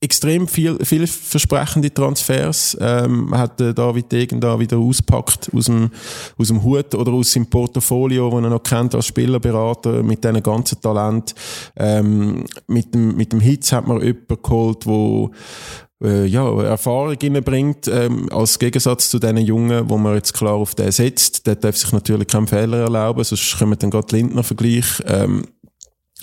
extrem 0.00 0.48
viel, 0.48 0.82
viel 0.84 1.06
versprechende 1.06 1.92
Transfers 1.92 2.76
ähm, 2.80 3.36
hat 3.36 3.60
äh, 3.60 3.74
David 3.74 4.10
Degen 4.10 4.40
da 4.40 4.58
wieder 4.58 4.78
auspackt 4.78 5.50
aus 5.54 5.66
dem, 5.66 5.90
aus 6.38 6.48
dem 6.48 6.62
Hut 6.62 6.94
oder 6.94 7.12
aus 7.12 7.32
seinem 7.32 7.46
Portfolio, 7.46 8.30
das 8.30 8.42
er 8.42 8.50
noch 8.50 8.62
kennt 8.62 8.94
als 8.94 9.06
Spielerberater 9.06 10.02
mit 10.02 10.24
diesen 10.24 10.42
ganzen 10.42 10.80
Talent. 10.80 11.34
Ähm, 11.76 12.46
mit 12.66 12.94
dem, 12.94 13.14
mit 13.16 13.32
dem 13.32 13.40
Hitz 13.40 13.72
hat 13.72 13.86
man 13.86 14.00
jemanden 14.00 14.42
geholt, 14.42 14.86
wo 14.86 15.32
äh, 16.02 16.26
ja, 16.26 16.50
Erfahrung 16.62 17.16
reinbringt, 17.20 17.88
ähm, 17.88 18.28
als 18.30 18.58
Gegensatz 18.58 19.10
zu 19.10 19.18
den 19.18 19.36
Jungen, 19.38 19.88
wo 19.88 19.98
man 19.98 20.14
jetzt 20.14 20.34
klar 20.34 20.54
auf 20.54 20.74
den 20.74 20.92
setzt. 20.92 21.46
Der 21.46 21.56
darf 21.56 21.76
sich 21.76 21.92
natürlich 21.92 22.28
keinen 22.28 22.46
Fehler 22.46 22.78
erlauben, 22.78 23.24
sonst 23.24 23.58
kommen 23.58 23.78
dann 23.78 23.90
gerade 23.90 24.16
Lindner-Vergleich. 24.16 25.02
Ähm, 25.06 25.44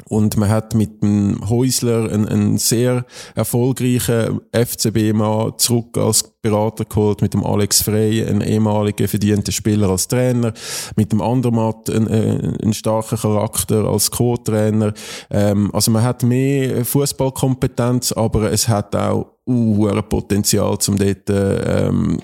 und 0.05 0.37
man 0.37 0.49
hat 0.49 0.75
mit 0.75 1.01
dem 1.01 1.49
Häusler 1.49 2.11
einen, 2.11 2.27
einen 2.27 2.57
sehr 2.57 3.05
erfolgreichen 3.35 4.41
FCB-Mann 4.51 5.53
zurück 5.57 5.97
als 5.97 6.23
Berater 6.41 6.85
geholt, 6.85 7.21
mit 7.21 7.33
dem 7.33 7.43
Alex 7.43 7.81
Frey, 7.81 8.23
einen 8.23 8.41
ehemaligen 8.41 9.07
verdienten 9.07 9.51
Spieler 9.51 9.89
als 9.89 10.07
Trainer, 10.07 10.53
mit 10.95 11.11
dem 11.11 11.21
Andermatt 11.21 11.89
einen, 11.89 12.07
äh, 12.07 12.61
einen 12.61 12.73
starken 12.73 13.17
Charakter 13.17 13.85
als 13.85 14.11
Co-Trainer. 14.11 14.93
Ähm, 15.31 15.71
also 15.73 15.91
man 15.91 16.03
hat 16.03 16.23
mehr 16.23 16.85
Fußballkompetenz, 16.85 18.11
aber 18.11 18.51
es 18.51 18.67
hat 18.67 18.95
auch 18.95 19.36
uh, 19.47 20.01
Potenzial, 20.03 20.77
um 20.87 20.97
dort 20.97 21.29
ähm, 21.29 22.19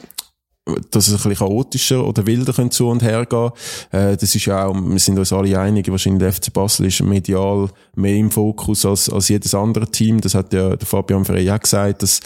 dass 0.92 1.08
es 1.08 1.14
ein 1.14 1.30
bisschen 1.30 1.48
chaotischer 1.48 2.06
oder 2.06 2.26
wilder 2.26 2.54
können 2.54 2.72
zu 2.72 2.88
und 2.88 3.04
her 3.04 3.26
gehen. 3.26 3.52
Äh, 3.92 4.16
das 4.16 4.34
ist 4.36 4.46
ja 4.46 4.66
auch, 4.66 4.74
wir 4.74 5.00
sind 5.00 5.20
uns 5.20 5.34
alle 5.34 5.60
einig, 5.60 5.90
wahrscheinlich 5.92 6.20
der 6.20 6.34
FC 6.34 6.54
Basel 6.54 6.86
ist 6.86 7.02
medial 7.02 7.70
mehr 7.96 8.16
im 8.16 8.32
Fokus 8.32 8.86
als, 8.86 9.10
als 9.10 9.28
jedes 9.28 9.54
andere 9.54 9.90
Team. 9.92 10.22
Das 10.22 10.36
hat 10.36 10.54
ja 10.54 10.76
der 10.76 10.88
Fabian 10.88 11.26
Frey 11.26 11.50
auch 11.52 11.60
gesagt, 11.60 12.02
dass, 12.02 12.22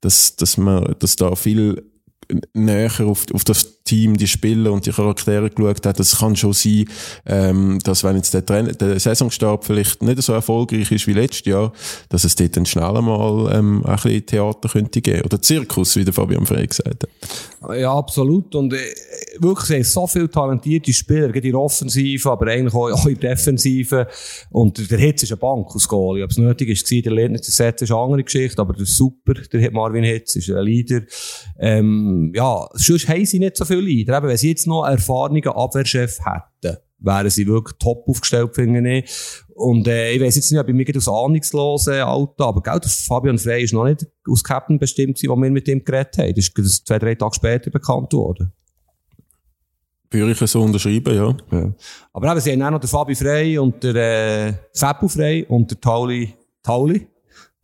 dass, 0.00 0.36
dass 0.36 0.56
man, 0.56 0.94
dass 1.00 1.16
da 1.16 1.34
viel 1.34 1.82
näher 2.54 2.92
auf, 3.00 3.24
auf 3.32 3.42
das 3.42 3.79
Team, 3.90 4.16
die 4.16 4.28
Spieler 4.28 4.70
und 4.70 4.86
die 4.86 4.92
Charaktere 4.92 5.50
geschaut 5.50 5.84
hat. 5.84 5.98
Es 5.98 6.18
kann 6.18 6.36
schon 6.36 6.52
sein, 6.52 6.84
ähm, 7.26 7.80
dass 7.82 8.04
wenn 8.04 8.14
jetzt 8.14 8.32
der, 8.32 8.46
Trainer, 8.46 8.72
der 8.72 9.00
Saisonstart 9.00 9.64
vielleicht 9.64 10.00
nicht 10.00 10.22
so 10.22 10.32
erfolgreich 10.32 10.92
ist 10.92 11.08
wie 11.08 11.12
letztes 11.12 11.46
Jahr, 11.46 11.72
dass 12.08 12.22
es 12.22 12.36
dort 12.36 12.56
dann 12.56 12.66
schneller 12.66 13.02
mal 13.02 13.52
ähm, 13.52 13.84
ein 13.84 13.96
bisschen 13.96 14.26
Theater 14.26 14.68
könnte 14.68 15.00
geben. 15.00 15.22
Oder 15.22 15.42
Zirkus, 15.42 15.96
wie 15.96 16.04
der 16.04 16.14
Fabian 16.14 16.46
Frey 16.46 16.68
gesagt 16.68 17.02
hat. 17.02 17.76
Ja, 17.76 17.92
absolut. 17.92 18.54
Und 18.54 18.72
äh, 18.74 18.78
wirklich, 19.40 19.88
so 19.88 20.06
viele 20.06 20.30
talentierte 20.30 20.92
Spieler, 20.92 21.34
in 21.34 21.42
der 21.42 21.54
Offensive, 21.56 22.30
aber 22.30 22.46
eigentlich 22.46 22.72
auch, 22.72 22.92
auch 22.92 23.06
in 23.06 23.18
der 23.18 23.34
Defensive. 23.34 24.06
Und 24.50 24.88
der 24.88 24.98
Hitz 24.98 25.24
ist 25.24 25.32
eine 25.32 25.38
Bank 25.38 25.66
aus 25.74 25.88
Goalie. 25.88 26.22
Ob 26.22 26.30
es 26.30 26.38
nötig 26.38 26.68
ist, 26.68 26.88
der 26.88 27.12
lernt 27.12 27.32
nicht 27.32 27.44
zu 27.44 27.50
setzen, 27.50 27.84
ist 27.84 27.90
eine 27.90 28.00
andere 28.00 28.22
Geschichte, 28.22 28.62
aber 28.62 28.72
der 28.72 28.84
ist 28.84 28.96
super, 28.96 29.34
der 29.34 29.72
Marvin 29.72 30.04
Hitz, 30.04 30.36
ist 30.36 30.48
ein 30.48 30.64
Leader. 30.64 31.02
Ähm, 31.58 32.32
ja, 32.36 32.68
sonst 32.74 33.08
haben 33.08 33.26
sie 33.26 33.40
nicht 33.40 33.56
so 33.56 33.64
viel 33.64 33.79
Leader. 33.80 34.18
Eben, 34.18 34.28
wenn 34.28 34.36
sie 34.36 34.50
jetzt 34.50 34.66
noch 34.66 34.82
einen 34.82 34.96
erfahrenen 34.96 35.46
Abwehrchef 35.46 36.18
hätten, 36.24 36.78
wären 36.98 37.30
sie 37.30 37.46
wirklich 37.46 37.78
top 37.78 38.06
aufgestellt, 38.08 38.54
finde 38.54 38.98
ich. 38.98 39.10
Und 39.54 39.88
äh, 39.88 40.12
ich 40.12 40.20
weiss 40.20 40.36
jetzt 40.36 40.50
nicht, 40.50 40.60
ob 40.60 40.68
ich 40.68 40.74
mich 40.74 40.96
aus 40.96 41.08
ahnungslosen 41.08 41.94
Alter, 41.94 42.46
aber 42.46 42.62
gell, 42.62 42.80
Fabian 42.82 43.38
Frey 43.38 43.64
ist 43.64 43.74
noch 43.74 43.84
nicht 43.84 44.06
aus 44.28 44.44
Captain 44.44 44.78
bestimmt 44.78 45.16
gewesen, 45.16 45.30
als 45.30 45.40
wir 45.40 45.50
mit 45.50 45.68
ihm 45.68 45.84
geredet 45.84 46.16
haben. 46.18 46.34
Das 46.34 46.48
ist 46.48 46.86
zwei, 46.86 46.98
drei 46.98 47.14
Tage 47.14 47.34
später 47.34 47.70
bekannt 47.70 48.12
worden. 48.12 48.52
Würde 50.10 50.32
ich 50.32 50.38
so 50.38 50.62
unterschreiben, 50.62 51.14
ja. 51.14 51.36
ja. 51.52 51.72
Aber 52.12 52.30
eben, 52.30 52.40
sie 52.40 52.52
haben 52.52 52.62
auch 52.62 52.70
noch 52.70 52.80
den 52.80 52.88
Fabi 52.88 53.14
Frey 53.14 53.58
und 53.58 53.82
der 53.84 53.94
äh, 53.94 54.54
Feppu 54.72 55.08
Frey 55.08 55.44
und 55.48 55.70
der 55.70 55.80
Tauli, 55.80 56.34
Tauli. 56.62 57.06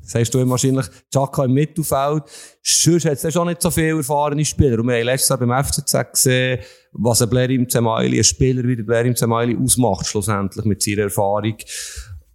Das 0.07 0.15
heißt, 0.15 0.35
du 0.35 0.49
wahrscheinlich 0.49 0.87
Chaka 1.13 1.45
im 1.45 1.53
Mittelfeld. 1.53 2.23
Sonst 2.63 3.05
hat 3.05 3.25
es 3.25 3.33
schon 3.33 3.49
nicht 3.49 3.61
so 3.61 3.71
viele 3.71 3.99
erfahrene 3.99 4.45
Spieler. 4.45 4.79
Und 4.79 4.87
wir 4.87 4.97
haben 4.97 5.05
letztes 5.05 5.29
Jahr 5.29 5.39
beim 5.39 5.65
FCZ 5.65 6.13
gesehen, 6.13 6.61
was 6.93 7.23
ein 7.23 7.29
Blerim 7.29 7.69
Zemaili, 7.69 8.19
ein 8.19 8.25
Spieler 8.25 8.63
wie 8.65 8.77
der 8.77 8.85
Blerim 8.85 9.17
Zemaili 9.17 9.57
ausmacht, 9.61 10.07
schlussendlich 10.07 10.65
mit 10.65 10.81
seiner 10.81 11.03
Erfahrung. 11.03 11.57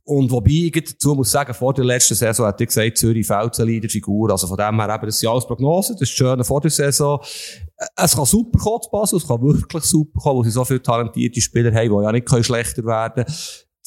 Und 0.03 0.29
wobei 0.31 0.51
ich 0.51 0.71
dazu 0.71 1.15
muss 1.15 1.31
sagen, 1.31 1.53
vor 1.53 1.73
der 1.73 1.85
letzten 1.85 2.15
Saison 2.15 2.47
hat 2.47 2.59
er 2.59 2.65
gesagt, 2.65 2.97
Zürich 2.97 3.25
fällt 3.25 3.57
eine 3.57 3.71
Leader-Figur. 3.71 4.31
Also 4.31 4.47
von 4.47 4.57
dem 4.57 4.81
her 4.81 4.93
eben, 4.93 5.05
das 5.05 5.19
sind 5.19 5.29
alles 5.29 5.47
Prognosen. 5.47 5.95
Das 5.95 6.01
ist 6.01 6.17
schön 6.17 6.43
vor 6.43 6.59
der 6.59 6.71
Saison. 6.71 7.21
Es 7.95 8.15
kann 8.15 8.25
super 8.25 8.59
kommen 8.59 8.83
passen, 8.91 9.17
es 9.17 9.27
kann 9.27 9.41
wirklich 9.41 9.83
super 9.83 10.19
kommen, 10.19 10.39
weil 10.39 10.45
sie 10.45 10.51
so 10.51 10.65
viele 10.65 10.81
talentierte 10.81 11.39
Spieler 11.39 11.73
haben, 11.73 11.89
die 11.89 12.03
ja 12.03 12.11
nicht 12.11 12.45
schlechter 12.45 12.83
werden 12.83 13.23
können 13.23 13.35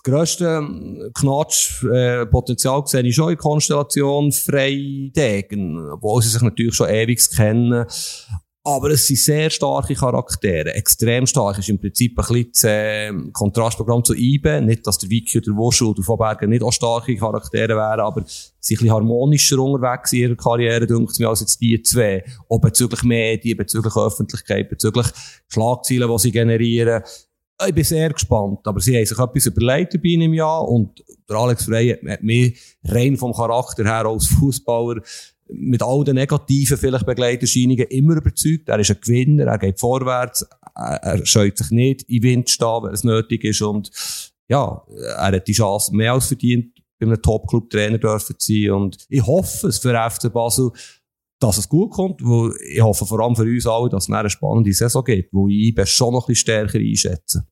grösste 0.05 0.45
ähm, 0.63 1.11
Knatsch-Potenzial 1.15 2.81
äh, 2.81 2.87
sehe 2.87 3.03
ich 3.03 3.15
schon 3.15 3.33
in 3.33 3.39
Konstellation 3.39 4.31
Freidegen, 4.31 5.91
obwohl 5.91 6.23
sie 6.23 6.29
sich 6.29 6.43
natürlich 6.43 6.75
schon 6.75 6.91
ewig 6.91 7.19
kennen. 7.35 7.87
Aber 8.67 8.89
es 8.91 9.07
sind 9.07 9.19
sehr 9.19 9.51
starke 9.51 9.95
Charaktere, 9.95 10.73
extrem 10.73 11.27
stark. 11.27 11.59
Ist 11.59 11.69
im 11.69 11.79
Prinzip 11.79 12.19
ein 12.19 12.25
bisschen 12.25 12.51
das 12.51 12.65
äh, 12.65 13.13
Kontrastprogramm 13.33 14.03
zu 14.03 14.15
IBE. 14.15 14.63
Nicht, 14.63 14.87
dass 14.87 14.97
der 14.97 15.11
Vicky 15.11 15.39
oder 15.39 15.55
Wurschel 15.55 15.89
oder 15.89 16.03
Von 16.03 16.17
Bergen 16.17 16.49
nicht 16.49 16.63
auch 16.63 16.73
starke 16.73 17.15
Charaktere 17.15 17.77
wären, 17.77 18.01
aber 18.01 18.23
sie 18.25 18.75
ein 18.75 18.79
bisschen 18.79 18.91
harmonischer 18.91 19.59
unterwegs 19.59 20.15
in 20.15 20.21
ihrer 20.21 20.37
Karriere, 20.37 20.87
denkt 20.87 21.19
mir, 21.19 21.29
als 21.29 21.41
jetzt 21.41 21.61
die 21.61 21.83
zwei. 21.83 22.25
Auch 22.49 22.59
bezüglich 22.59 23.03
Medien, 23.03 23.59
bezüglich 23.59 23.97
Öffentlichkeit, 23.97 24.71
bezüglich 24.71 25.09
Schlagzeilen, 25.49 26.11
die 26.11 26.19
sie 26.19 26.33
generieren. 26.33 27.03
Ich 27.67 27.75
bin 27.75 27.85
sehr 27.85 28.13
gespannt, 28.13 28.61
aber 28.65 28.81
sie 28.81 28.97
haben 28.97 29.07
sich 29.07 29.19
etwas 29.19 29.47
überlegt 29.47 30.03
bei 30.03 30.15
einem 30.15 30.35
Jahr 30.35 30.67
und 30.69 31.05
der 31.29 31.37
Alex 31.37 31.65
Frey 31.65 31.97
hat 32.09 32.23
mich 32.23 32.61
rein 32.85 33.17
vom 33.17 33.33
Charakter 33.33 33.85
her 33.85 34.07
als 34.07 34.27
Fußballer 34.27 35.01
mit 35.49 35.83
all 35.83 36.05
den 36.05 36.17
negativen 36.17 36.77
vielleicht 36.77 37.07
Begleiterscheinungen 37.07 37.87
immer 37.87 38.17
überzeugt. 38.17 38.69
Er 38.69 38.79
ist 38.81 38.91
ein 38.91 38.99
Gewinner, 39.01 39.47
er 39.47 39.59
geht 39.59 39.79
vorwärts, 39.79 40.47
er 40.75 41.25
scheut 41.25 41.59
sich 41.59 41.71
nicht 41.71 42.03
in 42.03 42.23
Wind 42.23 42.51
stehen, 42.51 42.83
wenn 42.83 42.93
es 42.95 43.05
nötig 43.05 43.45
ist 43.45 43.63
und 43.63 43.91
ja, 44.49 44.83
er 45.17 45.33
hat 45.33 45.49
die 45.49 45.53
Chance 45.53 45.95
mehr 45.95 46.13
als 46.13 46.27
verdient, 46.27 46.75
bei 46.99 47.07
einem 47.07 47.23
Top-Club 47.23 47.71
Trainer 47.71 47.99
dürfen 47.99 48.37
sein 48.39 48.71
und 48.71 48.99
ich 49.09 49.25
hoffe 49.25 49.69
es 49.69 49.79
für 49.79 49.95
FC 49.95 50.33
Basel, 50.33 50.71
dass 51.39 51.59
es 51.59 51.68
gut 51.68 51.91
kommt, 51.91 52.22
weil 52.22 52.53
ich 52.68 52.80
hoffe 52.80 53.07
vor 53.07 53.20
allem 53.20 53.37
für 53.37 53.43
uns 53.43 53.66
alle, 53.66 53.89
dass 53.89 54.05
es 54.05 54.11
eine 54.11 54.30
spannende 54.30 54.72
Saison 54.72 55.05
gibt, 55.05 55.32
wo 55.32 55.49
ich 55.49 55.68
IBE 55.68 55.87
schon 55.87 56.12
noch 56.12 56.24
ein 56.24 56.32
bisschen 56.32 56.43
stärker 56.43 56.78
einschätze. 56.78 57.47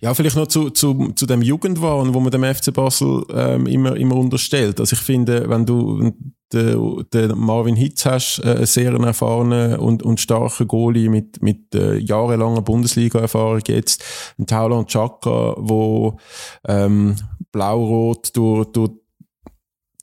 Ja, 0.00 0.12
vielleicht 0.14 0.36
noch 0.36 0.48
zu, 0.48 0.70
zu, 0.70 1.12
zu 1.14 1.26
dem 1.26 1.42
Jugendwahn, 1.42 2.12
wo 2.12 2.20
man 2.20 2.30
dem 2.30 2.44
FC 2.44 2.72
Basel 2.72 3.24
ähm, 3.32 3.66
immer, 3.66 3.96
immer 3.96 4.16
unterstellt. 4.16 4.80
Also 4.80 4.94
ich 4.94 5.00
finde, 5.00 5.48
wenn 5.48 5.64
du 5.64 6.12
den, 6.52 7.04
den 7.12 7.38
Marvin 7.38 7.76
Hitz 7.76 8.04
hast, 8.04 8.40
äh, 8.44 8.50
einen 8.50 8.66
sehr 8.66 8.92
erfahrenen 8.92 9.78
und, 9.78 10.02
und 10.02 10.20
starken 10.20 10.68
Goalie 10.68 11.08
mit, 11.08 11.42
mit 11.42 11.74
äh, 11.74 11.96
jahrelanger 11.96 12.62
Bundesliga-Erfahrung 12.62 13.62
jetzt, 13.66 14.04
ein 14.38 14.46
Tauler 14.46 14.78
und 14.78 14.88
Chaka, 14.88 15.54
wo 15.58 16.18
ähm, 16.66 17.16
blau-rot 17.52 18.36
durch, 18.36 18.66
durch 18.72 18.90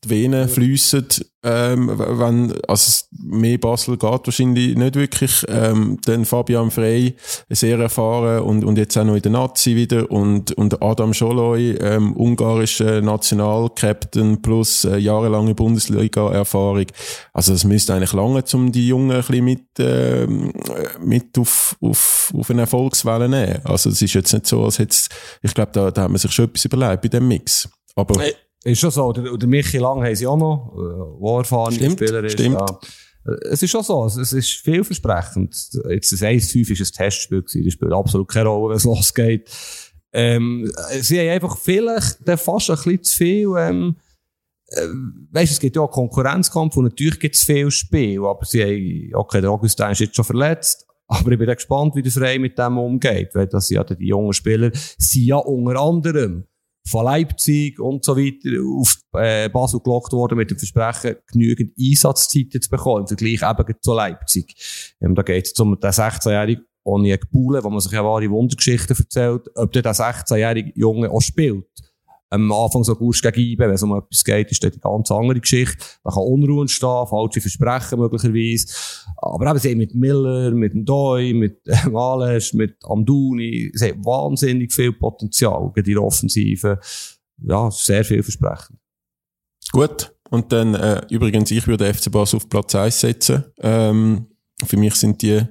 die 0.04 0.10
Venen 0.10 0.50
fließen, 0.50 1.08
ähm, 1.44 1.92
wenn, 1.98 2.54
also 2.68 3.06
mehr 3.12 3.58
Basel 3.58 3.98
geht 3.98 4.26
wahrscheinlich 4.26 4.78
nicht 4.78 4.96
wirklich, 4.96 5.44
ähm, 5.50 6.00
dann 6.06 6.24
Fabian 6.26 6.72
Frey, 6.72 7.16
sehr 7.50 7.80
erfahren 7.80 8.44
und, 8.44 8.64
und 8.64 8.78
jetzt 8.78 8.98
auch 8.98 9.04
noch 9.04 9.16
in 9.16 9.22
der 9.22 9.32
Nazi 9.32 9.76
wieder 9.76 10.10
und, 10.10 10.54
und 10.54 10.82
Adam 10.82 11.14
Scholoi, 11.14 11.76
ähm, 11.82 12.14
ungarischer 12.14 13.02
Nationalkapitän 13.02 14.42
plus 14.42 14.86
äh, 14.86 14.98
jahrelange 14.98 15.54
Bundesliga-Erfahrung. 15.54 16.88
Also 17.34 17.52
das 17.52 17.66
müsste 17.66 17.94
eigentlich 17.94 18.14
lange, 18.14 18.44
um 18.54 18.72
die 18.72 18.88
Jungen 18.88 19.12
ein 19.12 19.18
bisschen 19.18 19.44
mit, 19.44 19.66
ähm, 19.80 20.54
mit 21.02 21.38
auf, 21.38 21.76
auf, 21.82 22.34
auf 22.38 22.50
eine 22.50 22.62
Erfolgswelle 22.62 23.28
nehmen. 23.28 23.60
Also 23.66 23.90
es 23.90 24.02
ist 24.02 24.14
jetzt 24.14 24.32
nicht 24.34 24.48
so, 24.48 24.64
als 24.64 24.80
hätte 24.80 24.96
ich 25.42 25.54
glaube, 25.54 25.72
da, 25.74 25.92
da 25.92 26.04
hat 26.04 26.10
man 26.10 26.20
sich 26.20 26.32
schon 26.32 26.46
etwas 26.46 26.66
überlegt 26.66 27.02
bei 27.02 27.10
dem 27.10 27.28
Mix. 27.28 27.68
Aber, 27.96 28.22
hey 28.22 28.34
ist 28.64 28.80
schon 28.80 28.92
so. 28.92 29.12
Der, 29.12 29.38
der 29.38 29.48
Michi 29.50 29.78
Lang 29.78 30.04
haben 30.04 30.16
sie 30.16 30.28
auch 30.28 30.38
noch, 30.38 30.74
wo 31.20 31.38
erfahren 31.38 31.74
Spieler 31.74 32.24
ist. 32.24 32.34
Stimmt. 32.34 32.60
Ja. 32.60 32.80
Es 33.50 33.64
ist 33.64 33.72
schon 33.72 33.84
so, 33.84 34.06
es 34.06 34.34
ist 34.34 34.52
vielversprechend. 34.52 35.56
Jetzt 35.90 36.12
das 36.12 36.22
1-5 36.22 36.72
ist 36.72 36.82
ein 36.82 36.98
Testspiel 37.06 37.42
gewesen, 37.42 37.64
das 37.64 37.74
spielt 37.74 37.94
absolut 37.94 38.28
keine 38.28 38.50
Rolle, 38.50 38.72
wenn 38.72 38.78
es 38.78 38.84
losgeht. 38.84 39.50
Ähm, 40.12 40.72
sie 41.00 41.20
haben 41.20 41.30
einfach 41.30 41.58
vielleicht 41.58 42.18
fast 42.38 42.70
ein 42.70 42.76
bisschen 42.76 43.04
zu 43.04 43.18
viel, 43.18 43.48
ähm, 43.58 43.96
äh, 44.68 44.88
weißt, 45.32 45.54
es 45.54 45.60
gibt 45.60 45.76
ja 45.76 45.82
auch 45.82 45.92
Konkurrenzkampf 45.92 46.78
und 46.78 46.84
natürlich 46.84 47.20
gibt 47.20 47.36
es 47.36 47.44
viel 47.44 47.72
Spiel, 47.72 48.24
aber 48.24 48.46
sie 48.46 48.62
haben, 48.62 49.16
okay, 49.16 49.42
der 49.42 49.50
Augustin 49.50 49.90
ist 49.90 50.02
jetzt 50.02 50.16
schon 50.16 50.26
verletzt, 50.26 50.86
aber 51.08 51.32
ich 51.32 51.40
bin 51.40 51.48
gespannt, 51.48 51.96
wie 51.96 52.04
der 52.04 52.12
Frey 52.12 52.38
mit 52.38 52.60
dem 52.60 52.78
umgeht, 52.78 53.34
weil 53.34 53.48
das 53.48 53.70
ja 53.70 53.84
die 53.84 54.06
jungen 54.06 54.34
Spieler 54.34 54.70
sind 54.74 55.26
ja 55.26 55.38
unter 55.38 55.80
anderem 55.80 56.46
von 56.86 57.06
Leipzig 57.06 57.80
und 57.80 58.04
so 58.04 58.18
weiter 58.18 58.62
auf 58.80 58.98
äh, 59.14 59.50
Basel 59.50 59.80
gelockt 59.80 60.12
worden 60.12 60.38
mit 60.38 60.52
dem 60.52 60.58
Versprechen, 60.58 61.16
genügend 61.32 61.74
Einsatzzeiten 61.80 62.62
zu 62.62 62.70
bekommen, 62.70 63.02
im 63.02 63.08
Vergleich 63.08 63.42
eben 63.42 63.76
zu 63.82 63.94
Leipzig. 63.94 64.96
Ähm, 65.02 65.16
da 65.16 65.22
geht 65.22 65.46
es 65.46 65.60
um 65.60 65.80
den 65.80 65.92
16-jährigen 65.92 66.66
Oniek 66.84 67.30
Bule, 67.32 67.64
wo 67.64 67.70
man 67.70 67.80
sich 67.80 67.94
ja 67.94 68.04
wahre 68.04 68.30
Wundergeschichten 68.30 68.98
erzählt, 68.98 69.50
ob 69.56 69.72
der 69.72 69.84
16-jährige 69.84 70.74
Junge 70.76 71.10
auch 71.10 71.22
spielt 71.22 71.66
am 72.34 72.52
Anfang 72.52 72.84
so 72.84 72.94
August 72.94 73.22
gegen 73.22 73.40
IBE, 73.40 73.66
wenn 73.66 73.72
es 73.72 73.84
um 73.84 73.96
etwas 73.96 74.24
geht, 74.24 74.52
ist 74.52 74.64
das 74.64 74.72
eine 74.72 74.80
ganz 74.80 75.12
andere 75.12 75.40
Geschichte. 75.40 75.78
Da 76.04 76.12
kann 76.12 76.24
Unruhe 76.24 76.62
entstehen, 76.62 77.08
falsche 77.08 77.42
Versprechen 77.42 78.00
möglicherweise. 78.00 78.68
Aber 79.18 79.50
eben, 79.50 79.60
sie 79.60 79.72
haben 79.72 79.78
mit 79.78 79.94
Miller, 79.94 80.52
mit 80.52 80.74
Doi, 80.76 81.34
mit 81.34 81.62
Males, 81.92 82.54
mit 82.54 82.78
Amduni, 82.86 83.72
sie 83.74 83.90
haben 83.90 84.04
wahnsinnig 84.04 84.74
viel 84.74 84.94
Potenzial 84.94 85.72
in 85.76 85.84
der 85.84 86.02
Offensive. 86.02 86.80
Ja, 87.38 87.70
sehr 87.70 88.04
vielversprechend. 88.04 88.80
Gut. 89.72 90.12
Und 90.30 90.52
dann, 90.52 90.74
äh, 90.74 91.06
übrigens, 91.12 91.52
ich 91.52 91.68
würde 91.68 91.94
FC 91.94 92.12
Basel 92.12 92.38
auf 92.38 92.50
Platz 92.50 92.74
1 92.74 93.00
setzen. 93.00 93.44
Ähm, 93.60 94.26
für 94.66 94.78
mich 94.78 94.96
sind 94.96 95.22
die, 95.22 95.42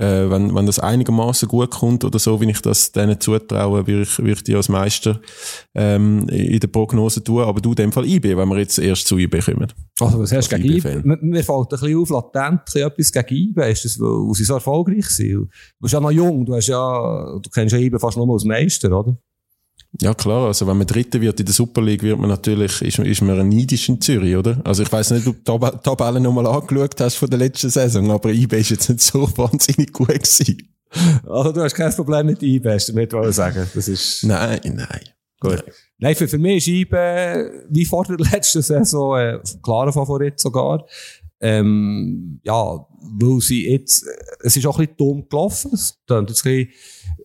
äh, 0.00 0.30
wenn, 0.30 0.54
wenn 0.54 0.64
das 0.64 0.78
einigermaßen 0.78 1.46
gut 1.46 1.70
kommt 1.70 2.04
oder 2.04 2.18
so, 2.18 2.40
wie 2.40 2.50
ich 2.50 2.62
das 2.62 2.90
denen 2.90 3.20
zutraue, 3.20 3.86
würde 3.86 4.02
ich, 4.02 4.18
würde 4.18 4.32
ich 4.32 4.42
die 4.42 4.54
als 4.54 4.70
Meister 4.70 5.20
ähm, 5.74 6.26
in 6.28 6.58
der 6.58 6.68
Prognose 6.68 7.22
tun. 7.22 7.42
Aber 7.42 7.60
du 7.60 7.70
in 7.70 7.76
dem 7.76 7.92
Fall 7.92 8.06
IB, 8.06 8.36
wenn 8.36 8.48
wir 8.48 8.58
jetzt 8.58 8.78
erst 8.78 9.06
zu 9.06 9.18
IB 9.18 9.40
kommen. 9.40 9.70
Also, 10.00 10.18
was 10.18 10.32
hast 10.32 10.50
du 10.50 10.56
gegen 10.56 10.76
IB? 10.76 11.02
Mir, 11.04 11.44
fällt 11.44 11.58
ein 11.58 11.68
bisschen 11.68 11.98
auf, 11.98 12.08
latent 12.08 12.60
ein 12.60 12.64
bisschen 12.64 12.88
etwas 12.88 13.12
gegen 13.12 13.50
IB. 13.50 13.70
Ist 13.70 13.84
das, 13.84 14.00
weil 14.00 14.34
sie 14.34 14.44
so 14.44 14.54
erfolgreich 14.54 15.06
sind? 15.06 15.32
Du 15.32 15.48
bist 15.80 15.92
ja 15.92 16.00
noch 16.00 16.10
jung, 16.10 16.46
du 16.46 16.54
hast 16.54 16.68
ja, 16.68 17.38
du 17.38 17.50
kennst 17.50 17.74
ja 17.74 17.78
IB 17.78 17.98
fast 17.98 18.16
nur 18.16 18.32
als 18.32 18.44
Meister, 18.44 18.90
oder? 18.98 19.16
Ja 19.98 20.14
klar, 20.14 20.46
also 20.46 20.66
wenn 20.66 20.78
man 20.78 20.86
Dritter 20.86 21.20
wird 21.20 21.40
in 21.40 21.46
der 21.46 21.54
Super 21.54 21.82
League, 21.82 22.02
wird 22.02 22.18
man 22.18 22.28
natürlich, 22.30 22.80
ist, 22.80 22.98
ist 23.00 23.22
man 23.22 23.48
neidisch 23.48 23.88
in 23.88 24.00
Zürich, 24.00 24.36
oder? 24.36 24.60
Also 24.64 24.84
ich 24.84 24.92
weiß 24.92 25.10
nicht, 25.10 25.26
ob 25.26 25.44
du 25.44 25.58
die 25.58 25.58
Tab- 25.58 25.82
Tabelle 25.82 26.20
nochmal 26.20 26.46
angeschaut 26.46 27.00
hast 27.00 27.16
von 27.16 27.28
der 27.28 27.40
letzten 27.40 27.70
Saison, 27.70 28.08
aber 28.10 28.30
IB 28.30 28.56
ist 28.60 28.70
jetzt 28.70 28.88
nicht 28.88 29.00
so 29.00 29.22
wahnsinnig 29.36 29.92
gut 29.92 30.08
gewesen. 30.08 30.68
Also, 31.26 31.52
du 31.52 31.62
hast 31.62 31.74
kein 31.74 31.92
Problem 31.94 32.26
mit 32.26 32.42
IB, 32.42 32.68
hast 32.68 32.88
du 32.88 32.94
wollen 32.94 33.32
sagen. 33.32 33.68
Das 33.74 33.88
ist, 33.88 34.24
Nein, 34.24 34.60
nein. 34.64 35.00
Gut. 35.40 35.64
Nein, 35.98 36.14
für, 36.14 36.28
für 36.28 36.38
mich 36.38 36.58
ist 36.58 36.68
IBE, 36.68 37.66
wie 37.70 37.84
vor 37.84 38.04
der 38.04 38.16
letzten 38.32 38.62
Saison, 38.62 39.16
äh, 39.18 39.34
ein 39.34 39.62
klarer 39.62 39.92
Favorit 39.92 40.38
sogar. 40.38 40.86
Ähm, 41.40 42.40
ja, 42.44 42.86
weil 43.18 43.40
sie 43.40 43.66
jetzt, 43.70 44.04
es 44.42 44.56
ist 44.56 44.66
auch 44.66 44.78
ein 44.78 44.86
bisschen 44.86 44.96
dumm 44.98 45.28
gelaufen. 45.28 45.70
Es 45.72 45.98
klingt 46.06 46.28
jetzt 46.28 46.44
ein 46.46 46.66
bisschen, 46.66 46.68
äh, 46.68 47.19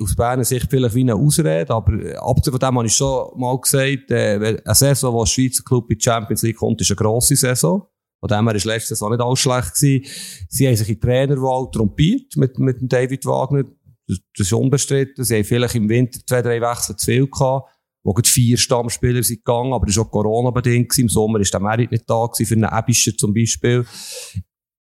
aus 0.00 0.16
Berner 0.16 0.44
Sicht 0.44 0.66
vielleicht 0.68 0.94
wie 0.94 1.00
eine 1.00 1.14
Ausrede, 1.14 1.72
aber 1.72 1.92
äh, 1.94 2.16
abgesehen 2.16 2.52
von 2.52 2.60
dem 2.60 2.76
habe 2.76 2.86
ich 2.86 2.94
schon 2.94 3.38
mal 3.38 3.58
gesagt, 3.58 4.10
äh, 4.10 4.60
eine 4.64 4.74
Saison, 4.74 5.14
wo 5.14 5.22
ein 5.22 5.26
Schweizer 5.26 5.62
Club 5.62 5.90
in 5.90 5.98
die 5.98 6.04
Champions 6.04 6.42
League 6.42 6.56
kommt, 6.56 6.80
ist 6.80 6.90
eine 6.90 6.96
grosse 6.96 7.36
Saison. 7.36 7.86
Von 8.20 8.28
dem 8.28 8.46
her 8.46 8.54
ist 8.54 8.66
letzte 8.66 8.94
Saison 8.94 9.10
nicht 9.10 9.22
alles 9.22 9.38
schlecht 9.38 9.74
gewesen. 9.74 10.04
Sie 10.48 10.66
haben 10.66 10.76
sich 10.76 10.88
in 10.88 10.94
die 10.94 11.00
Trainerwahl 11.00 11.70
trompiert 11.72 12.36
mit, 12.36 12.58
mit 12.58 12.80
dem 12.80 12.88
David 12.88 13.24
Wagner. 13.24 13.64
Das, 14.06 14.18
das 14.36 14.46
ist 14.46 14.52
unbestritten. 14.52 15.24
Sie 15.24 15.36
haben 15.36 15.44
vielleicht 15.44 15.74
im 15.74 15.88
Winter 15.88 16.20
zwei, 16.26 16.42
drei 16.42 16.60
Wechsel 16.60 16.96
zu 16.96 17.06
viel 17.06 17.26
gehabt, 17.26 17.70
wo 18.02 18.12
gerade 18.12 18.28
vier 18.28 18.58
Stammspieler 18.58 19.22
sind 19.22 19.44
gegangen, 19.44 19.72
aber 19.72 19.86
das 19.86 19.96
war 19.96 20.04
auch 20.04 20.10
Corona-bedingt. 20.10 20.96
Im 20.98 21.08
Sommer 21.08 21.40
ist 21.40 21.52
der 21.52 21.60
Merit 21.60 21.90
nicht 21.90 22.08
da 22.08 22.26
gewesen, 22.26 22.46
für 22.46 22.54
einen 22.54 22.78
Ebischer 22.78 23.16
zum 23.16 23.32
Beispiel. 23.32 23.86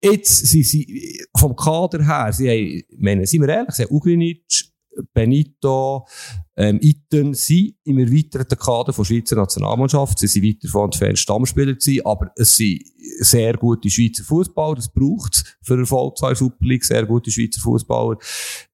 Jetzt 0.04 0.48
sind 0.48 0.66
sie 0.66 1.26
vom 1.38 1.56
Kader 1.56 2.04
her, 2.06 2.34
sie 2.34 2.50
haben, 2.50 2.84
meine, 2.98 3.26
sind 3.26 3.42
wir 3.42 3.50
ehrlich, 3.50 3.74
sie 3.74 3.84
haben 3.84 3.96
Ugrinic, 3.96 4.44
Benito, 5.14 6.06
ähm, 6.56 6.80
Iten 6.82 7.34
sind 7.34 7.76
im 7.84 7.98
erweiterten 7.98 8.58
Kader 8.58 8.94
von 8.94 9.06
Schweizer 9.06 9.36
Nationalmannschaft. 9.36 10.20
Sie 10.20 10.28
sind 10.28 10.44
weit 10.44 10.64
davon 10.64 10.86
entfernt, 10.86 11.18
Stammspieler 11.18 11.78
zu 11.80 11.92
sein, 11.92 12.06
aber 12.06 12.32
es 12.36 12.56
sind 12.56 12.84
sehr 13.20 13.54
gute 13.54 13.90
Schweizer 13.90 14.24
Fußballer. 14.24 14.76
Das 14.76 14.92
braucht 14.94 15.36
es 15.36 15.44
für 15.62 15.80
Erfolg 15.80 16.18
zwei 16.18 16.36
Super 16.36 16.66
League, 16.66 16.84
sehr 16.84 17.06
gute 17.06 17.32
Schweizer 17.32 17.62
Fußballer. 17.62 18.18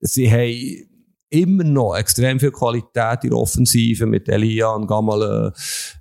Sie 0.02 0.30
haben 0.30 0.89
immer 1.30 1.64
noch 1.64 1.96
extrem 1.96 2.40
viel 2.40 2.52
Qualität 2.52 3.24
in 3.24 3.30
der 3.30 3.40
Offensive 3.40 4.06
mit 4.06 4.28
Elian, 4.28 4.88
Gamale, 4.88 5.54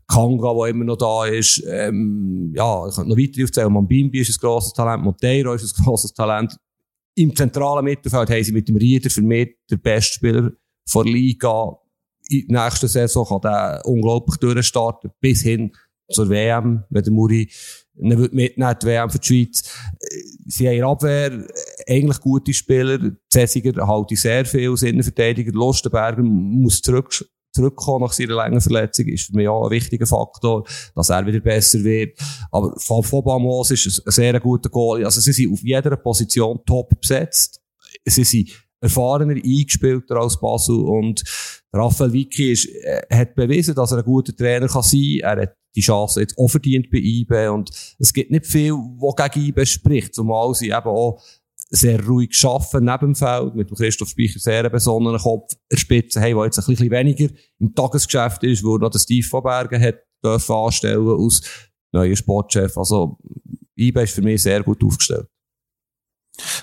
Kanga, 0.07 0.55
der 0.55 0.67
immer 0.69 0.85
noch 0.85 0.97
da 0.97 1.27
ist. 1.27 1.63
Ähm, 1.69 2.53
ja, 2.55 2.89
ich 2.89 2.95
könnte 2.95 3.11
noch 3.11 3.19
weiter 3.19 3.45
aufzählen. 3.45 3.73
Mambimbi 3.73 4.21
ist 4.21 4.31
ein 4.31 4.41
grosses 4.41 4.73
Talent, 4.73 5.05
Monteiro 5.05 5.53
ist 5.55 5.79
ein 5.79 5.85
grosses 5.85 6.15
Talent. 6.15 6.57
Im 7.15 7.35
zentralen 7.35 7.85
Mittelfeld 7.85 8.31
haben 8.31 8.45
sie 8.45 8.53
mit 8.53 8.69
dem 8.69 8.77
Rieder 8.77 9.11
für 9.11 9.23
mich 9.23 9.57
der 9.71 9.77
beste 9.77 10.15
Spieler 10.15 10.53
der 10.95 11.05
Liga. 11.05 11.77
In 12.31 12.49
der 12.49 12.65
nächsten 12.65 12.89
Saison 12.89 13.27
kann 13.27 13.41
der 13.41 13.83
unglaublich 13.85 14.37
durchstarten, 14.37 15.11
bis 15.21 15.43
hin 15.43 15.73
zur 16.11 16.29
WM, 16.29 16.85
wenn 16.91 17.03
der 17.03 17.13
Muri 17.13 17.51
wird 17.95 18.33
mitnehmen, 18.33 18.77
die 18.81 18.87
WM 18.87 19.11
für 19.11 19.19
die 19.19 19.27
Schweiz. 19.27 19.75
Äh, 20.01 20.23
Sie 20.47 20.69
haben 20.69 20.77
der 20.77 20.87
Abwehr 20.87 21.47
eigentlich 21.89 22.21
gute 22.21 22.53
Spieler. 22.53 22.99
Zessiger 23.31 23.87
halte 23.87 24.15
ich 24.15 24.21
sehr 24.21 24.45
viel 24.45 24.75
Innenverteidiger. 24.83 25.53
Lustenberger 25.53 26.23
muss 26.23 26.83
zurück, 26.83 27.13
zurückkommen 27.53 28.05
nach 28.05 28.13
seiner 28.13 28.35
langen 28.35 28.61
Verletzung. 28.61 29.07
Ist 29.07 29.27
für 29.27 29.37
mich 29.37 29.49
auch 29.49 29.65
ein 29.65 29.71
wichtiger 29.71 30.07
Faktor, 30.07 30.65
dass 30.95 31.09
er 31.09 31.27
wieder 31.27 31.41
besser 31.41 31.83
wird. 31.83 32.19
Aber 32.51 32.75
Van 32.87 33.03
Fobamos 33.03 33.71
ist 33.71 34.03
ein 34.07 34.13
sehr 34.13 34.39
guter 34.41 34.69
Goalie. 34.69 35.05
Also 35.05 35.21
sie 35.21 35.33
sind 35.33 35.53
auf 35.53 35.63
jeder 35.63 35.97
Position 35.97 36.61
top 36.67 37.01
besetzt. 37.01 37.61
Sie 38.05 38.25
sind 38.25 38.51
erfahrener, 38.81 39.35
eingespielter 39.35 40.17
als 40.17 40.39
Basel 40.39 40.77
und 40.77 41.23
Raphael 41.73 42.13
Vicky 42.13 42.53
ist, 42.53 42.67
äh, 42.67 43.03
hat 43.11 43.35
bewiesen, 43.35 43.75
dass 43.75 43.93
er 43.93 43.99
ein 43.99 44.05
guter 44.05 44.35
Trainer 44.35 44.69
kann 44.69 44.83
sein 44.83 45.19
kann. 45.21 45.39
Er 45.39 45.43
hat 45.43 45.57
die 45.77 45.81
Chance 45.81 46.21
jetzt 46.21 46.39
auch 46.39 46.49
verdient 46.49 46.91
bei 46.91 46.99
IBE 46.99 47.53
und 47.53 47.71
es 47.99 48.13
gibt 48.13 48.31
nicht 48.31 48.47
viel, 48.47 48.73
was 48.73 49.33
gegen 49.33 49.47
IBE 49.47 49.67
spricht, 49.67 50.15
zumal 50.15 50.55
sie 50.55 50.69
eben 50.69 50.87
auch 50.87 51.23
sehr 51.71 52.05
ruhig 52.07 52.31
arbeiten 52.45 52.85
neben 52.85 52.99
dem 52.99 53.15
Feld, 53.15 53.55
mit 53.55 53.71
dem 53.71 53.77
Christoph 53.77 54.09
Speicher 54.09 54.39
sehr 54.39 54.61
einen 54.61 54.73
besonnenen 54.73 55.21
Kopf 55.21 55.53
der 55.71 55.77
Spitze 55.77 56.21
haben, 56.21 56.35
der 56.35 56.45
jetzt 56.45 56.59
ein 56.59 56.65
bisschen 56.67 56.91
weniger 56.91 57.29
im 57.59 57.75
Tagesgeschäft 57.75 58.43
ist, 58.45 58.65
wo 58.65 58.79
noch 58.79 58.91
der 58.91 58.99
Steve 58.99 59.27
von 59.27 59.43
Bergen 59.43 59.83
hat 59.83 59.97
anstellen 60.23 61.09
als 61.09 61.43
neuer 61.93 62.17
Sportchef. 62.17 62.77
Also 62.77 63.19
IBE 63.77 64.03
ist 64.03 64.15
für 64.15 64.23
mich 64.23 64.43
sehr 64.43 64.63
gut 64.63 64.83
aufgestellt. 64.83 65.29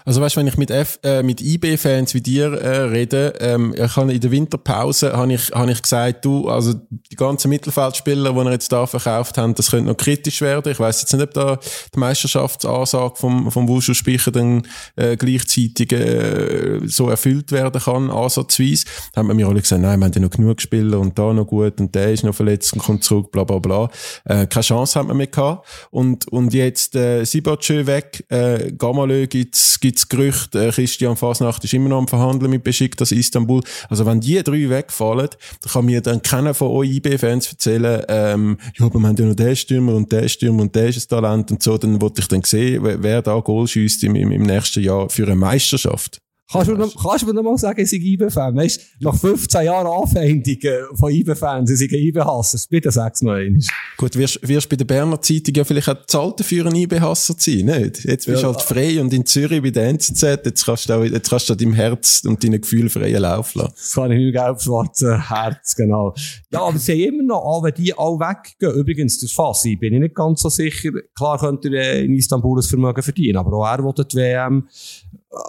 Also 0.05 0.21
weißt, 0.21 0.37
wenn 0.37 0.47
ich 0.47 0.57
mit 0.57 0.71
F, 0.71 0.99
äh, 1.03 1.23
mit 1.23 1.41
IB-Fans 1.41 2.13
wie 2.13 2.21
dir 2.21 2.53
äh, 2.53 2.81
rede, 2.81 3.33
ähm, 3.39 3.73
ich 3.75 3.95
habe 3.95 4.13
in 4.13 4.19
der 4.19 4.31
Winterpause 4.31 5.13
habe 5.13 5.33
ich, 5.33 5.51
habe 5.51 5.71
ich 5.71 5.81
gesagt, 5.81 6.25
du, 6.25 6.49
also 6.49 6.73
die 6.89 7.15
ganzen 7.15 7.49
Mittelfeldspieler, 7.49 8.33
die 8.33 8.39
er 8.39 8.51
jetzt 8.51 8.71
da 8.71 8.85
verkauft 8.85 9.37
haben, 9.37 9.55
das 9.55 9.71
könnte 9.71 9.89
noch 9.89 9.97
kritisch 9.97 10.41
werden. 10.41 10.71
Ich 10.71 10.79
weiß 10.79 11.01
jetzt 11.01 11.13
nicht, 11.13 11.23
ob 11.23 11.33
da 11.33 11.59
die 11.93 11.99
Meisterschaftsansage 11.99 13.15
vom 13.15 13.51
vom 13.51 13.81
Speicher 13.81 14.31
dann 14.31 14.63
äh, 14.95 15.17
gleichzeitig 15.17 15.91
äh, 15.91 16.79
so 16.85 17.09
erfüllt 17.09 17.51
werden 17.51 17.81
kann, 17.81 18.09
ansatzweise. 18.09 18.85
Da 19.13 19.19
haben 19.19 19.27
wir 19.27 19.33
mir 19.33 19.47
alle 19.47 19.61
gesagt, 19.61 19.81
nein, 19.81 19.99
wir 19.99 20.05
haben 20.05 20.13
ja 20.13 20.21
noch 20.21 20.29
genug 20.29 20.61
Spieler 20.61 20.99
und 20.99 21.17
da 21.17 21.33
noch 21.33 21.45
gut 21.45 21.79
und 21.79 21.93
der 21.93 22.13
ist 22.13 22.23
noch 22.23 22.35
verletzt 22.35 22.73
und 22.73 22.79
kommt 22.79 23.03
zurück, 23.03 23.31
bla 23.31 23.43
bla 23.43 23.59
bla. 23.59 23.89
Äh, 24.25 24.47
keine 24.47 24.63
Chance 24.63 24.99
haben 24.99 25.07
wir 25.07 25.15
mehr 25.15 25.27
gehabt. 25.27 25.67
Und 25.91 26.27
und 26.27 26.53
jetzt 26.53 26.95
äh, 26.95 27.23
Sibachö 27.23 27.85
weg, 27.85 28.25
äh, 28.29 28.71
Gamalö 28.77 29.27
gibt's 29.27 29.64
gibt's 29.79 30.07
Gerüchte, 30.07 30.67
äh, 30.67 30.71
Christian 30.71 31.15
Fasnacht 31.15 31.63
ist 31.63 31.73
immer 31.73 31.89
noch 31.89 31.99
am 31.99 32.07
Verhandeln 32.07 32.51
mit 32.51 32.63
Besiktas 32.63 33.11
Istanbul. 33.11 33.61
Also 33.89 34.05
wenn 34.05 34.19
die 34.21 34.41
drei 34.43 34.69
wegfallen, 34.69 35.29
kann 35.71 35.85
mir 35.85 36.01
dann 36.01 36.21
keiner 36.21 36.53
von 36.53 36.69
euch 36.69 36.95
IB-Fans 36.95 37.51
erzählen, 37.51 38.03
ähm, 38.07 38.57
ja, 38.77 38.85
aber 38.85 38.99
wir 38.99 39.07
haben 39.07 39.17
ja 39.17 39.25
noch 39.25 39.35
den 39.35 39.55
Stürmer 39.55 39.95
und 39.95 40.11
den 40.11 40.29
Stürmer 40.29 40.63
und 40.63 40.75
der 40.75 40.87
ist 40.87 41.05
ein 41.05 41.09
Talent 41.09 41.51
und 41.51 41.63
so, 41.63 41.77
dann 41.77 42.01
wollte 42.01 42.21
ich 42.21 42.27
dann 42.27 42.43
sehen, 42.43 42.83
wer, 42.83 43.01
wer 43.01 43.21
da 43.21 43.39
Goal 43.39 43.67
schießt 43.67 44.03
im, 44.03 44.15
im, 44.15 44.31
im 44.31 44.43
nächsten 44.43 44.83
Jahr 44.83 45.09
für 45.09 45.23
eine 45.23 45.35
Meisterschaft. 45.35 46.21
Kannst 46.51 46.69
du, 46.69 46.75
kannst 46.77 47.23
du 47.23 47.25
mir 47.27 47.33
noch 47.33 47.41
mal 47.43 47.57
sagen, 47.57 47.81
ich 47.81 47.89
sei 47.89 47.97
IBE-Fan? 47.97 48.55
Weißt 48.55 48.79
du, 48.99 49.05
nach 49.09 49.15
15 49.15 49.65
Jahren 49.65 49.87
Anfeindungen 49.87 50.85
von 50.95 51.11
IBE-Fans, 51.11 51.71
ich 51.71 51.79
sei 51.79 51.97
IBE-Hasser. 51.97 52.59
Bitte 52.69 52.91
sag's 52.91 53.23
noch 53.23 53.33
einmal. 53.33 53.61
Gut, 53.97 54.15
wirst, 54.15 54.47
wirst 54.47 54.69
bei 54.69 54.75
der 54.75 54.85
Berner 54.85 55.19
Zeitung 55.21 55.55
ja 55.55 55.63
vielleicht 55.63 55.89
auch 55.89 56.05
zahlt 56.05 56.39
dafür 56.39 56.67
einen 56.67 56.75
IB-Hasser 56.75 57.33
sein, 57.37 57.65
nicht? 57.65 58.03
Jetzt 58.05 58.27
bist 58.27 58.43
du 58.43 58.47
Ja. 58.47 58.53
halt 58.53 58.61
frei 58.61 59.01
und 59.01 59.11
in 59.13 59.25
Zürich 59.25 59.61
bei 59.63 59.71
der 59.71 59.87
NZZ, 59.87 60.21
jetzt 60.45 60.65
kannst 60.65 60.87
du, 60.89 60.93
auch, 60.93 61.03
jetzt 61.03 61.29
kannst 61.29 61.49
du 61.49 61.55
deinem 61.55 61.73
Herz 61.73 62.21
und 62.25 62.43
deinen 62.43 62.61
Gefühlen 62.61 62.89
freien 62.89 63.21
Lauf 63.21 63.55
lassen. 63.55 63.73
Das 63.75 63.93
kann 63.93 64.11
ich 64.11 64.19
mit 64.19 64.33
gelb-schwarzen 64.35 65.27
Herz, 65.27 65.75
genau. 65.75 66.13
Ja, 66.51 66.61
aber 66.61 66.77
sie 66.77 66.91
haben 67.07 67.15
immer 67.15 67.23
noch, 67.23 67.41
auch 67.43 67.63
wenn 67.63 67.73
die 67.73 67.93
alle 67.97 68.19
weggehen, 68.19 68.75
übrigens, 68.79 69.17
der 69.19 69.29
Fassi, 69.29 69.75
bin 69.77 69.93
ich 69.95 69.99
nicht 69.99 70.15
ganz 70.15 70.41
so 70.41 70.49
sicher, 70.49 70.91
klar 71.17 71.39
könnte 71.39 71.69
er 71.75 71.93
äh, 71.95 72.05
in 72.05 72.13
Istanbul 72.13 72.59
ein 72.59 72.63
Vermögen 72.63 73.01
verdienen, 73.01 73.37
aber 73.37 73.53
auch 73.57 73.65
er 73.65 73.83
will 73.83 73.93
die 73.93 74.15
WM. 74.15 74.67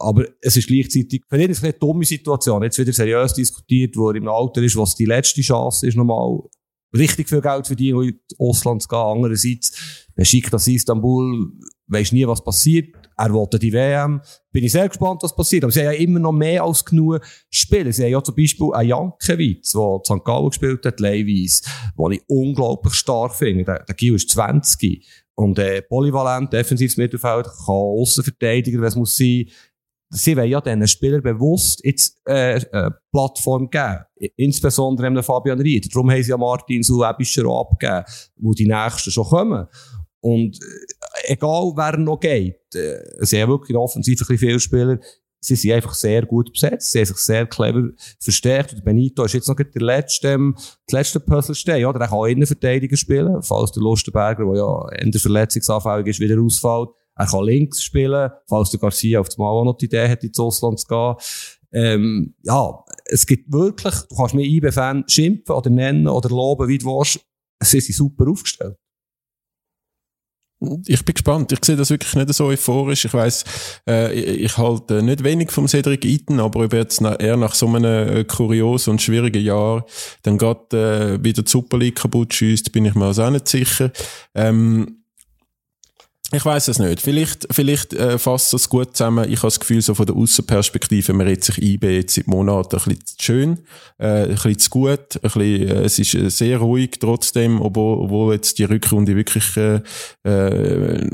Aber 0.01 0.25
es 0.41 0.57
ist 0.57 0.69
gleichzeitig, 0.69 1.23
für 1.29 1.41
ihn 1.41 1.51
ist 1.51 1.63
eine 1.63 1.73
dumme 1.73 2.05
Situation. 2.05 2.63
Jetzt 2.63 2.79
wieder 2.79 2.93
seriös 2.93 3.35
diskutiert, 3.35 3.97
wo 3.97 4.11
er 4.11 4.17
im 4.17 4.29
Alter 4.29 4.63
ist, 4.63 4.77
was 4.77 4.95
die 4.95 5.05
letzte 5.05 5.43
Chance 5.43 5.87
ist, 5.87 5.97
nochmal 5.97 6.41
richtig 6.95 7.29
viel 7.29 7.41
Geld 7.41 7.67
verdienen, 7.67 7.99
und 7.99 8.09
in 8.09 8.21
Ausland 8.39 8.83
zu 8.83 8.89
gehen. 8.89 8.99
Andererseits, 8.99 10.07
Besiktas 10.15 10.67
Istanbul, 10.67 11.53
weisst 11.87 12.13
nie, 12.13 12.27
was 12.27 12.43
passiert. 12.43 12.95
Er 13.17 13.33
wollte 13.33 13.59
die 13.59 13.73
WM. 13.73 14.21
Bin 14.53 14.65
ich 14.65 14.73
sehr 14.73 14.89
gespannt, 14.89 15.23
was 15.23 15.35
passiert. 15.35 15.65
Aber 15.65 15.73
sie 15.73 15.81
haben 15.81 15.93
ja 15.95 16.01
immer 16.01 16.19
noch 16.19 16.33
mehr 16.33 16.65
als 16.65 16.85
genug 16.85 17.21
Spieler. 17.51 17.93
Sie 17.93 18.05
haben 18.05 18.11
ja 18.11 18.23
zum 18.23 18.35
Beispiel 18.35 18.73
einen 18.73 18.89
Jankiewicz, 18.89 19.73
der 19.73 20.01
St. 20.05 20.25
Gallen 20.25 20.49
gespielt 20.49 20.85
hat, 20.85 21.01
leihweise, 21.01 21.63
den 21.99 22.13
ich 22.13 22.23
unglaublich 22.27 22.95
stark 22.95 23.35
finde. 23.35 23.65
Der, 23.65 23.85
der 23.85 23.95
Gil 23.95 24.15
ist 24.15 24.31
20. 24.31 25.07
Und, 25.35 25.59
äh, 25.59 25.83
polyvalent, 25.83 26.53
defensives 26.53 26.97
Mittelfeld, 26.97 27.45
kann 27.45 27.75
Aussenverteidiger, 27.75 28.81
wenn 28.81 28.89
es 28.89 28.97
muss 28.97 29.17
sein. 29.17 29.47
Sie 30.11 30.37
wollen 30.37 30.51
ja 30.51 30.61
diesen 30.61 30.87
Spielern 30.87 31.23
bewusst 31.23 31.85
jetzt, 31.85 32.21
äh, 32.29 32.57
äh, 32.57 32.91
Plattform 33.13 33.69
geben. 33.71 34.05
Insbesondere 34.37 35.13
dem 35.13 35.23
Fabian 35.23 35.61
Ried. 35.61 35.93
Darum 35.93 36.11
haben 36.11 36.23
sie 36.23 36.31
ja 36.31 36.37
Martin 36.37 36.83
auch 36.91 37.61
abgegeben, 37.61 38.05
wo 38.37 38.53
die 38.53 38.69
Nächsten 38.69 39.11
schon 39.11 39.25
kommen. 39.25 39.67
Und, 40.21 40.59
äh, 40.63 41.33
egal 41.33 41.73
wer 41.75 41.97
noch 41.99 42.21
geht, 42.21 42.75
äh, 42.75 42.99
sie 43.21 43.41
haben 43.41 43.51
wirklich 43.51 43.71
in 43.71 43.75
der 43.75 43.83
Offensive 43.83 44.25
ein 44.29 44.39
viele 44.39 44.61
Spieler, 44.61 44.99
sie 45.41 45.57
sind 45.57 45.73
einfach 45.73 45.95
sehr 45.95 46.27
gut 46.27 46.53
besetzt, 46.53 46.91
sie 46.91 46.99
haben 46.99 47.07
sich 47.07 47.17
sehr 47.19 47.47
clever 47.47 47.91
verstärkt. 48.19 48.75
Und 48.75 48.85
Benito 48.85 49.25
ist 49.25 49.35
jetzt 49.35 49.49
noch 49.49 49.57
der 49.57 49.83
letzte, 49.83 50.29
ähm, 50.29 50.55
das 50.57 50.93
letzte 50.93 51.21
Puzzlestein, 51.21 51.85
oder? 51.85 52.01
Er 52.01 52.09
kann 52.09 52.19
auch 52.19 52.27
Innenverteidiger 52.27 52.97
spielen, 52.97 53.43
falls 53.43 53.73
der 53.73 53.83
Lustenberger, 53.83 54.45
der 54.45 54.57
ja 54.57 54.89
in 55.01 55.11
der 55.11 55.21
Verletzungsanfällig 55.21 56.09
ist, 56.09 56.21
wieder 56.21 56.41
ausfällt. 56.41 56.89
Er 57.17 57.27
kann 57.27 57.45
links 57.45 57.83
spielen, 57.83 58.31
falls 58.47 58.71
der 58.71 58.81
Garcia 58.81 59.21
auf 59.21 59.29
einmal 59.37 59.53
auch 59.53 59.65
noch 59.65 59.79
die 59.79 59.87
Idee 59.87 60.09
hat, 60.09 60.23
ins 60.23 60.39
Ausland 60.39 60.79
zu 60.79 60.87
gehen. 60.87 61.15
Ähm, 61.73 62.35
ja, 62.43 62.85
es 63.07 63.27
gibt 63.27 63.53
wirklich, 63.53 63.95
du 64.09 64.17
kannst 64.17 64.35
mir 64.35 64.45
IB-Fan 64.45 65.05
schimpfen 65.09 65.55
oder 65.55 65.71
nennen 65.71 66.09
oder 66.09 66.29
loben, 66.29 66.69
wie 66.69 66.79
du 66.79 66.87
willst. 66.87 67.21
Sie 67.63 67.81
sind 67.81 67.95
super 67.95 68.31
aufgestellt. 68.31 68.77
Ich 70.87 71.05
bin 71.05 71.15
gespannt. 71.15 71.53
Ich 71.53 71.63
sehe 71.63 71.77
das 71.77 71.91
wirklich 71.91 72.15
nicht 72.15 72.33
so 72.33 72.47
euphorisch. 72.47 73.05
Ich 73.05 73.13
weiss, 73.13 73.45
äh, 73.87 74.13
ich, 74.15 74.57
halte 74.57 75.03
nicht 75.03 75.23
wenig 75.23 75.51
vom 75.51 75.69
Cedric 75.69 76.05
Eaton, 76.07 76.41
aber 76.41 76.65
ob 76.65 76.73
jetzt 76.73 77.03
eher 77.03 77.37
nach 77.37 77.55
so 77.55 77.67
einem 77.67 77.85
äh, 77.85 78.25
kuriosen 78.25 78.93
und 78.93 79.03
schwierigen 79.03 79.45
Jahr 79.45 79.85
dann 80.23 80.39
gerade 80.39 81.19
äh, 81.21 81.25
wieder 81.25 81.43
die 81.43 81.51
Super 81.51 81.77
League 81.77 81.97
kaputt 81.97 82.33
schießt, 82.33 82.73
bin 82.73 82.87
ich 82.87 82.95
mir 82.95 83.05
also 83.05 83.25
auch 83.25 83.31
nicht 83.31 83.49
sicher. 83.49 83.91
Ähm, 84.35 85.05
ich 86.33 86.45
weiß 86.45 86.69
es 86.69 86.81
nicht. 86.81 87.01
Vielleicht, 87.01 87.47
vielleicht 87.53 87.93
äh, 87.93 88.19
fasst 88.19 88.53
das 88.53 88.69
gut 88.69 88.97
zusammen. 88.97 89.31
Ich 89.31 89.39
habe 89.39 89.47
das 89.47 89.61
Gefühl, 89.61 89.81
so 89.81 89.95
von 89.95 90.07
der 90.07 90.17
Außenperspektive, 90.17 91.13
man 91.13 91.27
redet 91.27 91.45
sich 91.45 91.63
IB 91.63 91.89
jetzt 91.89 92.15
seit 92.15 92.27
Monaten 92.27 92.77
ein 92.77 92.83
bisschen 92.83 93.07
zu 93.07 93.15
schön, 93.21 93.59
äh, 93.99 94.25
ein 94.25 94.29
bisschen 94.31 94.59
zu 94.59 94.71
gut, 94.71 95.17
ein 95.17 95.21
bisschen, 95.21 95.69
äh, 95.69 95.85
es 95.85 95.99
ist 96.01 96.15
äh, 96.15 96.29
sehr 96.29 96.59
ruhig 96.59 96.99
trotzdem, 96.99 97.63
obwohl, 97.63 97.99
obwohl 97.99 98.35
jetzt 98.35 98.59
die 98.59 98.65
Rückrunde 98.65 99.15
wirklich 99.15 99.57
äh, 99.57 99.81
äh, 100.25 101.09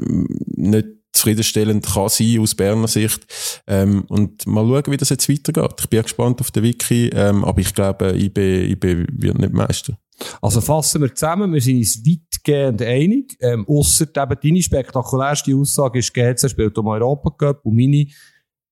nicht 0.46 0.86
zufriedenstellend 1.12 1.86
kann 1.86 2.08
sein 2.08 2.40
aus 2.40 2.54
Berner 2.54 2.88
Sicht. 2.88 3.26
Ähm, 3.66 4.04
und 4.08 4.46
mal 4.46 4.66
schauen, 4.66 4.92
wie 4.92 4.96
das 4.96 5.10
jetzt 5.10 5.28
weitergeht. 5.28 5.74
Ich 5.80 5.88
bin 5.90 6.02
gespannt 6.02 6.40
auf 6.40 6.50
den 6.50 6.62
Wiki, 6.62 7.10
ähm, 7.12 7.44
aber 7.44 7.60
ich 7.60 7.74
glaube, 7.74 8.16
IB, 8.18 8.72
IB 8.72 9.06
wird 9.12 9.38
nicht 9.38 9.52
Meister. 9.52 9.98
Also 10.40 10.60
fassen 10.60 11.02
wir 11.02 11.14
zusammen, 11.14 11.52
wir 11.52 11.60
sind 11.60 11.78
uns 11.78 12.02
weitgehend 12.42 12.82
einig, 12.82 13.36
ähm, 13.40 13.66
ausser 13.68 14.04
eben 14.04 14.36
deine 14.42 14.62
spektakulärste 14.62 15.54
Aussage 15.54 15.98
ist, 15.98 16.12
GC 16.12 16.48
spielt 16.48 16.76
um 16.78 16.88
Europa 16.88 17.30
Cup 17.30 17.64
und 17.64 17.76
meine, 17.76 18.06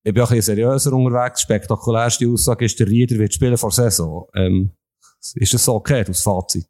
ich 0.02 0.14
bin 0.14 0.22
auch 0.22 0.30
ein 0.30 0.36
bisschen 0.36 0.56
seriöser 0.56 0.92
unterwegs, 0.92 1.42
spektakulärste 1.42 2.28
Aussage 2.28 2.64
ist, 2.64 2.78
der 2.80 2.88
Rieder 2.88 3.18
wird 3.18 3.34
spielen 3.34 3.56
vor 3.56 3.70
Saison. 3.70 4.26
Ähm, 4.34 4.72
ist 5.34 5.54
das 5.54 5.64
so 5.64 5.74
okay, 5.74 6.02
das 6.04 6.22
Fazit? 6.22 6.66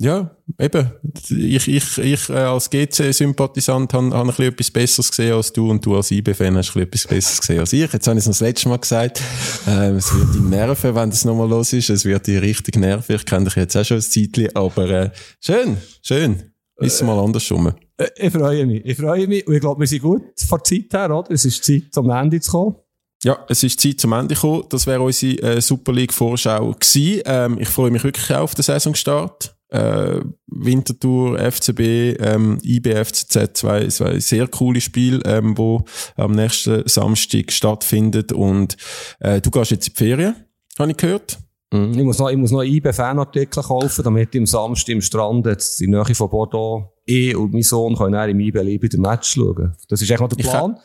Ja, 0.00 0.36
eben. 0.58 0.90
Ich, 1.30 1.68
ich, 1.68 1.98
ich 1.98 2.28
äh, 2.28 2.32
als 2.32 2.68
GC-Sympathisant 2.68 3.92
habe 3.94 4.10
hab 4.10 4.22
ein 4.22 4.26
bisschen 4.26 4.46
etwas 4.46 4.70
Besseres 4.70 5.10
gesehen 5.10 5.34
als 5.34 5.52
du 5.52 5.70
und 5.70 5.86
du 5.86 5.94
als 5.94 6.10
IB-Fan 6.10 6.56
hast 6.56 6.70
ein 6.70 6.72
bisschen 6.72 6.82
etwas 6.82 7.06
Besseres 7.06 7.40
gesehen 7.40 7.60
als 7.60 7.72
ich. 7.72 7.92
Jetzt 7.92 8.06
habe 8.08 8.18
ich 8.18 8.22
es 8.22 8.26
noch 8.26 8.32
das 8.32 8.40
letzte 8.40 8.68
Mal 8.68 8.78
gesagt. 8.78 9.22
Ähm, 9.68 9.96
es 9.96 10.12
wird 10.12 10.34
dich 10.34 10.42
nerven, 10.42 10.94
wenn 10.96 11.10
das 11.10 11.24
nochmal 11.24 11.48
los 11.48 11.72
ist. 11.72 11.90
Es 11.90 12.04
wird 12.04 12.26
dich 12.26 12.42
richtig 12.42 12.76
nerven. 12.76 13.14
Ich 13.14 13.24
kenne 13.24 13.44
dich 13.44 13.54
jetzt 13.54 13.76
auch 13.76 13.84
schon 13.84 13.98
ein 13.98 14.02
Zeitchen, 14.02 14.54
aber 14.56 14.90
äh, 14.90 15.10
schön, 15.40 15.76
schön. 16.02 16.50
Ist 16.78 17.02
mal 17.02 17.18
andersrum. 17.22 17.72
Äh, 17.96 18.08
ich 18.16 18.32
freue 18.32 18.66
mich. 18.66 18.84
Ich 18.84 18.96
freue 18.96 19.28
mich. 19.28 19.46
Und 19.46 19.54
ich 19.54 19.60
glaube, 19.60 19.80
wir 19.80 19.86
sind 19.86 20.02
gut 20.02 20.22
von 20.40 20.58
der 20.58 20.64
Zeit 20.64 20.92
her, 20.92 21.16
oder? 21.16 21.30
Es 21.30 21.44
ist 21.44 21.64
Zeit, 21.64 21.84
zum 21.92 22.10
Ende 22.10 22.40
zu 22.40 22.50
kommen. 22.50 22.74
Ja, 23.22 23.38
es 23.48 23.62
ist 23.62 23.80
Zeit 23.80 24.00
zum 24.00 24.12
Ende 24.12 24.34
gekommen. 24.34 24.64
Das 24.68 24.88
wäre 24.88 25.00
unsere 25.00 25.56
äh, 25.56 25.60
Super 25.60 25.92
League-Vorschau 25.92 26.72
gewesen. 26.72 27.22
Ähm, 27.24 27.58
ich 27.60 27.68
freue 27.68 27.92
mich 27.92 28.02
wirklich 28.02 28.34
auf 28.34 28.56
den 28.56 28.62
Saisonstart 28.64 29.53
äh, 29.74 30.20
Winterthur, 30.46 31.38
FCB, 31.38 31.80
ähm, 32.20 32.58
IBFCZ, 32.62 33.54
zwei, 33.54 33.88
zwei 33.88 34.20
sehr 34.20 34.46
coole 34.46 34.80
Spiele, 34.80 35.20
ähm, 35.24 35.58
wo 35.58 35.84
am 36.16 36.32
nächsten 36.32 36.86
Samstag 36.88 37.50
stattfindet 37.50 38.32
und 38.32 38.76
äh, 39.18 39.40
du 39.40 39.50
gehst 39.50 39.72
jetzt 39.72 39.88
in 39.88 39.94
die 39.94 39.98
Ferien, 39.98 40.36
habe 40.78 40.92
ich 40.92 40.96
gehört. 40.96 41.38
Mhm. 41.72 41.98
Ich 41.98 42.04
muss 42.04 42.18
noch, 42.18 42.30
ich 42.30 42.36
muss 42.36 42.52
noch 42.52 42.62
IB-Fanartikel 42.62 43.62
kaufen, 43.62 44.04
damit 44.04 44.34
ich 44.34 44.40
am 44.40 44.46
Samstag 44.46 44.92
im 44.92 45.00
Strand 45.00 45.46
jetzt 45.46 45.82
in 45.82 45.90
der 45.90 46.04
Nähe 46.04 46.14
von 46.14 46.30
Bordeaux 46.30 46.92
ich 47.04 47.36
und 47.36 47.52
mein 47.52 47.62
Sohn 47.62 47.96
können 47.96 48.12
dann 48.12 48.30
im 48.30 48.40
IB 48.40 48.60
Liebe 48.62 48.88
den 48.88 49.00
Match 49.00 49.34
schauen. 49.34 49.74
Das 49.88 50.00
ist 50.00 50.10
echt 50.10 50.20
noch 50.20 50.28
der 50.28 50.42
Plan. 50.42 50.76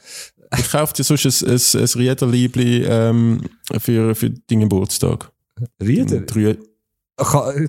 Ich, 0.52 0.60
ich 0.60 0.72
kaufe 0.72 0.94
dir 0.94 1.04
sonst 1.04 1.44
ein, 1.44 1.52
ein, 1.52 1.80
ein 1.80 1.86
Riederliebli 1.86 2.84
ähm, 2.86 3.42
für, 3.80 4.16
für 4.16 4.32
deinen 4.32 4.62
Geburtstag. 4.62 5.32
Rieder? 5.82 6.22
Drei, 6.22 6.58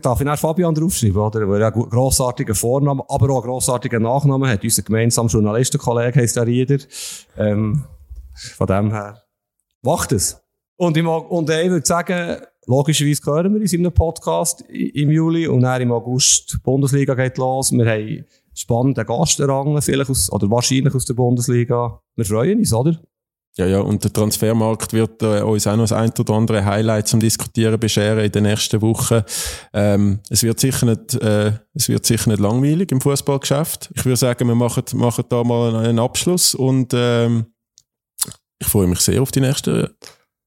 darf 0.03 0.20
ich 0.20 0.26
nach 0.26 0.38
Fabian 0.38 0.74
draufschreiben, 0.74 1.16
oder? 1.16 1.48
Weil 1.48 1.62
er 1.62 1.74
einen 1.74 1.88
grossartigen 1.88 2.55
Vornamen, 2.55 3.03
aber 3.09 3.30
auch 3.30 3.42
einen 3.42 3.51
grossartigen 3.51 4.03
Nachnamen 4.03 4.48
hat. 4.48 4.62
Unser 4.62 4.82
gemeinsamer 4.82 5.28
Journalistenkollege 5.28 6.20
heisst 6.20 6.36
der 6.36 6.46
Rieder. 6.46 6.78
Ähm, 7.36 7.84
von 8.57 8.66
dem 8.66 8.90
her. 8.90 9.22
Macht 9.82 10.12
es. 10.12 10.40
Und 10.76 10.96
ich, 10.96 11.03
mag, 11.03 11.30
und 11.30 11.51
ich 11.51 11.70
würde 11.70 11.86
sagen, 11.86 12.40
logischerweise 12.66 13.22
hören 13.26 13.55
wir 13.55 13.72
in 13.72 13.80
einem 13.80 13.92
Podcast 13.92 14.62
im 14.68 15.11
Juli 15.11 15.46
und 15.46 15.62
dann 15.62 15.82
im 15.82 15.92
August 15.92 16.55
die 16.55 16.59
Bundesliga 16.59 17.14
geht 17.14 17.38
los. 17.38 17.72
Wir 17.72 17.86
haben 17.86 18.24
spannende 18.55 19.05
Gast 19.05 19.40
errangen, 19.40 19.80
vielleicht 19.82 20.11
aus, 20.11 20.30
oder 20.32 20.51
wahrscheinlich 20.51 20.94
aus 20.94 21.05
der 21.05 21.14
Bundesliga. 21.14 22.01
Wir 22.16 22.24
freuen 22.24 22.59
uns, 22.59 22.72
oder? 22.72 23.01
Ja, 23.57 23.66
ja, 23.66 23.80
und 23.80 24.05
der 24.05 24.12
Transfermarkt 24.12 24.92
wird 24.92 25.22
äh, 25.22 25.42
uns 25.42 25.66
auch 25.66 25.76
noch 25.76 25.82
das 25.82 25.92
ein 25.92 26.12
oder 26.18 26.34
andere 26.34 26.64
Highlight 26.64 27.09
zum 27.09 27.18
Diskutieren 27.18 27.80
bescheren 27.80 28.24
in 28.24 28.30
den 28.30 28.44
nächsten 28.44 28.80
Wochen. 28.80 29.22
Ähm, 29.72 30.20
es 30.30 30.42
wird 30.42 30.61
sicher 30.61 30.86
nicht, 30.86 31.14
äh, 31.14 31.53
es 31.74 31.88
wird 31.88 32.07
sicher 32.07 32.30
nicht 32.30 32.40
langweilig 32.40 32.92
im 32.92 33.01
Fußballgeschäft. 33.01 33.90
Ich 33.94 34.05
würde 34.05 34.16
sagen, 34.16 34.46
wir 34.46 34.55
machen, 34.55 34.84
machen 34.94 35.24
da 35.28 35.42
mal 35.42 35.74
einen 35.76 35.98
Abschluss 35.98 36.55
und 36.55 36.92
ähm, 36.94 37.46
ich 38.61 38.68
freue 38.68 38.86
mich 38.86 39.01
sehr 39.01 39.20
auf 39.20 39.32
die 39.32 39.40
nächste, 39.40 39.96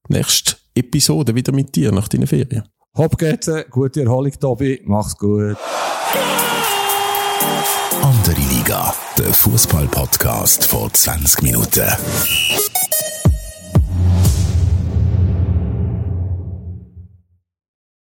nächste 0.08 0.56
Episode 0.74 1.36
wieder 1.36 1.52
mit 1.52 1.76
dir 1.76 1.92
nach 1.92 2.08
deinen 2.08 2.28
Ferien. 2.28 2.64
Hopp 2.96 3.18
geht's, 3.18 3.50
gute 3.70 4.04
Erholung, 4.04 4.32
Tobi, 4.40 4.82
mach's 4.86 5.18
gut. 5.18 5.58
Andere 8.02 8.42
Liga, 8.50 8.94
der 9.18 9.34
Fußball-Podcast 9.34 10.66
vor 10.66 10.94
20 10.94 11.42
Minuten. 11.42 11.88